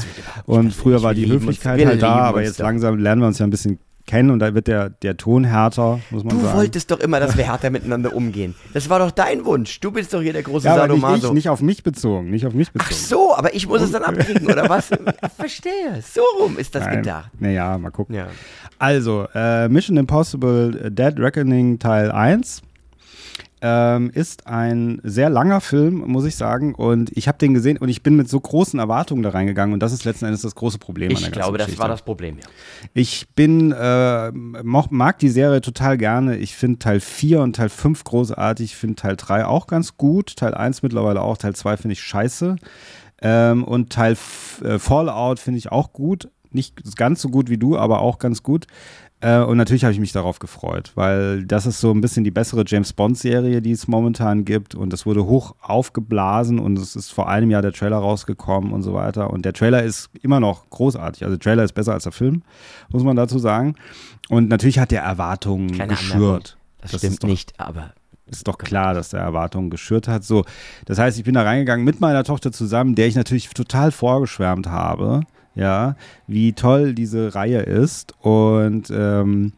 [0.45, 3.51] Und früher war die Höflichkeit halt da, aber jetzt langsam lernen wir uns ja ein
[3.51, 3.79] bisschen
[4.13, 6.55] kennen und da wird der, der Ton härter, muss man Du sagen.
[6.57, 8.53] wolltest doch immer, dass wir härter miteinander umgehen.
[8.73, 9.79] Das war doch dein Wunsch.
[9.79, 11.27] Du bist doch hier der große ja, aber nicht Sadomaso.
[11.29, 12.95] ich, nicht auf mich bezogen, nicht auf mich Ach bezogen.
[12.95, 14.89] so, aber ich muss es dann abkriegen, oder was?
[15.37, 16.01] Verstehe.
[16.13, 17.31] So rum ist das gedacht.
[17.39, 18.13] Naja, mal gucken.
[18.15, 18.27] Ja.
[18.77, 22.61] Also, äh, Mission Impossible äh, Dead Reckoning Teil 1
[23.65, 26.75] ähm, ist ein sehr langer Film, muss ich sagen.
[26.75, 29.73] Und ich habe den gesehen und ich bin mit so großen Erwartungen da reingegangen.
[29.73, 31.87] Und das ist letzten Endes das große Problem an Ich der ganzen glaube, das war
[31.87, 32.43] das Problem, ja.
[32.93, 36.35] Ich bin, äh, mag die Serie total gerne.
[36.35, 38.73] Ich finde Teil 4 und Teil 5 großartig.
[38.73, 40.35] Ich finde Teil 3 auch ganz gut.
[40.35, 41.37] Teil 1 mittlerweile auch.
[41.37, 42.57] Teil 2 finde ich scheiße.
[43.21, 46.27] Ähm, und Teil F äh, Fallout finde ich auch gut.
[46.51, 48.67] Nicht ganz so gut wie du, aber auch ganz gut.
[49.23, 52.31] Äh, und natürlich habe ich mich darauf gefreut, weil das ist so ein bisschen die
[52.31, 54.75] bessere James Bond-Serie, die es momentan gibt.
[54.75, 58.83] Und das wurde hoch aufgeblasen und es ist vor einem Jahr der Trailer rausgekommen und
[58.83, 59.29] so weiter.
[59.29, 61.23] Und der Trailer ist immer noch großartig.
[61.23, 62.43] Also der Trailer ist besser als der Film,
[62.89, 63.75] muss man dazu sagen.
[64.29, 66.57] Und natürlich hat der Erwartungen Keine geschürt.
[66.81, 67.93] Das, Das stimmt ist doch- nicht, aber
[68.25, 70.23] ist doch klar, dass der Erwartungen geschürt hat.
[70.23, 70.43] So,
[70.85, 74.67] das heißt, ich bin da reingegangen mit meiner Tochter zusammen, der ich natürlich total vorgeschwärmt
[74.67, 75.21] habe,
[75.55, 75.95] ja,
[76.27, 78.13] wie toll diese Reihe ist.
[78.21, 79.53] Und ähm,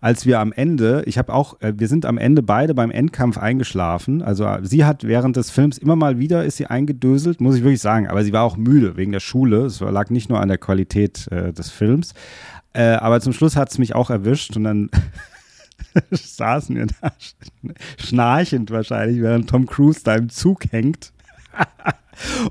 [0.00, 3.38] als wir am Ende, ich habe auch, äh, wir sind am Ende beide beim Endkampf
[3.38, 4.22] eingeschlafen.
[4.22, 7.62] Also äh, sie hat während des Films immer mal wieder ist sie eingedöselt, muss ich
[7.62, 8.08] wirklich sagen.
[8.08, 9.66] Aber sie war auch müde wegen der Schule.
[9.66, 12.14] Es lag nicht nur an der Qualität äh, des Films.
[12.74, 14.90] Äh, aber zum Schluss hat es mich auch erwischt und dann
[16.10, 17.12] saßen wir da
[17.96, 21.12] schnarchend wahrscheinlich, während Tom Cruise da im Zug hängt.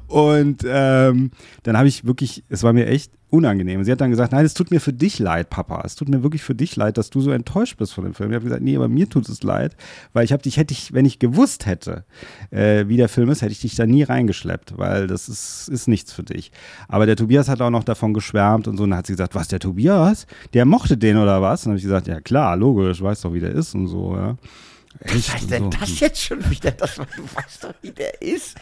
[0.08, 1.32] Und ähm,
[1.64, 3.84] dann habe ich wirklich, es war mir echt unangenehm.
[3.84, 5.82] Sie hat dann gesagt, nein, es tut mir für dich leid, Papa.
[5.86, 8.30] Es tut mir wirklich für dich leid, dass du so enttäuscht bist von dem Film.
[8.30, 9.76] Ich habe gesagt, nee, aber mir tut es leid,
[10.14, 12.06] weil ich habe dich, hätte ich, wenn ich gewusst hätte,
[12.52, 15.88] äh, wie der Film ist, hätte ich dich da nie reingeschleppt, weil das ist, ist
[15.88, 16.52] nichts für dich.
[16.88, 18.84] Aber der Tobias hat auch noch davon geschwärmt und so.
[18.84, 20.26] Und dann hat sie gesagt, was, der Tobias?
[20.54, 21.62] Der mochte den oder was?
[21.62, 24.16] Und dann habe ich gesagt, ja klar, logisch, weißt doch, wie der ist und so,
[24.16, 24.38] ja.
[25.02, 25.70] was heißt denn so.
[25.78, 26.72] das jetzt schon wieder?
[26.72, 28.56] Das, du weißt doch, wie der ist.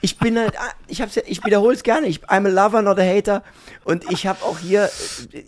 [0.00, 2.06] Ich bin halt, ah, ich hab's ja, ich wiederhole es gerne.
[2.06, 3.42] Ich, I'm a lover, not a hater.
[3.84, 4.90] Und ich habe auch hier,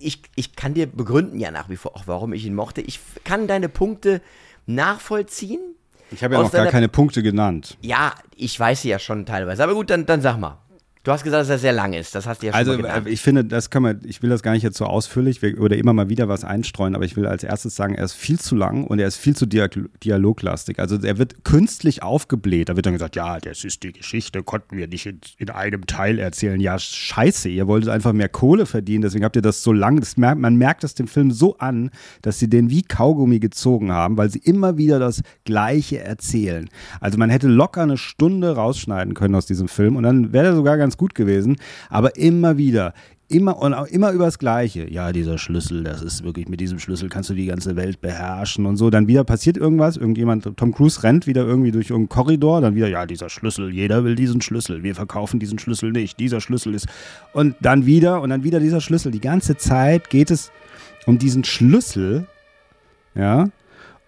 [0.01, 2.81] ich, ich kann dir begründen ja nach wie vor auch, warum ich ihn mochte.
[2.81, 4.21] Ich kann deine Punkte
[4.67, 5.61] nachvollziehen.
[6.11, 7.77] Ich habe ja noch gar keine Punkte genannt.
[7.81, 9.63] Ja, ich weiß sie ja schon teilweise.
[9.63, 10.59] Aber gut, dann, dann sag mal.
[11.03, 12.15] Du hast gesagt, dass er sehr lang ist.
[12.15, 14.29] Das hast du ja schon Also mal äh, ich finde, das kann man, ich will
[14.29, 17.17] das gar nicht jetzt so ausführlich wir- oder immer mal wieder was einstreuen, aber ich
[17.17, 20.79] will als erstes sagen, er ist viel zu lang und er ist viel zu dialoglastig.
[20.79, 22.69] Also er wird künstlich aufgebläht.
[22.69, 25.87] Da wird dann gesagt, ja, das ist die Geschichte, konnten wir nicht in, in einem
[25.87, 26.61] Teil erzählen.
[26.61, 30.19] Ja, scheiße, ihr wolltet einfach mehr Kohle verdienen, deswegen habt ihr das so lang, das
[30.19, 31.91] merkt, man merkt es dem Film so an,
[32.21, 36.69] dass sie den wie Kaugummi gezogen haben, weil sie immer wieder das Gleiche erzählen.
[37.01, 40.55] Also man hätte locker eine Stunde rausschneiden können aus diesem Film und dann wäre er
[40.55, 41.57] sogar ganz gut gewesen,
[41.89, 42.95] aber immer wieder.
[43.29, 44.91] Immer und auch immer über das Gleiche.
[44.91, 48.67] Ja, dieser Schlüssel, das ist wirklich, mit diesem Schlüssel kannst du die ganze Welt beherrschen
[48.67, 48.91] und so.
[48.91, 52.89] Dann wieder passiert irgendwas, irgendjemand, Tom Cruise rennt wieder irgendwie durch irgendeinen Korridor, dann wieder,
[52.89, 56.89] ja, dieser Schlüssel, jeder will diesen Schlüssel, wir verkaufen diesen Schlüssel nicht, dieser Schlüssel ist.
[57.33, 59.13] Und dann wieder und dann wieder dieser Schlüssel.
[59.13, 60.51] Die ganze Zeit geht es
[61.07, 62.27] um diesen Schlüssel,
[63.15, 63.49] ja,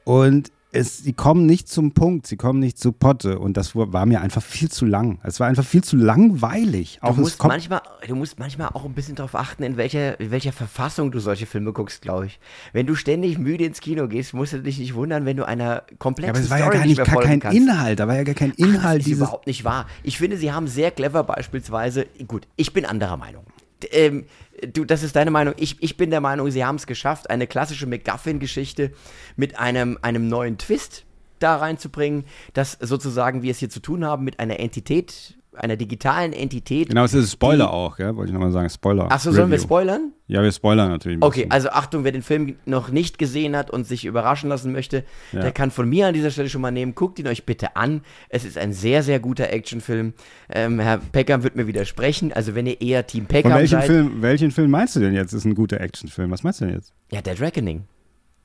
[0.03, 4.07] und es, sie kommen nicht zum Punkt, sie kommen nicht zu Potte und das war
[4.07, 5.19] mir einfach viel zu lang.
[5.23, 6.99] Es war einfach viel zu langweilig.
[7.01, 10.19] Du Auch es musst, manchmal, du musst manchmal auch ein bisschen darauf achten, in welcher,
[10.19, 12.41] in welcher Verfassung du solche Filme guckst, glaube ich.
[12.73, 15.63] Wenn du ständig müde ins Kino gehst, musst du dich nicht wundern, wenn du einer
[15.63, 17.59] ja, komplexen aber es war ja gar nicht nicht gar kein kannst.
[17.59, 19.21] Inhalt, da war ja gar kein Das Inhalt ist dieses.
[19.21, 19.87] überhaupt nicht wahr.
[20.03, 23.45] Ich finde, sie haben sehr clever beispielsweise, gut, ich bin anderer Meinung.
[23.91, 24.27] Ähm,
[24.73, 25.55] du, das ist deine Meinung.
[25.57, 28.93] Ich, ich bin der Meinung, sie haben es geschafft, eine klassische McGuffin-Geschichte
[29.37, 31.05] mit einem, einem neuen Twist
[31.39, 36.33] da reinzubringen, dass sozusagen wir es hier zu tun haben mit einer Entität, einer digitalen
[36.33, 36.89] Entität.
[36.89, 38.17] Genau, es ist Spoiler auch, gell?
[38.17, 38.71] wollte ich nochmal sagen.
[38.71, 39.11] Spoiler.
[39.13, 40.13] Achso, sollen wir spoilern?
[40.27, 41.19] Ja, wir spoilern natürlich.
[41.21, 45.05] Okay, also Achtung, wer den Film noch nicht gesehen hat und sich überraschen lassen möchte,
[45.33, 45.43] Ja.
[45.43, 46.95] der kann von mir an dieser Stelle schon mal nehmen.
[46.95, 48.01] Guckt ihn euch bitte an.
[48.31, 50.15] Es ist ein sehr, sehr guter Actionfilm.
[50.49, 52.33] Ähm, Herr Peckham wird mir widersprechen.
[52.33, 53.85] Also wenn ihr eher Team Peckham welchem seid.
[53.87, 55.33] Film, welchen Film meinst du denn jetzt?
[55.35, 56.31] Ist ein guter Actionfilm.
[56.31, 56.95] Was meinst du denn jetzt?
[57.11, 57.85] Ja, Dead Reckoning.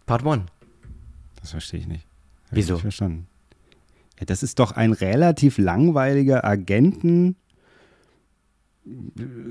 [0.05, 0.43] Part 1.
[1.39, 2.05] Das verstehe ich nicht.
[2.49, 2.73] Hab Wieso?
[2.73, 3.27] Ich nicht verstanden.
[4.19, 7.35] Ja, das ist doch ein relativ langweiliger Agenten,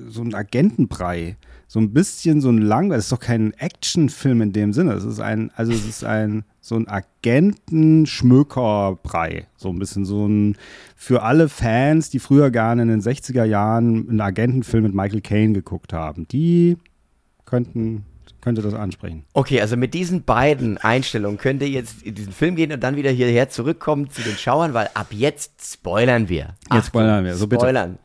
[0.08, 1.36] so ein Agentenbrei.
[1.68, 4.92] So ein bisschen so ein lang, das ist doch kein Actionfilm in dem Sinne.
[4.92, 9.46] Es ist ein, also es ist ein, so ein Agentenschmökerbrei.
[9.56, 10.56] So ein bisschen so ein,
[10.94, 15.54] für alle Fans, die früher gerne in den 60er Jahren einen Agentenfilm mit Michael Caine
[15.54, 16.76] geguckt haben, die
[17.44, 18.04] könnten,
[18.40, 19.24] könnte das ansprechen.
[19.32, 22.96] Okay, also mit diesen beiden Einstellungen könnt ihr jetzt in diesen Film gehen und dann
[22.96, 26.54] wieder hierher zurückkommen zu den Schauern, weil ab jetzt spoilern wir.
[26.72, 27.60] Jetzt spoilern wir, so bitte.
[27.60, 27.98] Spoilern.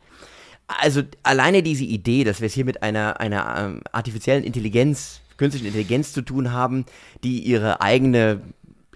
[0.66, 5.66] Also alleine diese Idee, dass wir es hier mit einer, einer ähm, artifiziellen Intelligenz, künstlichen
[5.66, 6.86] Intelligenz zu tun haben,
[7.22, 8.40] die ihre eigene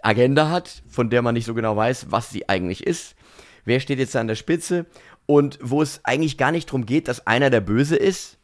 [0.03, 3.15] Agenda hat, von der man nicht so genau weiß, was sie eigentlich ist.
[3.65, 4.87] Wer steht jetzt da an der Spitze?
[5.27, 8.36] Und wo es eigentlich gar nicht darum geht, dass einer der Böse ist,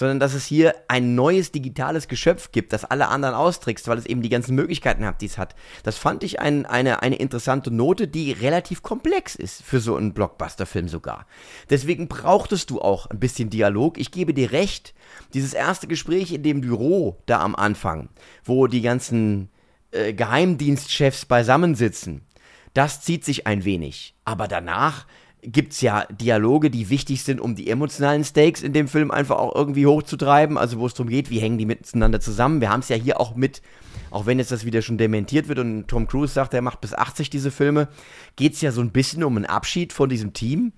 [0.00, 4.06] sondern dass es hier ein neues digitales Geschöpf gibt, das alle anderen austrickst, weil es
[4.06, 5.54] eben die ganzen Möglichkeiten hat, die es hat.
[5.82, 10.14] Das fand ich ein, eine, eine interessante Note, die relativ komplex ist für so einen
[10.14, 11.26] Blockbuster-Film sogar.
[11.68, 13.98] Deswegen brauchtest du auch ein bisschen Dialog.
[13.98, 14.94] Ich gebe dir recht,
[15.34, 18.08] dieses erste Gespräch in dem Büro da am Anfang,
[18.42, 19.50] wo die ganzen
[19.90, 22.22] äh, Geheimdienstchefs beisammensitzen,
[22.72, 24.14] das zieht sich ein wenig.
[24.24, 25.06] Aber danach
[25.42, 29.38] gibt es ja Dialoge, die wichtig sind, um die emotionalen Stakes in dem Film einfach
[29.38, 30.58] auch irgendwie hochzutreiben.
[30.58, 32.60] Also wo es darum geht, wie hängen die miteinander zusammen.
[32.60, 33.62] Wir haben es ja hier auch mit,
[34.10, 36.94] auch wenn jetzt das wieder schon dementiert wird und Tom Cruise sagt, er macht bis
[36.94, 37.88] 80 diese Filme,
[38.36, 40.72] geht es ja so ein bisschen um einen Abschied von diesem Team.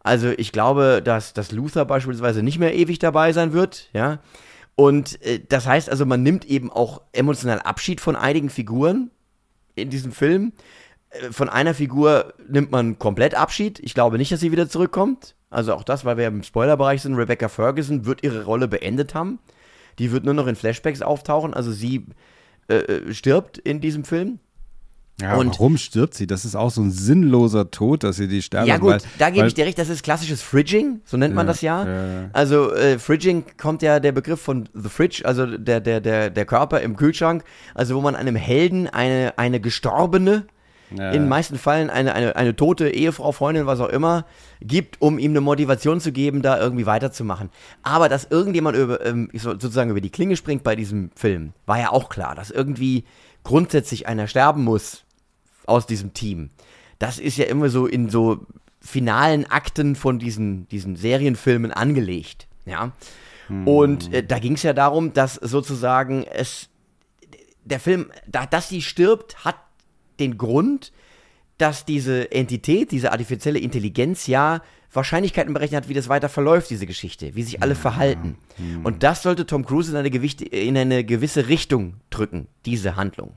[0.00, 4.20] Also ich glaube, dass, dass Luther beispielsweise nicht mehr ewig dabei sein wird, ja.
[4.74, 9.10] Und äh, das heißt also, man nimmt eben auch emotional Abschied von einigen Figuren
[9.74, 10.52] in diesem Film.
[11.12, 13.78] Äh, von einer Figur nimmt man komplett Abschied.
[13.80, 15.34] Ich glaube nicht, dass sie wieder zurückkommt.
[15.50, 17.14] Also auch das, weil wir im Spoilerbereich sind.
[17.14, 19.38] Rebecca Ferguson wird ihre Rolle beendet haben.
[19.98, 21.54] Die wird nur noch in Flashbacks auftauchen.
[21.54, 22.06] Also sie
[22.68, 24.38] äh, äh stirbt in diesem Film.
[25.20, 26.26] Ja, und warum stirbt sie?
[26.26, 28.66] Das ist auch so ein sinnloser Tod, dass sie die sterben.
[28.66, 31.46] Ja gut, weil, da gebe ich dir recht, das ist klassisches Fridging, so nennt man
[31.46, 31.86] das ja.
[31.86, 32.30] ja.
[32.32, 36.44] Also äh, Fridging kommt ja der Begriff von the fridge, also der, der, der, der
[36.44, 37.44] Körper im Kühlschrank,
[37.74, 40.46] also wo man einem Helden eine, eine gestorbene,
[40.96, 41.10] ja.
[41.10, 44.24] in den meisten Fällen eine, eine, eine tote Ehefrau, Freundin, was auch immer,
[44.60, 47.50] gibt, um ihm eine Motivation zu geben, da irgendwie weiterzumachen.
[47.82, 51.90] Aber dass irgendjemand über, ähm, sozusagen über die Klinge springt bei diesem Film, war ja
[51.90, 53.04] auch klar, dass irgendwie
[53.44, 55.04] grundsätzlich einer sterben muss
[55.66, 56.50] aus diesem Team.
[56.98, 58.46] Das ist ja immer so in so
[58.80, 62.48] finalen Akten von diesen, diesen Serienfilmen angelegt.
[62.64, 62.92] Ja.
[63.48, 63.66] Hm.
[63.66, 66.68] Und äh, da ging es ja darum, dass sozusagen es
[67.64, 69.56] der Film, da, dass sie stirbt, hat
[70.20, 70.92] den Grund,
[71.58, 76.86] dass diese Entität, diese artifizielle Intelligenz ja Wahrscheinlichkeiten berechnet hat, wie das weiter verläuft, diese
[76.86, 78.36] Geschichte, wie sich alle verhalten.
[78.56, 78.84] Hm.
[78.84, 83.34] Und das sollte Tom Cruise in eine, Gewicht, in eine gewisse Richtung drücken, diese Handlung.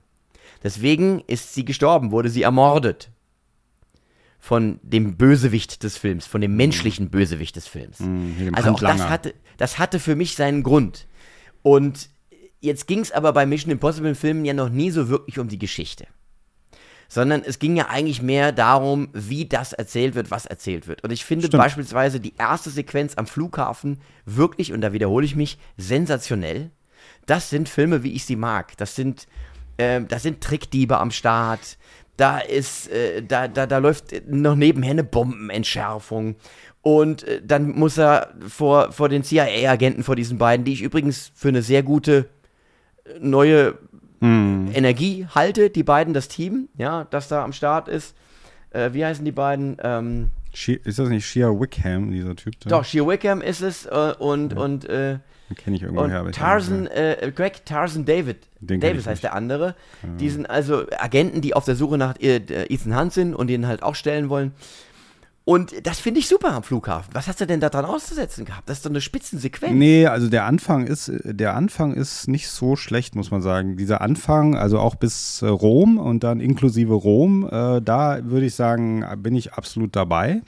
[0.63, 3.11] Deswegen ist sie gestorben, wurde sie ermordet.
[4.39, 6.57] Von dem Bösewicht des Films, von dem mhm.
[6.57, 7.99] menschlichen Bösewicht des Films.
[7.99, 11.07] Mhm, also auch das hatte, das hatte für mich seinen Grund.
[11.63, 12.09] Und
[12.59, 15.57] jetzt ging es aber bei Mission Impossible Filmen ja noch nie so wirklich um die
[15.57, 16.05] Geschichte.
[17.07, 21.03] Sondern es ging ja eigentlich mehr darum, wie das erzählt wird, was erzählt wird.
[21.03, 21.61] Und ich finde Stimmt.
[21.61, 26.71] beispielsweise die erste Sequenz am Flughafen wirklich, und da wiederhole ich mich, sensationell.
[27.25, 28.77] Das sind Filme, wie ich sie mag.
[28.77, 29.27] Das sind
[29.77, 31.77] äh, da sind Trickdiebe am Start.
[32.17, 36.35] Da ist, äh, da, da, da läuft noch nebenher eine Bombenentschärfung.
[36.81, 41.31] Und äh, dann muss er vor, vor den CIA-Agenten, vor diesen beiden, die ich übrigens
[41.35, 42.29] für eine sehr gute
[43.05, 43.77] äh, neue
[44.25, 44.71] mm.
[44.73, 48.15] Energie halte, die beiden, das Team, ja, das da am Start ist.
[48.71, 49.77] Äh, wie heißen die beiden?
[49.81, 52.59] Ähm, ist das nicht Shia Wickham, dieser Typ?
[52.61, 52.69] Da?
[52.69, 54.59] Doch, Shia Wickham ist es äh, und, ja.
[54.59, 54.87] und
[55.53, 56.23] Kenne ich irgendwoher.
[56.23, 58.37] Und Tarzan, äh, Greg Tarzan David.
[58.61, 59.75] Den Davis heißt der andere.
[60.01, 60.09] Ja.
[60.19, 63.67] Die sind also Agenten, die auf der Suche nach äh, Ethan Hunt sind und den
[63.67, 64.53] halt auch stellen wollen.
[65.45, 67.13] Und das finde ich super am Flughafen.
[67.13, 68.67] Was hast du denn da dran auszusetzen gehabt?
[68.67, 69.73] Das ist doch eine Spitzensequenz.
[69.73, 73.77] Nee, also der Anfang ist, der Anfang ist nicht so schlecht, muss man sagen.
[73.77, 78.55] Dieser Anfang, also auch bis äh, Rom und dann inklusive Rom, äh, da würde ich
[78.55, 80.41] sagen, bin ich absolut dabei.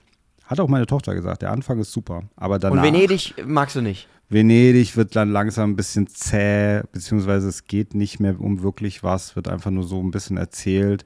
[0.46, 2.24] Hat auch meine Tochter gesagt, der Anfang ist super.
[2.36, 4.08] Aber danach, Und Venedig magst du nicht?
[4.30, 9.36] Venedig wird dann langsam ein bisschen zäh, beziehungsweise es geht nicht mehr um wirklich was,
[9.36, 11.06] wird einfach nur so ein bisschen erzählt.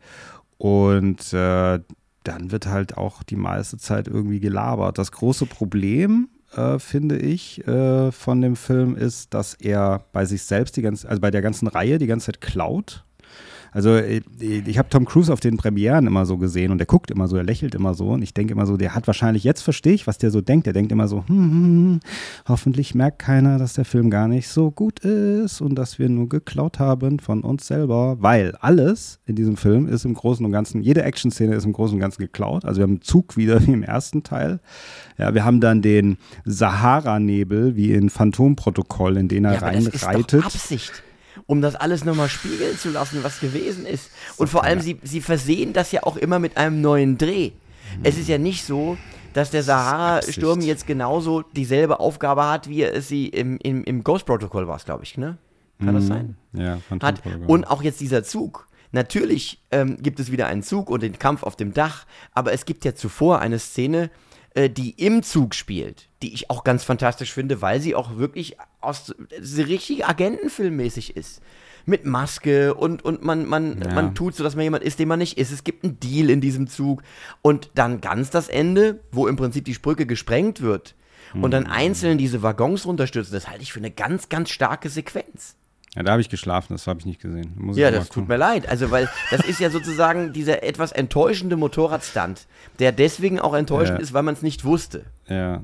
[0.57, 1.79] Und äh,
[2.23, 4.97] dann wird halt auch die meiste Zeit irgendwie gelabert.
[4.97, 10.43] Das große Problem, äh, finde ich, äh, von dem Film ist, dass er bei sich
[10.43, 13.05] selbst die ganze, also bei der ganzen Reihe die ganze Zeit klaut
[13.71, 17.09] also äh, ich habe Tom Cruise auf den Premieren immer so gesehen und der guckt
[17.09, 19.61] immer so, er lächelt immer so und ich denke immer so, der hat wahrscheinlich, jetzt
[19.61, 20.65] verstehe ich, was der so denkt.
[20.65, 21.99] Der denkt immer so, hm, hm, hm,
[22.47, 26.27] hoffentlich merkt keiner, dass der Film gar nicht so gut ist und dass wir nur
[26.27, 30.81] geklaut haben von uns selber, weil alles in diesem Film ist im Großen und Ganzen,
[30.81, 32.65] jede Action-Szene ist im Großen und Ganzen geklaut.
[32.65, 34.59] Also wir haben einen Zug wieder wie im ersten Teil.
[35.17, 39.93] Ja, wir haben dann den Sahara-Nebel wie in Phantomprotokoll, in den er ja, reinreitet.
[39.93, 41.03] Das ist doch Absicht
[41.45, 44.09] um das alles nochmal spiegeln zu lassen, was gewesen ist.
[44.37, 47.51] Und vor allem, sie, sie versehen das ja auch immer mit einem neuen Dreh.
[47.51, 48.01] Mhm.
[48.03, 48.97] Es ist ja nicht so,
[49.33, 54.67] dass der Sahara-Sturm jetzt genauso dieselbe Aufgabe hat, wie es sie im, im, im Ghost-Protokoll
[54.67, 55.37] war, glaube ich, ne?
[55.79, 55.93] Kann mhm.
[55.93, 56.37] das sein?
[56.53, 57.21] Ja, hat.
[57.47, 58.67] Und auch jetzt dieser Zug.
[58.91, 62.65] Natürlich ähm, gibt es wieder einen Zug und den Kampf auf dem Dach, aber es
[62.65, 64.09] gibt ja zuvor eine Szene,
[64.53, 68.57] äh, die im Zug spielt, die ich auch ganz fantastisch finde, weil sie auch wirklich
[68.79, 71.41] aus sie richtig Agentenfilmmäßig ist.
[71.85, 73.93] Mit Maske und, und man, man, ja.
[73.93, 75.51] man tut so, dass man jemand ist, den man nicht ist.
[75.51, 77.01] Es gibt einen Deal in diesem Zug.
[77.41, 80.95] Und dann ganz das Ende, wo im Prinzip die Brücke gesprengt wird
[81.33, 81.71] und dann mhm.
[81.71, 85.55] einzeln diese Waggons runterstürzen, das halte ich für eine ganz, ganz starke Sequenz.
[85.95, 87.53] Ja, da habe ich geschlafen, das habe ich nicht gesehen.
[87.57, 88.67] Muss ja, das tut mir leid.
[88.69, 92.47] Also, weil das ist ja sozusagen dieser etwas enttäuschende Motorradstand,
[92.79, 94.03] der deswegen auch enttäuschend ja.
[94.03, 95.05] ist, weil man es nicht wusste.
[95.27, 95.61] Ja.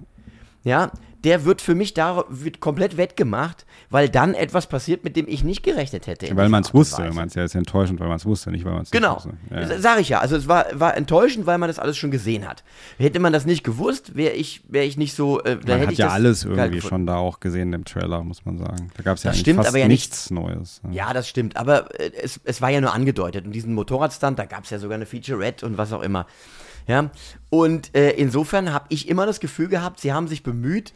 [0.64, 0.92] Ja,
[1.24, 5.44] der wird für mich da wird komplett wettgemacht, weil dann etwas passiert, mit dem ich
[5.44, 6.36] nicht gerechnet hätte.
[6.36, 7.12] Weil man es wusste.
[7.14, 9.16] Meinst ja, ist enttäuschend, weil man es wusste, nicht weil man es Genau.
[9.16, 9.34] wusste.
[9.50, 9.80] Ja, ja.
[9.80, 10.20] Sag ich ja.
[10.20, 12.64] Also es war, war enttäuschend, weil man das alles schon gesehen hat.
[12.98, 15.42] Hätte man das nicht gewusst, wäre ich, wär ich nicht so.
[15.44, 18.58] Äh, Man hat ich ja alles irgendwie schon da auch gesehen im Trailer, muss man
[18.58, 18.92] sagen.
[18.96, 20.82] Da gab es ja Das eigentlich stimmt, fast aber ja nichts Neues.
[20.92, 21.58] Ja, das stimmt.
[21.58, 23.46] Aber äh, es, es war ja nur angedeutet.
[23.46, 26.28] Und diesen Motorradstand, da gab es ja sogar eine Featurette und was auch immer.
[26.88, 27.12] Ja.
[27.50, 30.94] Und äh, insofern habe ich immer das Gefühl gehabt, sie haben sich bemüht,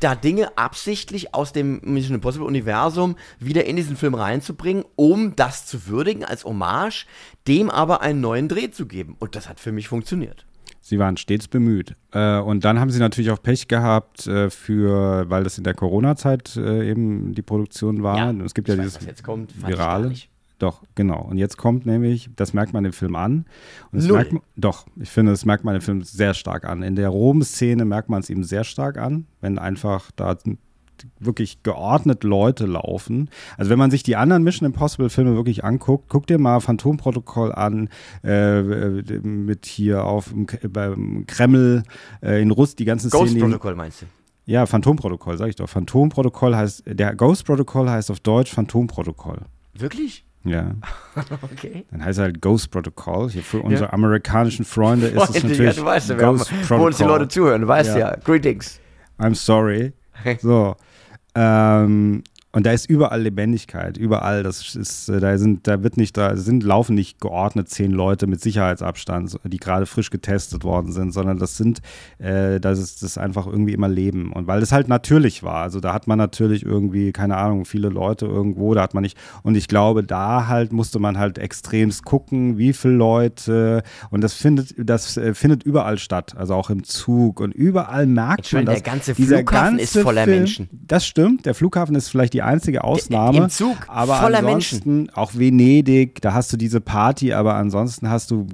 [0.00, 5.66] da Dinge absichtlich aus dem Mission Impossible Universum wieder in diesen Film reinzubringen, um das
[5.66, 7.06] zu würdigen als Hommage,
[7.46, 9.16] dem aber einen neuen Dreh zu geben.
[9.20, 10.44] Und das hat für mich funktioniert.
[10.80, 11.94] Sie waren stets bemüht.
[12.10, 15.74] Äh, und dann haben sie natürlich auch Pech gehabt, äh, für, weil das in der
[15.74, 18.28] Corona-Zeit äh, eben die Produktion war.
[18.28, 20.14] Und es gibt ja weiß, dieses was jetzt kommt, fand ich gar Virale.
[20.62, 21.26] Doch, genau.
[21.28, 23.46] Und jetzt kommt nämlich, das merkt man im Film an.
[23.90, 24.28] Und Null.
[24.30, 26.84] man, doch, ich finde, das merkt man im Film sehr stark an.
[26.84, 30.38] In der Rom-Szene merkt man es ihm sehr stark an, wenn einfach da
[31.18, 33.28] wirklich geordnet Leute laufen.
[33.56, 37.50] Also wenn man sich die anderen Mission Impossible Filme wirklich anguckt, guck dir mal Phantomprotokoll
[37.50, 37.88] an,
[38.22, 41.82] äh, äh, mit hier auf dem beim Kreml
[42.22, 43.50] äh, in Russ die ganzen Ghost Szenen.
[43.50, 44.06] Protocol meinst du?
[44.46, 45.68] Ja, Phantomprotokoll, sag ich doch.
[45.68, 49.40] Phantomprotokoll heißt, der Ghost Protocol heißt auf Deutsch Phantomprotokoll.
[49.74, 50.24] Wirklich?
[50.44, 50.72] Ja.
[51.42, 51.84] Okay.
[51.90, 53.30] Dann heißt es halt Ghost Protocol.
[53.30, 56.70] Hier für unsere amerikanischen Freunde ist es natürlich ja, du weißt ja, wir haben, Ghost
[56.70, 58.10] wo uns die Leute zuhören, du weißt ja.
[58.12, 58.16] Ja.
[58.24, 58.80] Greetings.
[59.18, 59.92] I'm sorry.
[60.40, 60.76] So.
[61.34, 62.22] Ähm,
[62.54, 64.42] und da ist überall Lebendigkeit, überall.
[64.42, 68.26] Das ist, äh, da sind, da wird nicht, da sind, laufen nicht geordnet zehn Leute
[68.26, 71.80] mit Sicherheitsabstand, die gerade frisch getestet worden sind, sondern das sind,
[72.18, 74.32] äh, das ist das ist einfach irgendwie immer Leben.
[74.32, 77.88] Und weil das halt natürlich war, also da hat man natürlich irgendwie, keine Ahnung, viele
[77.88, 82.04] Leute irgendwo, da hat man nicht, und ich glaube, da halt musste man halt extremst
[82.04, 86.84] gucken, wie viele Leute, und das findet, das äh, findet überall statt, also auch im
[86.84, 88.82] Zug und überall merkt man Entschuldigung, das.
[88.82, 90.68] der ganze Flughafen ist ganze voller Film, Menschen.
[90.70, 93.38] Das stimmt, der Flughafen ist vielleicht die einzige Ausnahme.
[93.38, 98.30] im Zug, aber voller ansonsten auch Venedig, da hast du diese Party, aber ansonsten hast
[98.30, 98.46] du,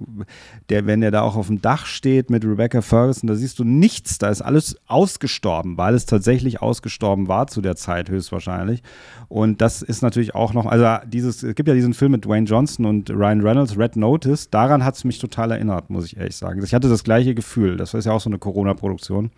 [0.69, 3.65] der, wenn der da auch auf dem Dach steht mit Rebecca Ferguson, da siehst du
[3.65, 8.83] nichts, da ist alles ausgestorben, weil es tatsächlich ausgestorben war zu der Zeit höchstwahrscheinlich.
[9.29, 12.47] Und das ist natürlich auch noch, also dieses, es gibt ja diesen Film mit Dwayne
[12.47, 16.37] Johnson und Ryan Reynolds, Red Notice, daran hat es mich total erinnert, muss ich ehrlich
[16.37, 16.63] sagen.
[16.63, 19.31] Ich hatte das gleiche Gefühl, das ist ja auch so eine Corona-Produktion.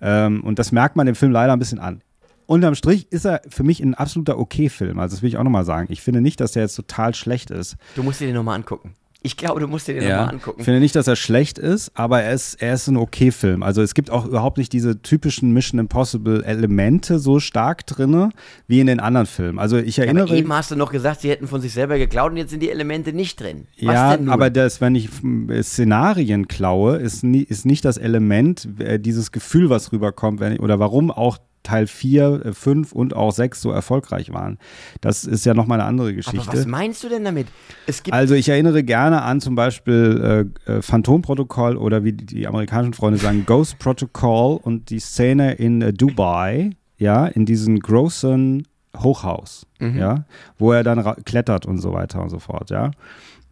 [0.00, 2.02] Ähm, und das merkt man dem Film leider ein bisschen an.
[2.46, 4.98] Unterm Strich ist er für mich ein absoluter Okay-Film.
[4.98, 5.88] Also das will ich auch nochmal sagen.
[5.90, 7.76] Ich finde nicht, dass der jetzt total schlecht ist.
[7.96, 8.94] Du musst dir den nochmal angucken.
[9.22, 10.60] Ich glaube, du musst dir den nochmal angucken.
[10.60, 13.64] Ich finde nicht, dass er schlecht ist, aber er ist, er ist ein Okay-Film.
[13.64, 18.30] Also es gibt auch überhaupt nicht diese typischen Mission Impossible-Elemente so stark drinne
[18.68, 19.58] wie in den anderen Filmen.
[19.58, 20.24] Also ich Ja, erinnere.
[20.28, 22.62] aber eben hast du noch gesagt, sie hätten von sich selber geklaut und jetzt sind
[22.62, 23.66] die Elemente nicht drin.
[23.82, 28.68] Was Ja, aber das, wenn ich mm, Szenarien klaue, ist, nie, ist nicht das Element,
[28.78, 33.32] äh, dieses Gefühl, was rüberkommt, wenn ich, oder warum auch Teil 4, 5 und auch
[33.32, 34.58] 6 so erfolgreich waren.
[35.00, 36.46] Das ist ja nochmal eine andere aber Geschichte.
[36.46, 37.48] was meinst du denn damit?
[37.86, 42.46] Es gibt Also ich erinnere gerne an zum Beispiel äh, äh, Phantomprotokoll oder wie die,
[42.46, 48.66] amerikanischen Freunde sagen, Ghost Protocol und die Szene in äh, Dubai, ja, in diesem großen
[48.96, 50.24] Hochhaus, ja,
[50.56, 52.92] wo er dann klettert und so weiter und so fort, ja.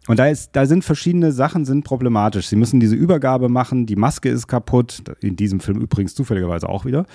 [0.07, 2.47] Und da, ist, da sind verschiedene Sachen sind problematisch.
[2.47, 6.85] Sie müssen diese Übergabe machen, die Maske ist kaputt, in diesem Film übrigens zufälligerweise auch
[6.85, 7.05] wieder.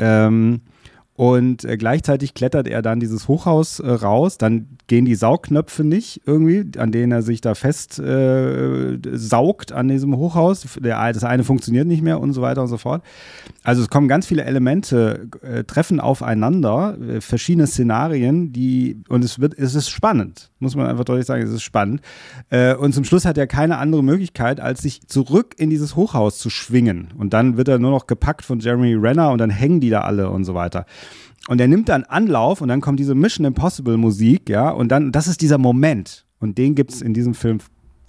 [0.00, 0.62] Ähm,
[1.20, 6.22] und äh, gleichzeitig klettert er dann dieses Hochhaus äh, raus, dann gehen die Saugknöpfe nicht
[6.24, 10.66] irgendwie, an denen er sich da fest äh, saugt an diesem Hochhaus.
[10.80, 13.02] Der, das eine funktioniert nicht mehr und so weiter und so fort.
[13.62, 19.40] Also es kommen ganz viele Elemente, äh, treffen aufeinander, äh, verschiedene Szenarien, die und es
[19.40, 22.00] wird, es ist spannend, muss man einfach deutlich sagen, es ist spannend.
[22.50, 26.38] Äh, und zum Schluss hat er keine andere Möglichkeit, als sich zurück in dieses Hochhaus
[26.38, 27.08] zu schwingen.
[27.18, 30.02] Und dann wird er nur noch gepackt von Jeremy Renner und dann hängen die da
[30.02, 30.86] alle und so weiter.
[31.48, 35.10] Und er nimmt dann Anlauf und dann kommt diese Mission Impossible Musik, ja, und dann,
[35.10, 36.26] das ist dieser Moment.
[36.38, 37.58] Und den gibt es in diesem Film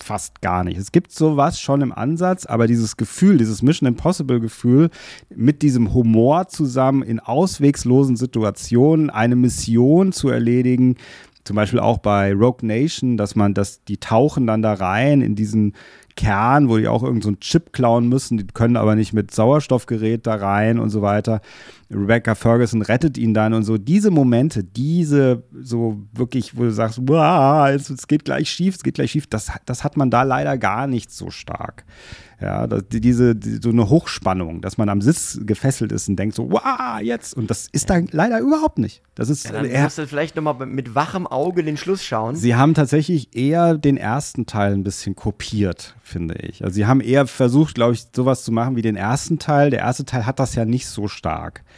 [0.01, 0.77] fast gar nicht.
[0.77, 4.89] Es gibt sowas schon im Ansatz, aber dieses Gefühl, dieses Mission Impossible Gefühl
[5.33, 10.95] mit diesem Humor zusammen in auswegslosen Situationen eine Mission zu erledigen,
[11.43, 15.35] zum Beispiel auch bei Rogue Nation, dass man das, die tauchen dann da rein in
[15.35, 15.73] diesen
[16.15, 20.27] Kern, wo die auch irgendeinen so Chip klauen müssen, die können aber nicht mit Sauerstoffgerät
[20.27, 21.41] da rein und so weiter.
[21.93, 23.77] Rebecca Ferguson rettet ihn dann und so.
[23.77, 28.95] Diese Momente, diese so wirklich, wo du sagst, es, es geht gleich schief, es geht
[28.95, 31.83] gleich schief, das, das hat man da leider gar nicht so stark.
[32.39, 36.15] Ja, das, die- diese, die, so eine Hochspannung, dass man am Sitz gefesselt ist und
[36.15, 37.35] denkt so, wow, jetzt.
[37.35, 39.03] Und das ist da leider überhaupt nicht.
[39.13, 42.35] Das ist, ja, dann er, musst du vielleicht nochmal mit wachem Auge den Schluss schauen.
[42.35, 46.63] Sie haben tatsächlich eher den ersten Teil ein bisschen kopiert, finde ich.
[46.63, 49.69] Also sie haben eher versucht, glaube ich, sowas zu machen wie den ersten Teil.
[49.69, 51.63] Der erste Teil hat das ja nicht so stark.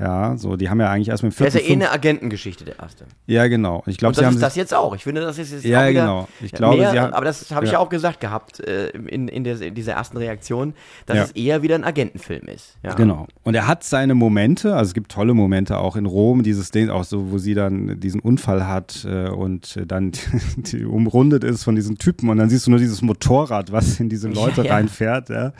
[0.00, 1.58] Ja, so, die haben ja eigentlich erst mit dem Das vierten.
[1.58, 3.04] ist ja eh eine Agentengeschichte, der erste.
[3.26, 3.82] ja, genau.
[3.86, 4.94] Ich glaube, Und sie das haben ist das jetzt auch.
[4.94, 6.28] Ich finde, das ist jetzt Ja, auch wieder genau.
[6.40, 7.78] Ich glaube, mehr, haben- aber das habe ich ja.
[7.78, 10.72] ja auch gesagt gehabt äh, in, in, der, in dieser ersten Reaktion,
[11.06, 11.24] dass Ja.
[11.24, 12.78] es eher wieder ein Agentenfilm ist.
[12.82, 12.94] Ja.
[12.94, 13.26] Genau.
[13.42, 16.88] Und er hat seine Momente, also es gibt tolle Momente auch in Rom, dieses Ding
[16.88, 20.12] auch so, wo sie dann diesen Unfall hat äh, und dann
[20.56, 24.08] die umrundet ist von diesen Typen und dann siehst du nur dieses Motorrad, was in
[24.08, 25.52] diese Leute reinfährt, ja.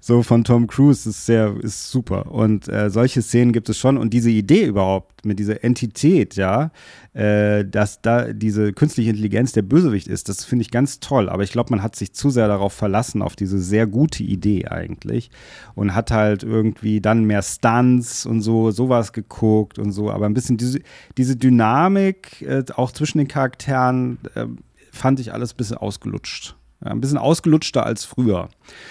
[0.00, 2.30] So von Tom Cruise ist sehr, ist super.
[2.30, 6.70] Und äh, solche Szenen gibt es schon und diese Idee überhaupt mit dieser Entität, ja,
[7.14, 11.28] äh, dass da diese künstliche Intelligenz der Bösewicht ist, das finde ich ganz toll.
[11.28, 14.66] Aber ich glaube, man hat sich zu sehr darauf verlassen, auf diese sehr gute Idee
[14.66, 15.30] eigentlich.
[15.74, 20.10] Und hat halt irgendwie dann mehr Stunts und so, sowas geguckt und so.
[20.10, 20.80] Aber ein bisschen diese,
[21.16, 24.46] diese Dynamik, äh, auch zwischen den Charakteren, äh,
[24.92, 26.56] fand ich alles ein bisschen ausgelutscht.
[26.84, 28.48] Ja, ein bisschen ausgelutschter als früher.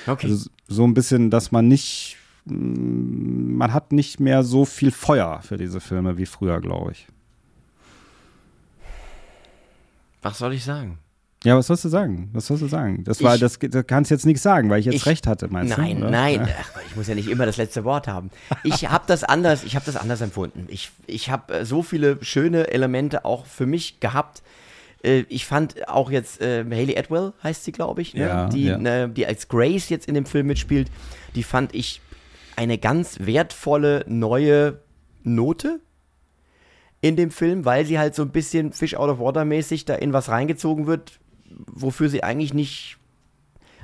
[0.08, 0.28] Okay.
[0.28, 2.18] Also so ein bisschen, dass man nicht,
[2.50, 7.08] man hat nicht mehr so viel Feuer für diese Filme wie früher, glaube ich.
[10.22, 11.00] Was soll ich sagen?
[11.44, 12.30] Ja, was sollst du sagen?
[12.34, 13.04] Was sollst du sagen?
[13.04, 15.28] Das war, Ich- das, das kannst du jetzt nicht sagen, weil ich jetzt Ich- recht
[15.28, 16.02] hatte, meinst nein, du?
[16.04, 16.12] oder?
[16.12, 16.56] nein, Ja.
[16.62, 18.32] Ach Gott, ich muss ja nicht immer das letzte Wort haben.
[18.64, 20.66] Ich habe das anders, ich habe das anders empfunden.
[20.68, 24.42] Ich, ich habe äh, so viele schöne Elemente auch für mich gehabt.
[25.04, 28.22] Äh, Ich fand auch jetzt äh, Haley Atwell heißt sie, glaube ich, ne?
[28.22, 28.78] Ja, die, ja.
[28.80, 30.90] Ne, die als Grace jetzt in dem Film mitspielt.
[31.36, 32.02] Die fand ich
[32.58, 34.82] eine ganz wertvolle neue
[35.24, 35.80] Note
[37.02, 39.96] in dem Film, weil sie halt so ein bisschen Fish out of water mäßig da
[39.96, 41.20] in was reingezogen wird,
[41.68, 42.98] wofür sie eigentlich nicht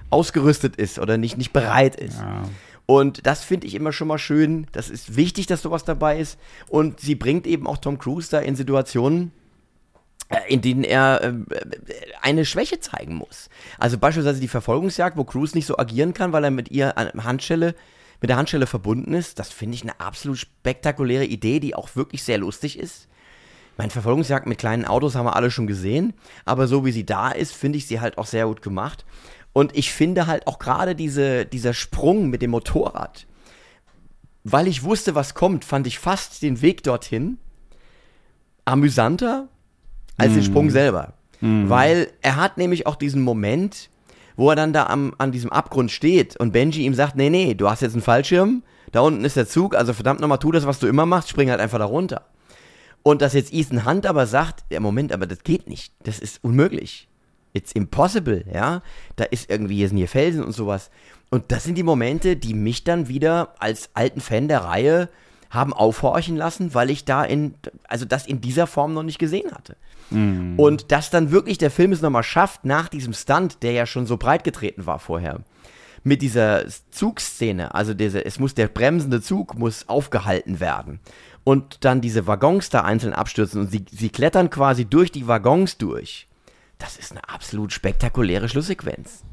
[0.09, 2.19] ausgerüstet ist oder nicht, nicht bereit ist.
[2.19, 2.43] Ja.
[2.85, 4.67] Und das finde ich immer schon mal schön.
[4.71, 6.37] Das ist wichtig, dass sowas dabei ist.
[6.67, 9.31] Und sie bringt eben auch Tom Cruise da in Situationen,
[10.29, 11.33] äh, in denen er äh,
[12.21, 13.49] eine Schwäche zeigen muss.
[13.77, 17.23] Also beispielsweise die Verfolgungsjagd, wo Cruise nicht so agieren kann, weil er mit ihr an
[17.23, 17.75] Handschelle,
[18.23, 19.37] mit der Handschelle verbunden ist.
[19.37, 23.09] Das finde ich eine absolut spektakuläre Idee, die auch wirklich sehr lustig ist.
[23.75, 26.13] Mein Verfolgungsjagd mit kleinen Autos haben wir alle schon gesehen,
[26.45, 29.03] aber so wie sie da ist, finde ich sie halt auch sehr gut gemacht.
[29.51, 33.27] Und ich finde halt auch gerade diese, dieser Sprung mit dem Motorrad,
[34.45, 37.39] weil ich wusste, was kommt, fand ich fast den Weg dorthin
[38.63, 39.49] amüsanter
[40.17, 41.11] als den Sprung selber.
[41.67, 43.89] Weil er hat nämlich auch diesen Moment,
[44.35, 47.53] wo er dann da am, an diesem Abgrund steht und Benji ihm sagt, nee, nee,
[47.53, 50.65] du hast jetzt einen Fallschirm, da unten ist der Zug, also verdammt nochmal, tu das,
[50.65, 52.25] was du immer machst, spring halt einfach da runter.
[53.03, 56.43] Und dass jetzt Ethan Hunt aber sagt, ja Moment, aber das geht nicht, das ist
[56.43, 57.07] unmöglich.
[57.55, 58.81] It's impossible, ja.
[59.15, 60.89] Da ist irgendwie, hier sind hier Felsen und sowas.
[61.29, 65.09] Und das sind die Momente, die mich dann wieder als alten Fan der Reihe
[65.51, 67.53] haben aufhorchen lassen, weil ich da in,
[67.87, 69.75] also das in dieser Form noch nicht gesehen hatte.
[70.57, 74.05] Und dass dann wirklich der Film es nochmal schafft, nach diesem Stunt, der ja schon
[74.05, 75.41] so breit getreten war vorher,
[76.03, 80.99] mit dieser Zugszene, also diese, es muss der bremsende Zug muss aufgehalten werden
[81.43, 85.77] und dann diese Waggons da einzeln abstürzen und sie, sie klettern quasi durch die Waggons
[85.77, 86.27] durch.
[86.77, 89.23] Das ist eine absolut spektakuläre Schlusssequenz.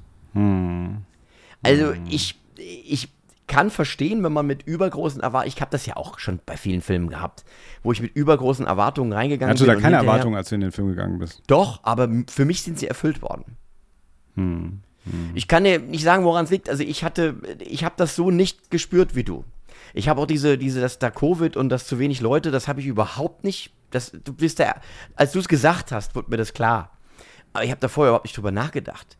[1.62, 3.09] Also ich, ich
[3.51, 6.81] kann verstehen, wenn man mit übergroßen Erwartungen, ich habe das ja auch schon bei vielen
[6.81, 7.44] Filmen gehabt,
[7.82, 9.72] wo ich mit übergroßen Erwartungen reingegangen Hattest du bin.
[9.72, 11.43] da und keine hinterher- Erwartung, als du in den Film gegangen bist?
[11.48, 13.56] Doch, aber für mich sind sie erfüllt worden.
[14.36, 14.81] Hm.
[15.35, 16.68] Ich kann dir nicht sagen, woran es liegt.
[16.70, 19.44] Also ich hatte, ich habe das so nicht gespürt wie du.
[19.94, 22.81] Ich habe auch diese, diese, das da Covid und das zu wenig Leute, das habe
[22.81, 23.72] ich überhaupt nicht.
[23.90, 24.77] Das, du bist der,
[25.16, 26.97] als du es gesagt hast, wurde mir das klar.
[27.52, 29.16] Aber ich habe da vorher überhaupt nicht drüber nachgedacht.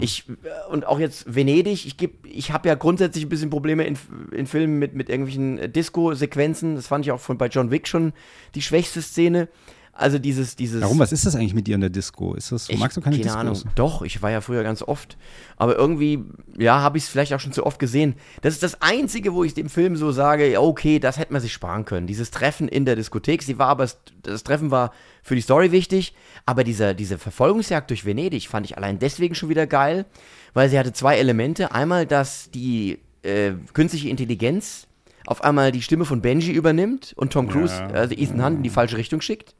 [0.00, 3.84] Ich, äh, und auch jetzt Venedig, ich geb, ich habe ja grundsätzlich ein bisschen Probleme
[3.84, 3.98] in,
[4.32, 6.76] in Filmen mit, mit irgendwelchen äh, Disco-Sequenzen.
[6.76, 8.12] Das fand ich auch von, bei John Wick schon
[8.54, 9.48] die schwächste Szene.
[9.92, 10.80] Also dieses, dieses.
[10.82, 10.98] Warum?
[10.98, 12.34] Was ist das eigentlich mit dir in der Disco?
[12.34, 13.40] Ist das, Ich, magst du keine keine Discos?
[13.40, 13.74] Ahnung.
[13.74, 15.18] Doch, ich war ja früher ganz oft.
[15.56, 16.24] Aber irgendwie,
[16.56, 18.14] ja, habe ich es vielleicht auch schon zu oft gesehen.
[18.40, 21.52] Das ist das Einzige, wo ich dem Film so sage, okay, das hätte man sich
[21.52, 22.06] sparen können.
[22.06, 23.88] Dieses Treffen in der Diskothek, sie war aber,
[24.22, 24.92] das Treffen war
[25.22, 26.14] für die Story wichtig,
[26.46, 30.06] aber diese, diese Verfolgungsjagd durch Venedig fand ich allein deswegen schon wieder geil,
[30.54, 31.72] weil sie hatte zwei Elemente.
[31.72, 34.86] Einmal, dass die äh, künstliche Intelligenz
[35.26, 37.88] auf einmal die Stimme von Benji übernimmt und Tom Cruise, Ja.
[37.88, 39.54] also Ethan Hunt in die falsche Richtung schickt.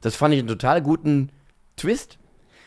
[0.00, 1.30] Das fand ich einen total guten
[1.76, 2.18] Twist.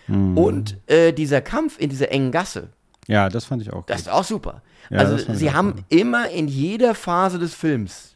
[0.08, 2.70] Und äh, dieser Kampf in dieser engen Gasse,
[3.08, 3.86] Ja, das fand ich auch.
[3.86, 4.08] das gut.
[4.08, 4.64] ist auch super.
[4.90, 5.84] Ja, also sie haben gut.
[5.90, 8.16] immer in jeder Phase des Films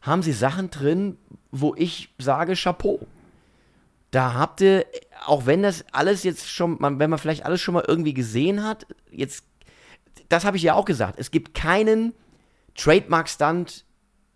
[0.00, 1.16] haben sie Sachen drin,
[1.52, 2.98] wo ich sage Chapeau.
[4.10, 4.84] Da habt ihr,
[5.26, 8.64] auch wenn das alles jetzt schon, man, wenn man vielleicht alles schon mal irgendwie gesehen
[8.64, 9.44] hat, jetzt,
[10.28, 12.14] das habe ich ja auch gesagt, es gibt keinen
[12.74, 13.84] Trademark-Stunt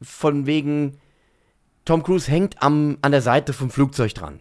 [0.01, 0.99] von wegen
[1.85, 4.41] Tom Cruise hängt am, an der Seite vom Flugzeug dran.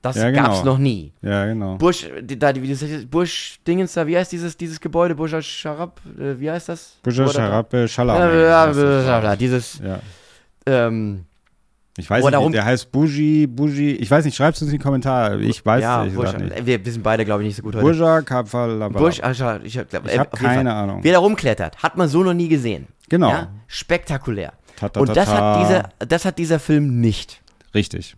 [0.00, 0.72] Das Ja, gab's genau.
[0.72, 1.12] noch nie.
[1.22, 1.76] Ja, genau.
[1.76, 5.16] Bush, die- da, heißt, Bush Dingens da, wie heißt dieses, dieses Gebäude?
[5.16, 6.96] Al Sharab, äh, wie heißt das?
[7.04, 7.72] Ja, glaub
[9.24, 9.38] ja, ich.
[9.38, 10.00] dieses, Ja.
[10.66, 11.24] ähm,
[11.98, 14.78] Ich weiß nicht, darum- der heißt Buji, Buji, ich weiß nicht, schreibt es uns in
[14.78, 15.40] die Kommentare.
[15.40, 16.66] Ich weiß ja, es Bush, nicht.
[16.66, 17.84] wir, wir sind beide, glaube ich, nicht so gut heute.
[17.84, 18.22] Burja
[19.22, 20.78] al Sharab, ich, Ich äh, hab auf jeden keine Fall.
[20.82, 21.04] Ahnung.
[21.04, 22.88] Wie er da rumklettert, hat man so noch nie gesehen.
[23.08, 23.28] Genau.
[23.28, 23.48] Ja?
[23.66, 24.54] Spektakulär.
[24.82, 25.36] Ta, ta, Und ta, das ta.
[25.36, 27.40] hat, dieser, das hat dieser Film nicht.
[27.72, 28.16] Richtig.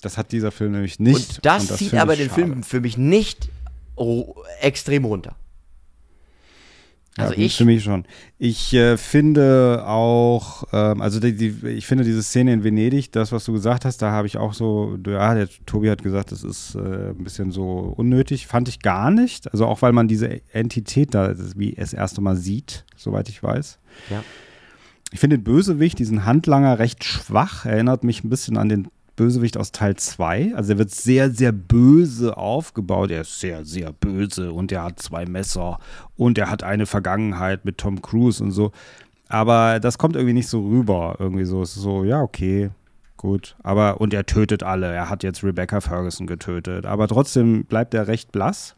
[0.00, 1.36] Das hat dieser Film nämlich nicht.
[1.36, 2.42] Und das, zieht finde aber ich den schade.
[2.42, 3.50] Film für mich nicht
[4.62, 5.36] extrem runter.
[7.18, 8.04] Also ja, ich, Für mich schon.
[8.38, 13.32] Ich äh, finde auch, ähm, also die, die, ich finde diese Szene in Venedig, das,
[13.32, 16.44] was du gesagt hast, da habe ich auch so, ja, der Tobi hat gesagt, das
[16.44, 16.78] ist äh,
[17.10, 18.46] ein bisschen so unnötig.
[18.46, 19.50] Fand ich gar nicht.
[19.52, 23.42] Also auch, weil man diese Entität da das wie das erste Mal sieht, soweit ich
[23.42, 23.78] weiß.
[24.10, 24.22] Ja.
[25.16, 27.64] Ich finde den Bösewicht, diesen Handlanger, recht schwach.
[27.64, 30.52] Erinnert mich ein bisschen an den Bösewicht aus Teil 2.
[30.54, 33.10] Also er wird sehr, sehr böse aufgebaut.
[33.10, 35.78] Er ist sehr, sehr böse und er hat zwei Messer
[36.18, 38.72] und er hat eine Vergangenheit mit Tom Cruise und so.
[39.30, 41.16] Aber das kommt irgendwie nicht so rüber.
[41.18, 42.68] Irgendwie so, es ist so, ja, okay,
[43.16, 43.56] gut.
[43.62, 44.92] Aber, und er tötet alle.
[44.92, 46.84] Er hat jetzt Rebecca Ferguson getötet.
[46.84, 48.76] Aber trotzdem bleibt er recht blass.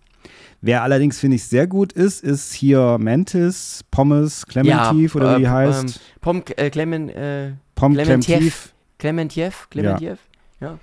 [0.61, 5.45] Wer allerdings, finde ich, sehr gut ist, ist hier Mantis, Pommes, Clementif oder wie die
[5.45, 5.85] äh, heißt.
[5.85, 7.95] Ähm, Pom, äh, Clement, äh, Pom.
[7.95, 8.75] Clementif.
[8.99, 9.69] Clementiev?
[9.71, 10.19] Clementiev?
[10.61, 10.79] Ja.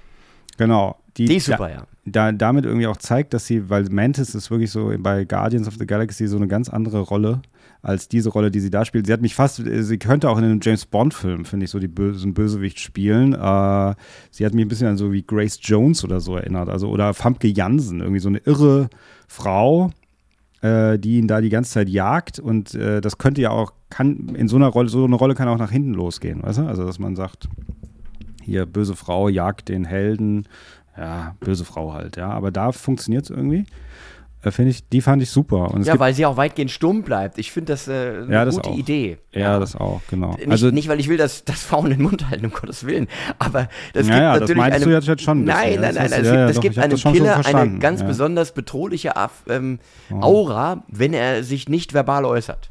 [0.58, 0.98] Genau.
[1.18, 1.88] Die, Die ist da- super, ja.
[2.06, 5.76] da, damit irgendwie auch zeigt, dass sie, weil Mantis ist wirklich so bei Guardians of
[5.80, 7.42] the Galaxy so eine ganz andere Rolle
[7.82, 9.06] als diese Rolle, die sie da spielt.
[9.06, 11.90] Sie hat mich fast, sie könnte auch in einem James Bond-Film, finde ich, so die
[12.14, 13.34] so einen Bösewicht spielen.
[13.34, 13.96] Äh,
[14.32, 17.14] sie hat mich ein bisschen an so wie Grace Jones oder so erinnert, also oder
[17.14, 18.90] Famke Jansen, irgendwie so eine irre
[19.28, 19.92] Frau,
[20.62, 24.36] äh, die ihn da die ganze Zeit jagt und äh, das könnte ja auch, kann
[24.36, 26.68] in so einer Rolle, so eine Rolle kann auch nach hinten losgehen, weißt du?
[26.68, 27.48] Also dass man sagt,
[28.44, 30.48] hier böse Frau jagt den Helden,
[30.98, 32.30] ja, böse Frau halt, ja.
[32.30, 33.66] Aber da funktioniert es irgendwie.
[34.46, 35.72] Äh, Finde ich, die fand ich super.
[35.72, 37.40] Und Ja, weil sie auch weitgehend stumm bleibt.
[37.40, 37.92] Ich finde das äh,
[38.24, 38.78] eine Ja, das gute auch.
[38.78, 39.18] Idee.
[39.32, 40.32] ja, das auch, genau.
[40.38, 43.08] Nicht, also, nicht, weil ich will, dass, dass Frauen den Mund halten, um Gottes Willen.
[43.40, 45.60] Aber das Ja, gibt ja, das natürlich meinst eine, du jetzt- jetzt schon ein bisschen,
[45.62, 45.82] Nein, ja.
[45.82, 46.12] nein, Das nein.
[46.12, 48.08] hast Es ja, gibt, ja, einem das Killer eine ganz ja.
[48.08, 49.14] besonders bedrohliche
[49.50, 49.80] ähm,
[50.12, 52.70] Aura, wenn er sich nicht verbal äußert.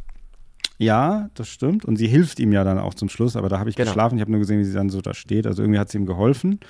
[0.79, 1.85] ja, das stimmt.
[1.85, 3.91] Und sie hilft ihm ja dann auch zum Schluss, aber da habe ich Genau.
[3.91, 4.17] geschlafen.
[4.17, 5.47] Ich habe nur gesehen, wie sie dann so da steht.
[5.47, 6.61] Also irgendwie hat sie ihm geholfen.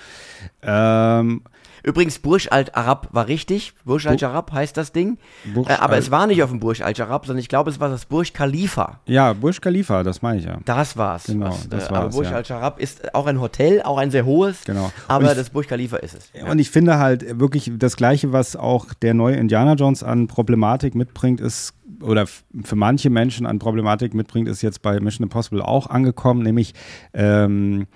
[0.63, 1.43] Ähm,
[1.83, 3.73] Übrigens, Burj Al Arab war richtig.
[3.85, 5.19] Burj Al Arab heißt das Ding.
[5.53, 7.81] Burj Äh, aber es war nicht auf dem Burj Al Arab, sondern ich glaube, es
[7.81, 9.01] war das Burj Khalifa.
[9.07, 10.59] ja, Burj Khalifa, das meine ich ja.
[10.65, 11.25] Das war's.
[11.25, 12.37] Genau, was, das äh, aber war's, Burj ja.
[12.37, 14.65] Al Arab ist auch ein Hotel, auch ein sehr hohes.
[14.65, 14.93] Genau.
[15.09, 16.31] Aber ich- das Burj Khalifa ist es.
[16.49, 20.95] Und ich finde halt wirklich das Gleiche, was auch der neue Indiana Jones an Problematik
[20.95, 25.89] mitbringt, ist, oder für manche Menschen an Problematik mitbringt, ist jetzt bei Mission Impossible auch
[25.89, 26.75] angekommen, nämlich
[27.13, 27.87] ähm, äh,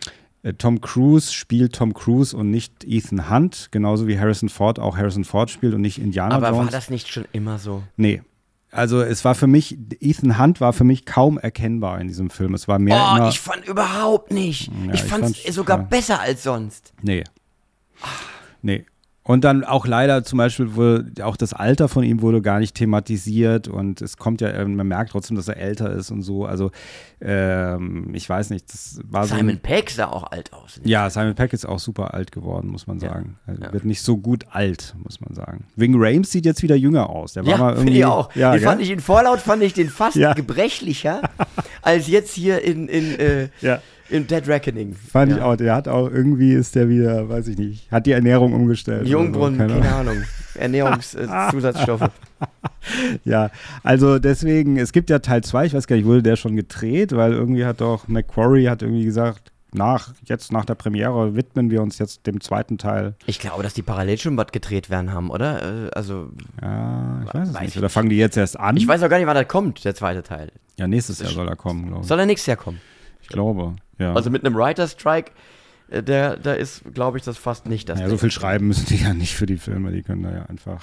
[0.54, 5.24] Tom Cruise spielt Tom Cruise und nicht Ethan Hunt, genauso wie Harrison Ford auch Harrison
[5.24, 6.64] Ford spielt und nicht Indiana Aber Jones.
[6.66, 7.82] war das nicht schon immer so?
[7.96, 8.22] Nee.
[8.70, 12.52] Also es war für mich, Ethan Hunt war für mich kaum erkennbar in diesem Film.
[12.54, 14.68] Es war mehr Oh, immer, ich fand überhaupt nicht.
[14.86, 16.92] Ja, ich ich fand es sogar total- besser als sonst.
[17.00, 17.24] Nee.
[18.62, 18.84] Nee.
[19.28, 22.74] Und dann auch leider zum Beispiel wurde auch das Alter von ihm wurde gar nicht
[22.74, 26.46] thematisiert und es kommt ja, äh, man merkt trotzdem, dass er älter ist und so.
[26.46, 26.70] Also
[27.20, 29.36] ähm, ich weiß nicht, das war so.
[29.36, 30.80] Simon Peck sah auch alt aus.
[30.82, 33.08] ja, Simon Peck ist auch super alt geworden, muss man Ja.
[33.10, 33.36] sagen.
[33.46, 33.72] Er Ja.
[33.74, 35.66] wird nicht so gut alt, muss man sagen.
[35.76, 37.34] Wing Rames sieht jetzt wieder jünger aus.
[37.34, 37.84] Der war mal Ja, irgendwie.
[37.84, 38.34] finde ich auch.
[38.34, 38.68] Ja, den gell?
[38.68, 40.32] fand ich in Fallout fand ich den fast Ja.
[40.32, 41.20] gebrechlicher
[41.82, 43.82] als jetzt hier in, in, äh, Ja.
[44.10, 44.94] In Dead Reckoning.
[44.94, 45.36] Fand ja.
[45.38, 45.56] ich auch.
[45.56, 49.00] Der hat auch irgendwie ist der wieder, weiß ich nicht, hat die Ernährung umgestellt.
[49.02, 50.12] oder so, Jungbrunnen, keine keine Ahnung.
[50.14, 50.24] Ahnung.
[50.54, 52.10] Ernährungszusatzstoffe.
[53.24, 53.50] Ja,
[53.82, 57.14] also deswegen, es gibt ja Teil 2, ich weiß gar nicht, wurde der schon gedreht,
[57.14, 61.82] weil irgendwie hat doch McQuarrie hat irgendwie gesagt, nach, jetzt nach der Premiere widmen wir
[61.82, 63.14] uns jetzt dem zweiten Teil.
[63.26, 65.62] ich glaube, dass die parallel schon was gedreht werden haben, oder?
[65.86, 66.30] Äh, Also,
[66.62, 67.70] Ja, ich weiß es Weiß nicht.
[67.72, 68.76] ich Oder fangen die jetzt erst an?
[68.78, 70.50] ich weiß auch gar nicht, wann das kommt, der zweite Teil.
[70.78, 72.08] ja, nächstes Jahr soll er kommen, glaube ich.
[72.08, 72.80] Soll er nächstes Jahr kommen?
[73.28, 74.14] Ich glaube, ja.
[74.14, 75.32] Also mit einem Writer-Strike,
[75.90, 77.98] äh, der, da ist, glaube ich, das fast nicht das.
[78.00, 78.20] ja, so Ding.
[78.20, 80.82] viel schreiben müssen die ja nicht für die Filme, die können da ja einfach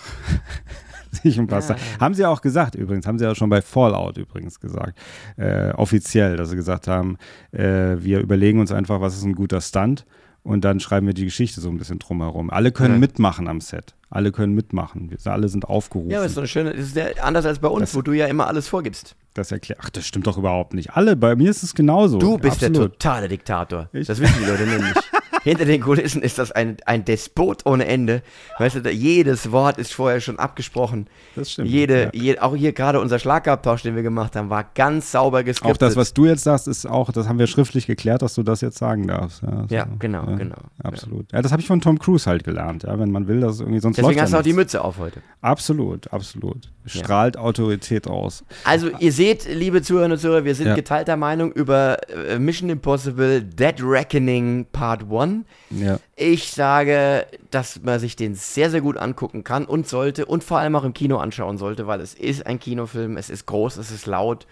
[1.24, 1.82] sich um was Ja, sagen.
[2.00, 4.98] Haben sie auch gesagt übrigens, haben sie auch schon bei Fallout übrigens gesagt,
[5.38, 7.18] äh, offiziell, dass sie gesagt haben,
[7.52, 10.06] äh, wir überlegen uns einfach, was ist ein guter Stunt
[10.44, 12.50] und dann schreiben wir die Geschichte so ein bisschen drumherum.
[12.52, 13.00] Alle können Ja.
[13.00, 13.96] mitmachen am Set.
[14.12, 15.10] Alle können mitmachen.
[15.10, 16.12] Wir, alle sind aufgerufen.
[16.12, 18.02] Ja, aber ist so eine schöne, das ist sehr anders als bei uns, Das- wo
[18.04, 19.16] du ja immer alles vorgibst.
[19.36, 19.80] Das erklärt.
[19.84, 20.92] Ach, das stimmt doch überhaupt nicht.
[20.92, 22.18] Alle, bei mir ist es genauso.
[22.18, 22.94] Du bist der Absolut.
[22.94, 23.90] totale Diktator.
[23.94, 24.94] Ich- Das wissen die Leute nämlich.
[25.44, 28.22] hinter den Kulissen ist das ein, ein Despot ohne Ende.
[28.60, 31.08] Weißt du, jedes Wort ist vorher schon abgesprochen.
[31.36, 32.10] Das stimmt, Jede, ja.
[32.14, 35.76] je, auch hier gerade unser Schlagabtausch, den wir gemacht haben, war ganz sauber geskriptet.
[35.76, 38.44] Auch das, was du jetzt sagst, ist auch, das haben wir schriftlich geklärt, dass du
[38.44, 39.42] das jetzt sagen darfst.
[39.44, 40.56] Ja, Ja, genau, genau.
[40.84, 41.32] Absolut.
[41.32, 43.60] Ja, das habe ich von Tom Cruise halt gelernt, ja, wenn man will, dass es
[43.62, 44.54] irgendwie sonst Deswegen hast du ja auch die.
[44.54, 45.22] Mütze auf heute.
[45.42, 46.72] Absolut, absolut.
[46.86, 48.44] Strahlt Autorität aus.
[48.64, 50.76] Also, ihr seht, liebe Zuhörerinnen und Zuhörer, wir sind Ja.
[50.76, 55.25] geteilter Meinung über äh, Mission Impossible Dead Reckoning Part 1.
[55.70, 56.00] Ja.
[56.16, 60.60] Ich sage, dass man sich den sehr, sehr gut angucken kann und sollte und vor
[60.60, 63.92] allem auch im Kino anschauen sollte, weil es ist ein Kinofilm, es ist groß, es
[63.92, 64.48] ist laut,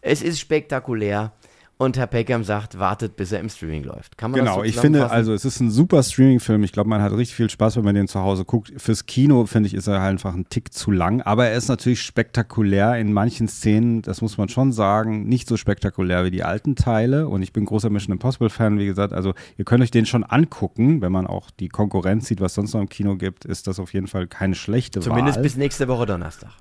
[0.00, 1.32] es ist spektakulär.
[1.76, 4.16] Und Herr Peckham sagt, wartet, bis er im Streaming läuft.
[4.16, 6.62] Kann man Genau, das so ich finde, also es ist ein super Streaming-Film.
[6.62, 8.72] Ich glaube, man hat richtig viel Spaß, wenn man den zu Hause guckt.
[8.76, 11.20] Fürs Kino, finde ich, ist er halt einfach ein Tick zu lang.
[11.22, 15.56] Aber er ist natürlich spektakulär in manchen Szenen, das muss man schon sagen, nicht so
[15.56, 17.26] spektakulär wie die alten Teile.
[17.26, 19.12] Und ich bin großer Mission Impossible-Fan, wie gesagt.
[19.12, 22.72] Also ihr könnt euch den schon angucken, wenn man auch die Konkurrenz sieht, was sonst
[22.74, 25.42] noch im Kino gibt, ist das auf jeden Fall keine schlechte Zumindest Wahl.
[25.42, 26.52] bis nächste Woche Donnerstag.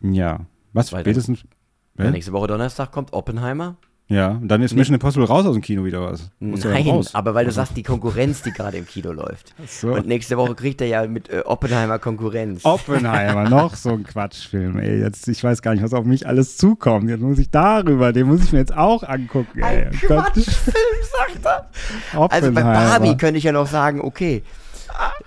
[0.00, 0.40] ja.
[0.72, 1.44] Was, Weil spätestens?
[1.98, 3.76] Ja, nächste Woche Donnerstag kommt Oppenheimer.
[4.10, 6.30] Ja, und dann ist Mission Impossible raus aus dem Kino wieder was.
[6.40, 9.54] Muss dann Nein, aber weil du sagst, die Konkurrenz, die gerade im Kino läuft.
[9.66, 9.92] so.
[9.92, 12.64] Und nächste Woche kriegt er ja mit äh, Oppenheimer Konkurrenz.
[12.64, 14.78] Oppenheimer, noch so ein Quatschfilm.
[14.78, 17.10] Ey, jetzt, ich weiß gar nicht, was auf mich alles zukommt.
[17.10, 19.60] Jetzt muss ich darüber, den muss ich mir jetzt auch angucken.
[19.60, 19.84] Ey.
[19.84, 19.90] Ein.
[19.92, 20.74] Quatschfilm,
[21.32, 21.70] sagt er.
[22.30, 22.62] Also bei.
[22.62, 24.42] Barbie könnte ich ja noch sagen, okay.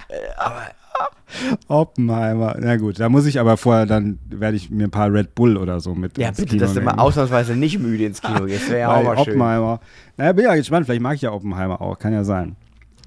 [0.09, 0.63] Äh, aber
[1.67, 2.55] Oppenheimer.
[2.59, 5.57] Na gut, da muss ich aber vorher, dann werde ich mir ein paar Red Bull
[5.57, 6.99] oder so mit ja, ins bitte, Kino dass du mal nehmen.
[6.99, 8.69] ausnahmsweise nicht müde ins Kino gehst.
[8.69, 9.33] Wäre ja auch mal schön.
[9.35, 9.79] Oppenheimer.
[10.17, 10.85] Naja, bin ja gespannt.
[10.85, 11.97] Vielleicht mag ich ja Oppenheimer auch.
[11.97, 12.55] Kann ja sein.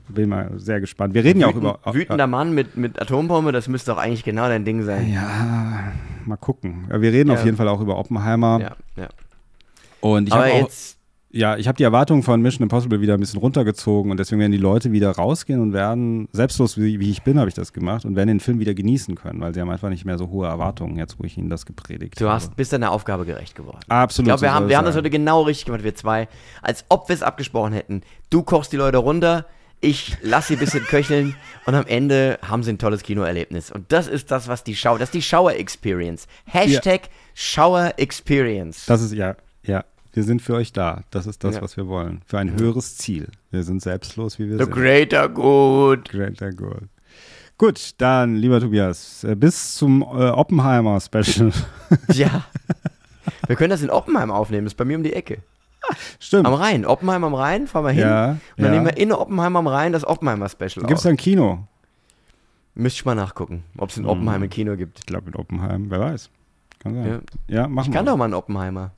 [0.08, 1.14] Bin mal sehr gespannt.
[1.14, 1.78] Wir reden ja auch über.
[1.92, 5.10] Wütender Mann mit, mit Atombombe, das müsste doch eigentlich genau dein Ding sein.
[5.10, 5.92] Ja,
[6.26, 6.86] mal gucken.
[6.88, 7.36] Wir reden Ja.
[7.36, 8.60] auf jeden Fall auch über Oppenheimer.
[8.60, 9.08] Ja, ja.
[10.00, 10.98] Und ich Aber habe auch, jetzt,
[11.34, 14.52] ja, ich habe die Erwartungen von Mission Impossible wieder ein bisschen runtergezogen und deswegen werden
[14.52, 18.04] die Leute wieder rausgehen und werden, selbstlos wie, wie ich bin, habe ich das gemacht
[18.04, 20.46] und werden den Film wieder genießen können, weil sie haben einfach nicht mehr so hohe
[20.46, 22.36] Erwartungen, jetzt wo ich ihnen das gepredigt du habe.
[22.36, 23.80] hast, bist deiner Aufgabe gerecht geworden.
[23.88, 24.28] Absolut.
[24.28, 26.28] Ich glaube, wir, so haben, wir haben das heute genau richtig gemacht, wir zwei.
[26.62, 28.02] Als ob wir es abgesprochen hätten.
[28.30, 29.44] Du kochst die Leute runter,
[29.80, 31.34] ich lasse sie ein bisschen köcheln
[31.66, 33.72] und am Ende haben sie ein tolles Kinoerlebnis.
[33.72, 36.28] Und das ist das, was die Schau, das ist die Schauer Experience.
[36.44, 38.86] Hashtag Schauer Experience.
[38.86, 39.34] Das ist, ja,
[39.64, 41.02] ja, wir sind für euch da.
[41.10, 41.62] Das ist das, Ja.
[41.62, 42.22] was wir wollen.
[42.26, 43.28] Für ein höheres Ziel.
[43.50, 44.72] Wir sind selbstlos, wie wir The sind.
[44.74, 46.08] greater good.
[46.08, 46.82] Greater Goal.
[47.58, 51.52] Gut, dann, lieber Tobias, äh, bis zum äh, Oppenheimer-Special.
[52.12, 52.44] Ja.
[53.46, 55.38] Wir können das in Oppenheim aufnehmen, ist bei mir um die Ecke.
[56.18, 56.46] Stimmt.
[56.46, 58.00] Am Rhein, Oppenheim am Rhein, fahren wir hin.
[58.02, 58.70] Ja, und dann ja.
[58.72, 61.66] nehmen wir in Oppenheim am Rhein das Oppenheimer-Special Gibt es da ein Kino?
[62.74, 64.10] Müsste ich mal nachgucken, ob es in Hm.
[64.10, 64.98] Oppenheim ein Kino gibt.
[65.00, 66.30] Ich glaube in Oppenheim, wer weiß.
[66.80, 67.22] Kann sein.
[67.48, 67.62] Ja.
[67.62, 68.12] Ja, machen Ich kann wir.
[68.12, 68.92] doch mal einen Oppenheimer.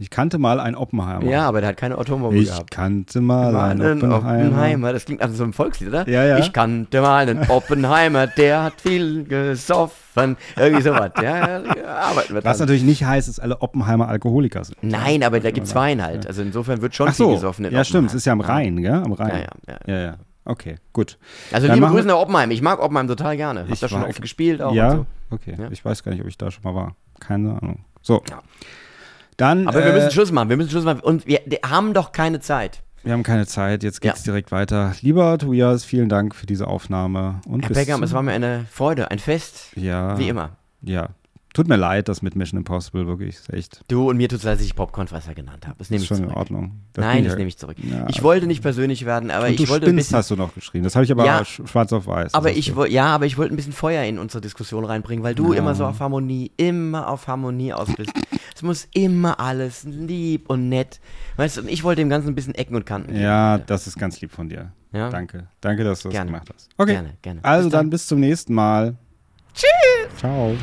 [0.00, 1.24] Ich kannte mal einen Oppenheimer.
[1.30, 2.70] Ja, aber der hat keine Atombombe Ich gehabt.
[2.70, 4.46] kannte mal Mal einen einen Oppenheimer.
[4.48, 4.92] Oppenheimer.
[4.94, 6.08] Das klingt also so ein Volkslied, oder?
[6.08, 6.38] Ja, ja.
[6.38, 10.38] Ich kannte mal einen Oppenheimer, der hat viel gesoffen.
[10.56, 11.10] Irgendwie sowas.
[11.22, 12.66] Ja, arbeiten wir Was dran.
[12.66, 14.78] natürlich nicht heißt, dass alle Oppenheimer Alkoholiker sind.
[14.82, 16.26] Nein, aber da gibt es Wein halt.
[16.26, 18.40] Also insofern wird schon Ach viel so, gesoffen in ja stimmt, es ist ja am
[18.40, 18.94] Rhein, gell?
[19.04, 19.28] Am Rhein.
[19.28, 19.94] Ja, ja, ja.
[19.94, 20.14] ja, ja.
[20.46, 21.18] Okay, gut.
[21.52, 22.50] Also Dann liebe Grüße nach Oppenheim.
[22.50, 23.60] Ich mag Oppenheim total gerne.
[23.60, 25.06] Hab Ich da schon oft gespielt auch ja, so.
[25.30, 25.54] okay.
[25.58, 25.68] Ja.
[25.70, 26.96] Ich weiß gar nicht, ob ich da schon mal war.
[27.20, 27.84] Keine Ahnung.
[28.00, 28.22] So.
[28.30, 28.40] Ja.
[29.40, 30.48] Dann, Aber wir äh, müssen Schluss machen.
[30.50, 31.00] Wir müssen Schluss machen.
[31.00, 32.82] Und wir die haben doch keine Zeit.
[33.02, 34.32] wir haben keine Zeit, jetzt geht's Ja.
[34.32, 34.92] direkt weiter.
[35.00, 37.40] Lieber Tobias, vielen Dank für diese Aufnahme.
[37.46, 39.72] Und Herr zum- es war mir eine Freude, ein Fest.
[39.76, 40.50] ja, Wie immer.
[40.82, 41.08] Ja.
[41.52, 44.44] Tut mir leid, das mit Mission Impossible wirklich ist echt Du und mir tut es
[44.44, 45.76] leid, dass ich Popcornfresser genannt habe.
[45.78, 46.30] Das nehme ist ich schon zurück.
[46.30, 46.80] in Ordnung.
[46.92, 47.76] Das Nein, das nehme ich zurück.
[47.82, 48.06] Ja.
[48.08, 50.18] Ich wollte nicht persönlich werden, aber Und ich du wollte ein spinnst, bisschen.
[50.18, 50.84] hast du noch geschrieben.
[50.84, 51.40] Das habe ich aber Ja.
[51.40, 52.26] sch- schwarz auf weiß.
[52.26, 54.84] Das Aber hast ich woll- ja, aber ich wollte ein bisschen Feuer in unsere Diskussion
[54.84, 55.58] reinbringen, weil du Ja.
[55.58, 58.12] immer so auf Harmonie, immer auf Harmonie aus bist.
[58.54, 61.00] es muss immer alles lieb und nett.
[61.36, 63.22] Weißt du, und ich wollte dem Ganzen ein bisschen Ecken und Kanten geben.
[63.24, 64.70] Ja, das ist ganz lieb von dir.
[64.92, 65.08] Ja?
[65.10, 65.48] Danke.
[65.60, 66.30] Danke, dass du das Gerne.
[66.30, 66.68] gemacht hast.
[66.76, 66.92] Okay.
[66.92, 67.40] Gerne, gerne.
[67.42, 67.90] Also Bis dann dann.
[67.90, 68.94] bis zum nächsten Mal.
[69.52, 70.16] Tschüss.
[70.18, 70.54] Ciao.